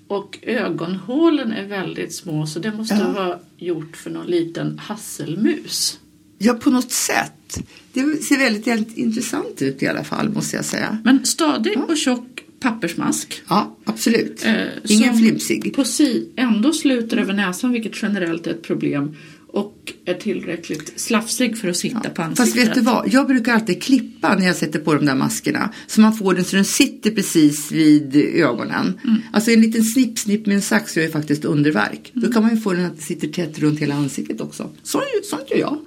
Och 0.08 0.40
ögonhålen 0.42 1.52
är 1.52 1.68
väldigt 1.68 2.14
små 2.16 2.48
så 2.48 2.60
det 2.60 2.72
måste 2.72 2.96
Ja. 2.96 3.12
vara 3.12 3.40
gjort 3.58 3.98
för 3.98 4.10
någon 4.10 4.28
liten 4.28 4.80
hasselmus. 4.80 6.00
Ja, 6.38 6.54
på 6.54 6.70
något 6.70 6.92
sätt. 6.92 7.58
Det 7.94 8.24
ser 8.24 8.38
väldigt 8.38 8.98
intressant 8.98 9.62
ut 9.62 9.84
i 9.84 9.88
alla 9.88 10.04
fall, 10.04 10.30
måste 10.30 10.56
jag 10.56 10.66
säga. 10.66 10.98
Men 11.04 11.26
stadig 11.26 11.78
och 11.88 11.98
tjock 11.98 12.42
pappersmask. 12.60 13.42
Ja, 13.48 13.76
absolut. 13.86 14.46
eh, 14.46 14.54
Ingen 14.84 15.18
flimsig. 15.18 15.74
På 15.76 15.84
si 15.84 16.30
ändå 16.36 16.74
sluter 16.74 17.18
över 17.18 17.34
näsan 17.34 17.72
vilket 17.72 18.02
generellt 18.02 18.48
är 18.48 18.52
ett 18.52 18.62
problem. 18.64 19.16
Och 19.56 19.94
är 20.06 20.14
tillräckligt 20.14 20.94
slafsig 21.00 21.58
för 21.58 21.68
att 21.70 21.78
sitta 21.78 22.10
på 22.10 22.22
ansiktet. 22.22 22.38
Fast 22.38 22.58
vet 22.68 22.76
du 22.76 22.82
vad, 22.82 23.14
jag 23.14 23.28
brukar 23.28 23.54
alltid 23.54 23.84
klippa 23.84 24.36
när 24.36 24.46
jag 24.48 24.56
sätter 24.56 24.80
på 24.80 24.94
de 24.94 25.06
där 25.06 25.16
maskerna. 25.16 25.74
Så 25.88 26.02
man 26.02 26.14
får 26.18 26.34
den 26.34 26.44
så 26.44 26.56
den 26.56 26.66
sitter 26.66 27.12
precis 27.12 27.72
vid 27.72 28.16
ögonen. 28.16 29.00
Mm. 29.04 29.22
Alltså 29.34 29.52
en 29.52 29.62
liten 29.62 29.84
snipp, 29.84 30.20
snipp 30.20 30.46
med 30.46 30.56
en 30.56 30.62
sax 30.62 30.98
gör 30.98 31.04
ju 31.04 31.12
faktiskt 31.12 31.46
underverk. 31.46 32.12
Då 32.14 32.32
kan 32.32 32.42
man 32.42 32.56
ju 32.56 32.62
få 32.62 32.74
den 32.74 32.86
att 32.86 33.02
sitter 33.02 33.28
tätt 33.28 33.60
runt 33.60 33.80
hela 33.80 33.96
ansiktet 33.96 34.42
också. 34.42 34.70
Så, 34.84 35.02
sånt 35.24 35.52
gör 35.52 35.58
jag. 35.60 35.78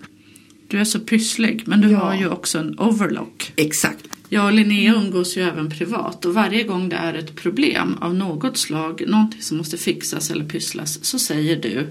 Du 0.69 0.79
är 0.79 0.85
så 0.85 1.01
pysslig, 1.01 1.63
men 1.67 1.81
du 1.81 1.91
Ja. 1.91 1.99
har 1.99 2.15
ju 2.15 2.29
också 2.29 2.59
en 2.59 2.79
overlock. 2.79 3.53
Exakt. 3.57 4.05
Jag 4.29 4.45
och 4.47 4.53
Linnea 4.53 4.95
umgås 4.95 5.37
ju 5.37 5.43
även 5.43 5.71
privat 5.71 6.25
och 6.25 6.35
varje 6.35 6.65
gång 6.65 6.89
det 6.89 6.97
är 6.97 7.15
ett 7.15 7.35
problem 7.35 7.95
av 8.01 8.15
något 8.15 8.57
slag, 8.57 9.05
någonting 9.09 9.43
som 9.43 9.57
måste 9.59 9.77
fixas 9.77 10.31
eller 10.31 10.45
pysslas, 10.45 11.05
så 11.05 11.19
säger 11.19 11.57
du 11.63 11.87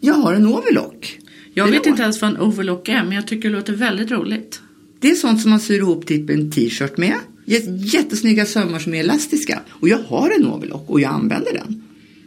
Jag 0.00 0.14
har 0.14 0.34
en 0.34 0.46
overlock. 0.46 1.18
Jag 1.54 1.68
vet 1.70 1.86
inte 1.86 2.02
ens 2.02 2.22
vad 2.22 2.30
en 2.30 2.36
overlock 2.40 2.88
är, 2.88 3.02
men 3.04 3.12
jag 3.12 3.26
tycker 3.26 3.50
det 3.50 3.56
låter 3.56 3.72
väldigt 3.72 4.10
roligt. 4.10 4.60
Det 5.00 5.10
är 5.10 5.14
sånt 5.14 5.40
som 5.40 5.50
man 5.50 5.60
syr 5.60 5.78
ihop 5.78 6.06
till 6.06 6.30
en 6.30 6.50
t-shirt 6.50 6.96
med. 6.98 7.14
Jät- 7.46 7.84
Jättesnygga 7.86 8.46
sömmar 8.46 8.78
som 8.78 8.94
är 8.94 9.00
elastiska. 9.00 9.62
Och 9.70 9.88
jag 9.88 9.98
har 9.98 10.30
en 10.38 10.46
overlock 10.46 10.90
och 10.90 11.00
jag 11.00 11.12
använder 11.12 11.52
den. 11.52 11.82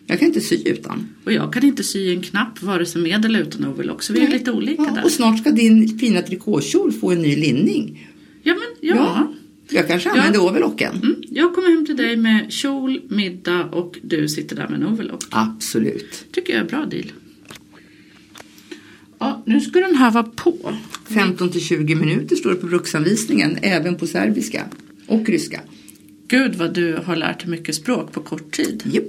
Jag 0.08 0.20
kan 0.20 0.28
inte 0.28 0.42
sy 0.42 0.58
utan. 0.66 1.08
Och 1.26 1.32
jag 1.34 1.54
kan 1.54 1.64
inte 1.66 1.84
sy 1.84 2.14
en 2.16 2.22
knapp, 2.22 2.62
vare 2.62 2.86
sig 2.86 3.02
med 3.02 3.26
eller 3.26 3.40
utan 3.42 3.66
overlock, 3.68 4.04
så 4.04 4.14
vi 4.14 4.20
är 4.20 4.28
lite 4.28 4.52
olika 4.52 4.84
Ja, 4.84 4.92
där. 4.96 5.04
och 5.06 5.12
snart 5.12 5.40
ska 5.40 5.52
din 5.52 6.00
fina 6.00 6.22
trikåkjol 6.22 6.92
få 6.92 7.12
en 7.12 7.22
ny 7.22 7.36
linning. 7.36 8.10
Ja, 8.44 8.54
men 8.54 8.90
ja. 8.90 9.34
Jag 9.70 9.88
kanske 9.88 10.10
Ja. 10.10 10.16
använder 10.16 10.42
overlocken. 10.42 10.96
Mm, 11.04 11.16
jag 11.30 11.56
kommer 11.56 11.70
hem 11.70 11.86
till 11.86 11.98
dig 11.98 12.18
med 12.18 12.52
kjol, 12.54 13.02
middag 13.10 13.64
och 13.64 14.00
du 14.02 14.28
sitter 14.28 14.56
där 14.56 14.68
med 14.68 14.82
en 14.82 14.88
overlock. 14.88 15.24
Absolut. 15.30 16.26
tycker 16.32 16.54
jag 16.54 16.62
är 16.66 16.70
bra 16.70 16.86
deal. 16.86 17.12
Ja, 19.24 19.44
nu 19.46 19.62
ska 19.62 19.80
den 19.80 19.96
här 19.96 20.12
vara 20.12 20.24
på. 20.24 20.74
15 21.08 21.50
till 21.50 21.62
20 21.62 21.96
minuter 21.96 22.36
står 22.36 22.50
det 22.50 22.56
på 22.56 22.68
bruksanvisningen, 22.68 23.58
även 23.62 23.96
på 23.96 24.08
serbiska 24.08 24.66
och 25.08 25.30
ryska. 25.30 25.62
Gud 26.28 26.56
vad 26.56 26.74
du 26.74 27.00
har 27.06 27.16
lärt 27.16 27.40
dig 27.40 27.50
mycket 27.50 27.76
språk 27.76 28.12
på 28.12 28.22
kort 28.22 28.52
tid. 28.52 28.84
Japp. 28.86 29.04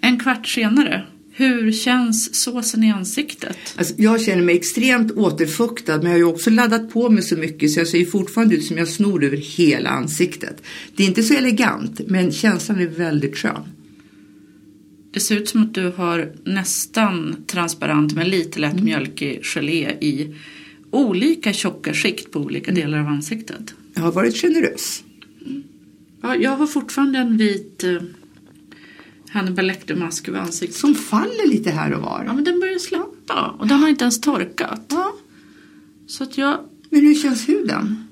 En 0.00 0.18
kvart 0.18 0.46
senare, 0.46 1.06
hur 1.32 1.72
känns 1.72 2.42
såsen 2.42 2.84
i 2.84 2.90
ansiktet? 2.90 3.56
Alltså, 3.76 3.94
jag 3.96 4.20
känner 4.20 4.42
mig 4.42 4.56
extremt 4.56 5.12
återfuktad 5.12 5.96
men 5.96 6.06
jag 6.06 6.12
har 6.12 6.18
ju 6.18 6.24
också 6.24 6.50
laddat 6.50 6.92
på 6.92 7.10
mig 7.10 7.22
så 7.22 7.36
mycket 7.36 7.70
så 7.70 7.80
jag 7.80 7.88
ser 7.88 7.98
ju 7.98 8.06
fortfarande 8.06 8.54
ut 8.54 8.64
som 8.64 8.78
jag 8.78 8.88
snor 8.88 9.24
över 9.24 9.36
hela 9.36 9.90
ansiktet. 9.90 10.62
Det 10.96 11.02
är 11.02 11.06
inte 11.06 11.22
så 11.22 11.34
elegant 11.34 12.00
men 12.06 12.32
känslan 12.32 12.80
är 12.80 12.86
väldigt 12.86 13.36
skön. 13.36 13.62
Det 15.10 15.20
ser 15.20 15.36
ut 15.36 15.48
som 15.48 15.62
att 15.62 15.74
du 15.74 15.92
har 15.96 16.32
nästan 16.44 17.36
transparent 17.46 18.14
men 18.14 18.28
lite 18.28 18.60
lätt 18.60 18.82
mjölkig 18.82 19.40
gelé 19.42 19.90
i 20.00 20.34
olika 20.90 21.52
tjocka 21.52 21.94
skikt 21.94 22.32
på 22.32 22.38
olika 22.38 22.72
delar 22.72 22.98
av 22.98 23.06
ansiktet. 23.06 23.74
Jag 23.94 24.02
har 24.02 24.12
varit 24.12 24.36
generös. 24.36 25.04
Ja, 26.22 26.36
jag 26.36 26.56
har 26.56 26.66
fortfarande 26.66 27.18
en 27.18 27.36
vit 27.36 27.84
eh, 27.84 28.02
Hannibal 29.30 29.66
Lecter-mask 29.66 30.28
över 30.28 30.38
ansiktet. 30.38 30.76
Som 30.76 30.94
faller 30.94 31.48
lite 31.48 31.70
här 31.70 31.92
och 31.92 32.02
var. 32.02 32.24
Ja, 32.26 32.32
men 32.32 32.44
den 32.44 32.60
börjar 32.60 32.78
släppa 32.78 33.56
och 33.58 33.68
den 33.68 33.78
har 33.78 33.88
inte 33.88 34.04
ens 34.04 34.20
torkat. 34.20 34.86
Ja. 34.88 35.16
Så 36.06 36.24
att 36.24 36.38
jag, 36.38 36.58
Men 36.90 37.00
hur 37.00 37.14
känns 37.14 37.48
huden? 37.48 38.04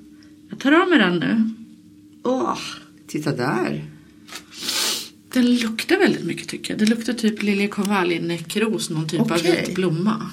jag 0.51 0.59
tar 0.59 0.73
av 0.73 0.89
mig 0.89 0.99
den 0.99 1.19
nu. 1.19 1.51
Åh, 2.23 2.59
titta 3.07 3.37
där. 3.37 3.85
Den 5.33 5.55
luktar 5.55 5.99
väldigt 5.99 6.25
mycket 6.25 6.49
tycker 6.49 6.73
jag. 6.73 6.79
Det 6.79 6.87
luktar 6.87 7.13
typ 7.13 7.43
liljekonvalj-näckros, 7.43 8.91
någon 8.91 9.09
typ 9.09 9.21
av 9.21 9.33
Okej. 9.33 9.65
vit 9.67 9.75
blomma. 9.75 10.31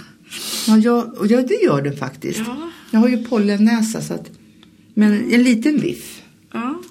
Ja, 0.67 0.77
jag, 0.77 1.17
och 1.17 1.27
ja, 1.27 1.41
det 1.41 1.63
gör 1.63 1.81
den 1.81 1.97
faktiskt. 1.97 2.39
Ja. 2.45 2.71
Jag 2.91 2.99
har 2.99 3.07
ju 3.07 3.23
pollennäsa 3.23 4.01
så 4.01 4.13
att... 4.13 4.31
Men 4.93 5.31
en 5.31 5.43
liten 5.43 5.79
viff. 5.79 6.21
Ja. 6.53 6.81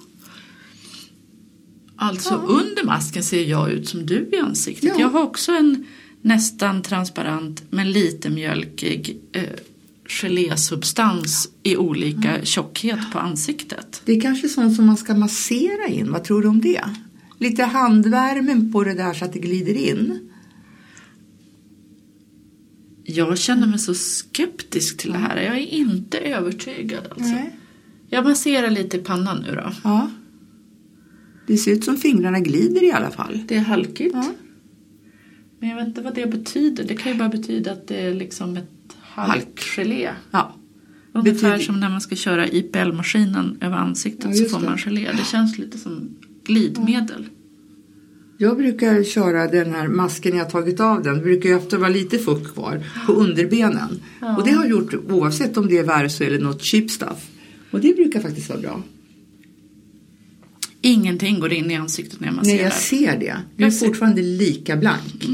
Alltså 1.96 2.34
under 2.34 2.84
masken 2.84 3.22
ser 3.22 3.44
jag 3.44 3.72
ut 3.72 3.88
som 3.88 4.06
du 4.06 4.28
i 4.32 4.36
ansiktet. 4.36 4.90
Ja. 4.94 5.00
Jag 5.00 5.08
har 5.08 5.22
också 5.22 5.52
en 5.52 5.86
nästan 6.22 6.82
transparent 6.82 7.62
men 7.70 7.92
lite 7.92 8.30
mjölkig 8.30 9.20
eh, 9.32 9.42
gelésubstans 10.08 11.48
i 11.62 11.76
olika 11.76 12.44
tjockhet 12.44 12.98
på 13.12 13.18
ansiktet. 13.18 14.02
Det 14.04 14.12
är 14.12 14.20
kanske 14.20 14.48
sånt 14.48 14.76
som 14.76 14.86
man 14.86 14.96
ska 14.96 15.14
massera 15.14 15.86
in. 15.86 16.12
Vad 16.12 16.24
tror 16.24 16.42
du 16.42 16.48
om 16.48 16.60
det? 16.60 16.84
Lite 17.44 17.62
handvärmen 17.62 18.72
på 18.72 18.84
det 18.84 18.94
där 18.94 19.12
så 19.14 19.24
att 19.24 19.32
det 19.32 19.38
glider 19.38 19.74
in. 19.74 20.30
Jag 23.04 23.38
känner 23.38 23.66
mig 23.66 23.78
så 23.78 23.94
skeptisk 23.94 24.96
till 24.96 25.12
det 25.12 25.18
här. 25.18 25.42
Jag 25.42 25.56
är 25.56 25.66
inte 25.66 26.18
övertygad 26.18 27.04
alltså. 27.10 27.34
Jag 28.08 28.24
masserar 28.24 28.70
lite 28.70 28.96
i 28.96 29.00
pannan 29.00 29.42
nu 29.42 29.54
då. 29.54 29.72
Ja. 29.84 30.10
Det 31.46 31.56
ser 31.56 31.72
ut 31.72 31.84
som 31.84 31.96
fingrarna 31.96 32.40
glider 32.40 32.84
i 32.84 32.92
alla 32.92 33.10
fall. 33.10 33.44
Det 33.48 33.56
är 33.56 33.60
halkigt. 33.60 34.14
Ja. 34.14 34.32
Men 35.60 35.68
jag 35.68 35.76
vet 35.76 35.86
inte 35.86 36.02
vad 36.02 36.14
det 36.14 36.26
betyder. 36.26 36.84
Det 36.84 36.96
kan 36.96 37.12
ju 37.12 37.18
bara 37.18 37.28
betyda 37.28 37.72
att 37.72 37.88
det 37.88 38.00
är 38.00 38.14
liksom 38.14 38.56
ett 38.56 38.96
halkgelé. 39.00 40.10
Ja. 40.30 40.54
Ungefär 41.12 41.50
Betyder- 41.50 41.58
som 41.58 41.80
när 41.80 41.88
man 41.88 42.00
ska 42.00 42.16
köra 42.16 42.48
IPL-maskinen 42.48 43.58
över 43.60 43.76
ansiktet 43.76 44.36
Ja, 44.36 44.44
så 44.44 44.58
får 44.58 44.66
man 44.66 44.78
gelé. 44.78 45.12
Det 45.12 45.24
känns 45.24 45.58
lite 45.58 45.78
som 45.78 46.16
glidmedel. 46.44 47.26
Jag 48.38 48.56
brukar 48.56 49.02
köra 49.04 49.46
den 49.46 49.74
här 49.74 49.88
masken 49.88 50.36
jag 50.36 50.50
tagit 50.50 50.80
av 50.80 51.02
den. 51.02 51.14
Det 51.14 51.20
brukar 51.22 51.48
ju 51.48 51.54
ofta 51.56 51.78
vara 51.78 51.88
lite 51.88 52.18
fukt 52.18 52.54
kvar 52.54 52.82
på 53.06 53.12
underbenen. 53.12 54.02
Och 54.36 54.44
det 54.44 54.50
har 54.50 54.64
jag 54.64 54.70
gjort 54.70 54.94
oavsett 55.10 55.56
om 55.56 55.68
det 55.68 55.78
är 55.78 55.82
Verso 55.82 56.24
eller 56.24 56.38
något 56.38 56.62
cheap 56.64 56.90
stuff. 56.90 57.26
Och 57.70 57.80
det 57.80 57.94
brukar 57.96 58.20
faktiskt 58.20 58.48
vara 58.48 58.60
bra. 58.60 58.82
Ingenting 60.80 61.40
går 61.40 61.52
in 61.52 61.70
i 61.70 61.74
ansiktet 61.76 62.20
när 62.20 62.28
jag 62.28 62.36
masserar. 62.36 62.54
Nej, 62.56 62.64
jag 62.64 62.72
ser 62.72 63.18
det. 63.20 63.36
Du 63.56 63.64
är 63.64 63.70
ser- 63.70 63.86
fortfarande 63.86 64.22
lika 64.22 64.76
blank. 64.76 65.24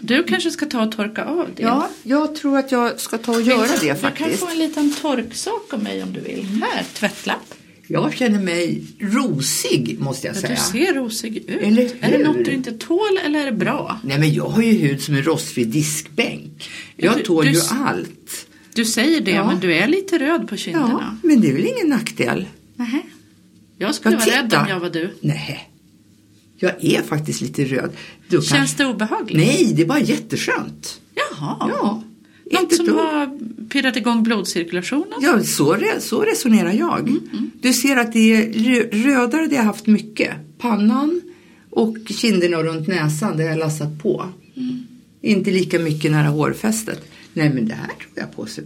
Du 0.00 0.22
kanske 0.22 0.50
ska 0.50 0.66
ta 0.66 0.84
och 0.86 0.92
torka 0.92 1.24
av 1.24 1.48
det. 1.56 1.62
Ja, 1.62 1.90
jag 2.02 2.34
tror 2.34 2.58
att 2.58 2.72
jag 2.72 3.00
ska 3.00 3.18
ta 3.18 3.32
och 3.32 3.42
göra 3.42 3.66
det 3.66 3.80
Du 3.80 3.86
kan 3.86 3.96
faktiskt. 3.96 4.40
få 4.40 4.48
en 4.50 4.58
liten 4.58 4.92
torksak 4.94 5.72
av 5.74 5.82
mig 5.82 6.02
om 6.02 6.12
du 6.12 6.20
vill. 6.20 6.44
Här, 6.46 6.84
tvättlapp. 6.94 7.54
Jag 7.88 8.14
känner 8.14 8.40
mig 8.40 8.82
rosig 9.00 9.96
måste 10.00 10.26
jag 10.26 10.36
Ja, 10.36 10.40
säga. 10.40 10.54
Du 10.54 10.78
ser 10.86 10.94
rosig 10.94 11.36
ut. 11.36 11.48
Eller 11.48 11.90
är 12.00 12.18
det 12.18 12.24
något 12.24 12.44
du 12.44 12.52
inte 12.52 12.72
tål 12.72 13.18
eller 13.24 13.40
är 13.40 13.44
det 13.44 13.52
bra? 13.56 14.00
Nej 14.04 14.18
men 14.18 14.34
jag 14.34 14.48
har 14.48 14.62
ju 14.62 14.72
hud 14.72 15.02
som 15.02 15.14
en 15.14 15.22
rostfri 15.22 15.64
diskbänk. 15.64 16.70
Jag 16.96 17.16
du- 17.16 17.22
tål 17.22 17.44
du 17.44 17.50
ju 17.52 17.60
allt. 17.70 18.46
Du 18.74 18.84
säger 18.84 19.20
det, 19.20 19.30
Ja. 19.30 19.46
men 19.46 19.60
du 19.60 19.74
är 19.74 19.88
lite 19.88 20.18
röd 20.18 20.48
på 20.48 20.54
Ja, 20.54 20.58
kinderna. 20.58 21.18
men 21.22 21.40
det 21.40 21.48
är 21.48 21.52
väl 21.52 21.66
ingen 21.66 21.88
nackdel? 21.88 22.46
Nähä. 22.76 23.00
Jag 23.78 23.94
skulle 23.94 24.14
Ja, 24.14 24.20
vara 24.26 24.42
rädd 24.42 24.54
om 24.54 24.68
jag 24.68 24.80
var 24.80 24.90
du. 24.90 25.14
Nej. 25.20 25.70
Jag 26.58 26.84
är 26.84 27.02
faktiskt 27.02 27.40
lite 27.40 27.64
röd. 27.64 27.90
Du 28.28 28.36
Känns 28.36 28.48
kanske... 28.50 28.82
det 28.82 28.86
obehagligt? 28.90 29.36
Nej, 29.46 29.72
det 29.76 29.82
är 29.82 29.86
bara 29.86 30.00
jätteskönt. 30.00 31.00
Jaha. 31.14 31.56
Ja. 31.60 32.02
Något 32.52 32.62
inte 32.62 32.76
som 32.76 32.86
har 32.96 33.38
pirrat 33.68 33.96
igång 33.96 34.22
blodcirkulationen? 34.22 35.18
Ja, 35.20 35.42
så, 35.44 35.72
re, 35.74 36.00
så 36.00 36.20
resonerar 36.22 36.72
jag. 36.72 37.08
Mm, 37.08 37.50
Du 37.60 37.72
ser 37.72 37.96
att 37.96 38.12
det 38.12 38.18
är 38.36 38.52
rö- 38.52 39.04
rödare 39.04 39.46
det 39.46 39.56
har 39.56 39.64
haft 39.64 39.86
mycket. 39.86 40.30
Pannan 40.58 41.20
och 41.70 41.96
kinderna 42.06 42.58
och 42.58 42.64
runt 42.64 42.88
näsan, 42.88 43.36
det 43.36 43.42
har 43.42 43.50
jag 43.50 43.58
lassat 43.58 44.02
på. 44.02 44.28
Mm. 44.56 44.78
Inte 45.22 45.50
lika 45.50 45.78
mycket 45.78 46.10
nära 46.10 46.28
hårfästet. 46.28 47.10
Nej, 47.32 47.50
men 47.54 47.68
det 47.68 47.74
här 47.74 47.86
tror 47.86 48.10
jag 48.14 48.36
på 48.36 48.46
sig. 48.46 48.64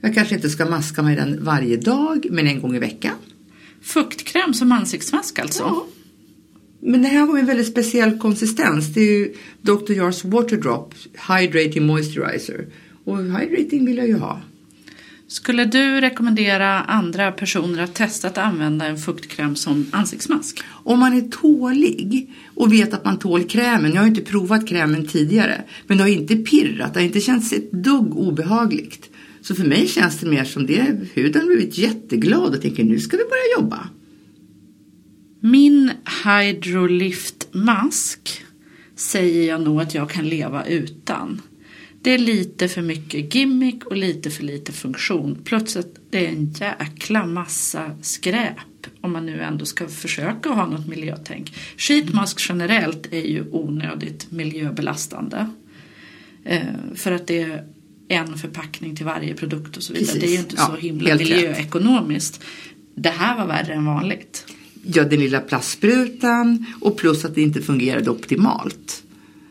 Jag 0.00 0.14
kanske 0.14 0.34
inte 0.34 0.50
ska 0.50 0.66
maska 0.66 1.02
mig 1.02 1.16
den 1.16 1.44
varje 1.44 1.76
dag, 1.76 2.26
men 2.30 2.46
en 2.46 2.60
gång 2.60 2.76
i 2.76 2.78
veckan. 2.78 3.14
Fuktkräm 3.82 4.54
som 4.54 4.72
ansiktsmask 4.72 5.38
alltså? 5.38 5.62
Ja. 5.62 5.86
Men 6.80 7.02
det 7.02 7.08
här 7.08 7.26
var 7.26 7.38
en 7.38 7.46
väldigt 7.46 7.66
speciell 7.66 8.18
konsistens. 8.18 8.94
Det 8.94 9.00
är 9.00 9.18
ju 9.18 9.34
Dr. 9.62 9.92
Jars 9.92 10.24
Water 10.24 10.56
Drop 10.56 10.94
Hydrating 11.28 11.86
Moisturizer. 11.86 12.66
Och 13.04 13.18
hydrating 13.18 13.86
vill 13.86 13.96
jag 13.96 14.06
ju 14.06 14.16
ha. 14.16 14.40
Skulle 15.30 15.64
du 15.64 16.00
rekommendera 16.00 16.80
andra 16.80 17.32
personer 17.32 17.82
att 17.82 17.94
testa 17.94 18.28
att 18.28 18.38
använda 18.38 18.86
en 18.86 18.98
fuktkräm 18.98 19.56
som 19.56 19.86
ansiktsmask? 19.90 20.62
Om 20.66 20.98
man 20.98 21.16
är 21.16 21.20
tålig 21.20 22.30
och 22.54 22.72
vet 22.72 22.94
att 22.94 23.04
man 23.04 23.18
tål 23.18 23.44
krämen. 23.44 23.92
Jag 23.92 24.00
har 24.00 24.08
inte 24.08 24.20
provat 24.20 24.68
krämen 24.68 25.06
tidigare. 25.06 25.62
Men 25.86 25.96
det 25.96 26.04
har 26.04 26.10
inte 26.10 26.36
pirrat. 26.36 26.94
Det 26.94 27.00
har 27.00 27.06
inte 27.06 27.20
känts 27.20 27.52
ett 27.52 27.72
dugg 27.72 28.16
obehagligt. 28.16 29.10
Så 29.40 29.54
för 29.54 29.64
mig 29.64 29.86
känns 29.86 30.18
det 30.18 30.26
mer 30.26 30.44
som 30.44 30.66
det. 30.66 30.96
Huden 31.14 31.42
har 31.42 31.48
blivit 31.48 31.78
jätteglad 31.78 32.54
och 32.54 32.62
tänker 32.62 32.84
nu 32.84 32.98
ska 32.98 33.16
vi 33.16 33.22
börja 33.22 33.62
jobba. 33.62 33.88
Min 35.40 35.90
Hydrolift 36.24 37.48
mask 37.52 38.44
säger 38.96 39.48
jag 39.48 39.60
nog 39.60 39.80
att 39.80 39.94
jag 39.94 40.10
kan 40.10 40.28
leva 40.28 40.64
utan. 40.64 41.42
Det 42.02 42.10
är 42.10 42.18
lite 42.18 42.68
för 42.68 42.82
mycket 42.82 43.34
gimmick 43.34 43.84
och 43.84 43.96
lite 43.96 44.30
för 44.30 44.42
lite 44.42 44.72
funktion. 44.72 45.38
Att 45.50 45.76
det 46.10 46.26
är 46.26 46.28
en 46.28 46.52
jäkla 46.52 47.26
massa 47.26 47.90
skräp 48.02 48.56
om 49.00 49.12
man 49.12 49.26
nu 49.26 49.42
ändå 49.42 49.64
ska 49.64 49.88
försöka 49.88 50.48
ha 50.48 50.66
något 50.66 50.86
miljötänk. 50.86 51.52
Sheetmask 51.76 52.46
generellt 52.48 53.12
är 53.12 53.26
ju 53.26 53.44
onödigt 53.50 54.30
miljöbelastande. 54.30 55.50
Eh, 56.44 56.62
för 56.94 57.12
att 57.12 57.26
det 57.26 57.42
är 57.42 57.64
en 58.08 58.38
förpackning 58.38 58.96
till 58.96 59.06
varje 59.06 59.34
produkt 59.34 59.76
och 59.76 59.82
så 59.82 59.92
vidare. 59.92 60.06
Precis. 60.06 60.20
Det 60.22 60.28
är 60.28 60.32
ju 60.32 60.38
inte 60.38 60.54
Ja, 60.58 60.66
så 60.66 60.76
himla 60.76 61.08
helt 61.08 61.20
rätt. 61.20 61.28
miljöekonomiskt. 61.28 62.44
Det 62.94 63.10
här 63.10 63.36
var 63.36 63.46
värre 63.46 63.74
än 63.74 63.84
vanligt. 63.84 64.46
Ja, 64.82 65.04
den 65.04 65.20
lilla 65.20 65.40
plastsprutan 65.40 66.66
och 66.80 66.96
plus 66.96 67.24
att 67.24 67.34
det 67.34 67.42
inte 67.42 67.62
fungerade 67.62 68.10
optimalt. 68.10 69.02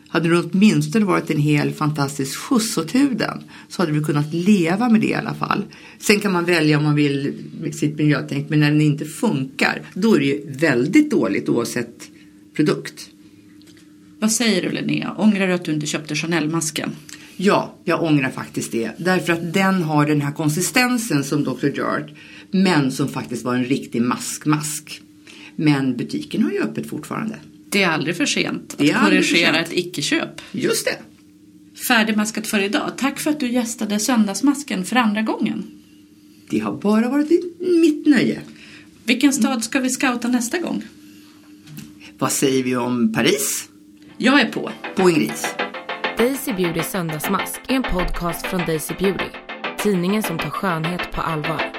Hade 0.08 0.28
det 0.28 0.38
åtminstone 0.38 1.04
varit 1.04 1.30
en 1.30 1.38
hel 1.38 1.72
fantastisk 1.72 2.38
skjuts 2.38 2.78
åt 2.78 2.94
huden 2.94 3.42
så 3.68 3.82
hade 3.82 3.92
vi 3.92 4.04
kunnat 4.04 4.34
leva 4.34 4.88
med 4.88 5.00
det 5.00 5.06
i 5.06 5.14
alla 5.14 5.34
fall. 5.34 5.64
Sen 5.98 6.20
kan 6.20 6.32
man 6.32 6.44
välja 6.44 6.78
om 6.78 6.84
man 6.84 6.94
vill 6.94 7.34
sitt 7.72 7.98
miljötänk 7.98 8.48
men 8.48 8.60
när 8.60 8.70
den 8.70 8.80
inte 8.80 9.04
funkar 9.04 9.82
då 9.94 10.14
är 10.14 10.18
det 10.18 10.26
ju 10.26 10.52
väldigt 10.52 11.10
dåligt 11.10 11.48
oavsett 11.48 12.10
produkt. 12.56 13.10
Vad 14.18 14.32
säger 14.32 14.62
du 14.62 14.70
Linnea? 14.70 15.14
Ångrar 15.18 15.46
du 15.46 15.52
att 15.52 15.64
du 15.64 15.72
inte 15.72 15.86
köpte 15.86 16.14
Chanel-masken? 16.14 16.90
Ja, 17.36 17.74
jag 17.84 18.02
ångrar 18.02 18.30
faktiskt 18.30 18.72
det. 18.72 18.90
Därför 18.98 19.32
att 19.32 19.52
den 19.54 19.82
har 19.82 20.06
den 20.06 20.20
här 20.20 20.32
konsistensen 20.32 21.24
som 21.24 21.44
Dr. 21.44 21.66
Jart 21.74 22.10
men 22.50 22.92
som 22.92 23.08
faktiskt 23.08 23.44
var 23.44 23.54
en 23.54 23.64
riktig 23.64 24.02
maskmask. 24.02 25.02
Men 25.60 25.96
butiken 25.96 26.42
har 26.42 26.50
ju 26.50 26.60
öppet 26.60 26.88
fortfarande. 26.88 27.36
Det 27.68 27.82
är 27.82 27.88
aldrig 27.88 28.16
för 28.16 28.26
sent 28.26 28.72
att 28.72 28.78
korrigera 28.78 29.54
sent. 29.54 29.56
ett 29.56 29.72
icke-köp. 29.72 30.40
Just 30.52 30.84
det. 30.84 30.98
Färdigmaskat 31.88 32.46
för 32.46 32.60
idag. 32.60 32.92
Tack 32.96 33.18
för 33.18 33.30
att 33.30 33.40
du 33.40 33.52
gästade 33.52 33.98
Söndagsmasken 33.98 34.84
för 34.84 34.96
andra 34.96 35.22
gången. 35.22 35.64
Det 36.50 36.58
har 36.58 36.72
bara 36.72 37.08
varit 37.08 37.30
mitt 37.80 38.06
nöje. 38.06 38.40
Vilken 39.04 39.32
stad 39.32 39.64
ska 39.64 39.80
vi 39.80 39.90
scouta 39.90 40.28
nästa 40.28 40.58
gång? 40.58 40.82
Vad 42.18 42.32
säger 42.32 42.62
vi 42.62 42.76
om 42.76 43.12
Paris? 43.12 43.68
Jag 44.16 44.40
är 44.40 44.52
på. 44.52 44.70
På 44.96 45.02
en 45.02 45.14
gris. 45.14 45.46
Daisy 46.18 46.52
Beauty 46.52 46.82
Söndagsmask 46.82 47.60
är 47.68 47.74
en 47.74 47.82
podcast 47.82 48.46
från 48.46 48.60
Daisy 48.66 48.94
Beauty. 48.98 49.24
Tidningen 49.82 50.22
som 50.22 50.38
tar 50.38 50.50
skönhet 50.50 51.12
på 51.12 51.20
allvar. 51.20 51.77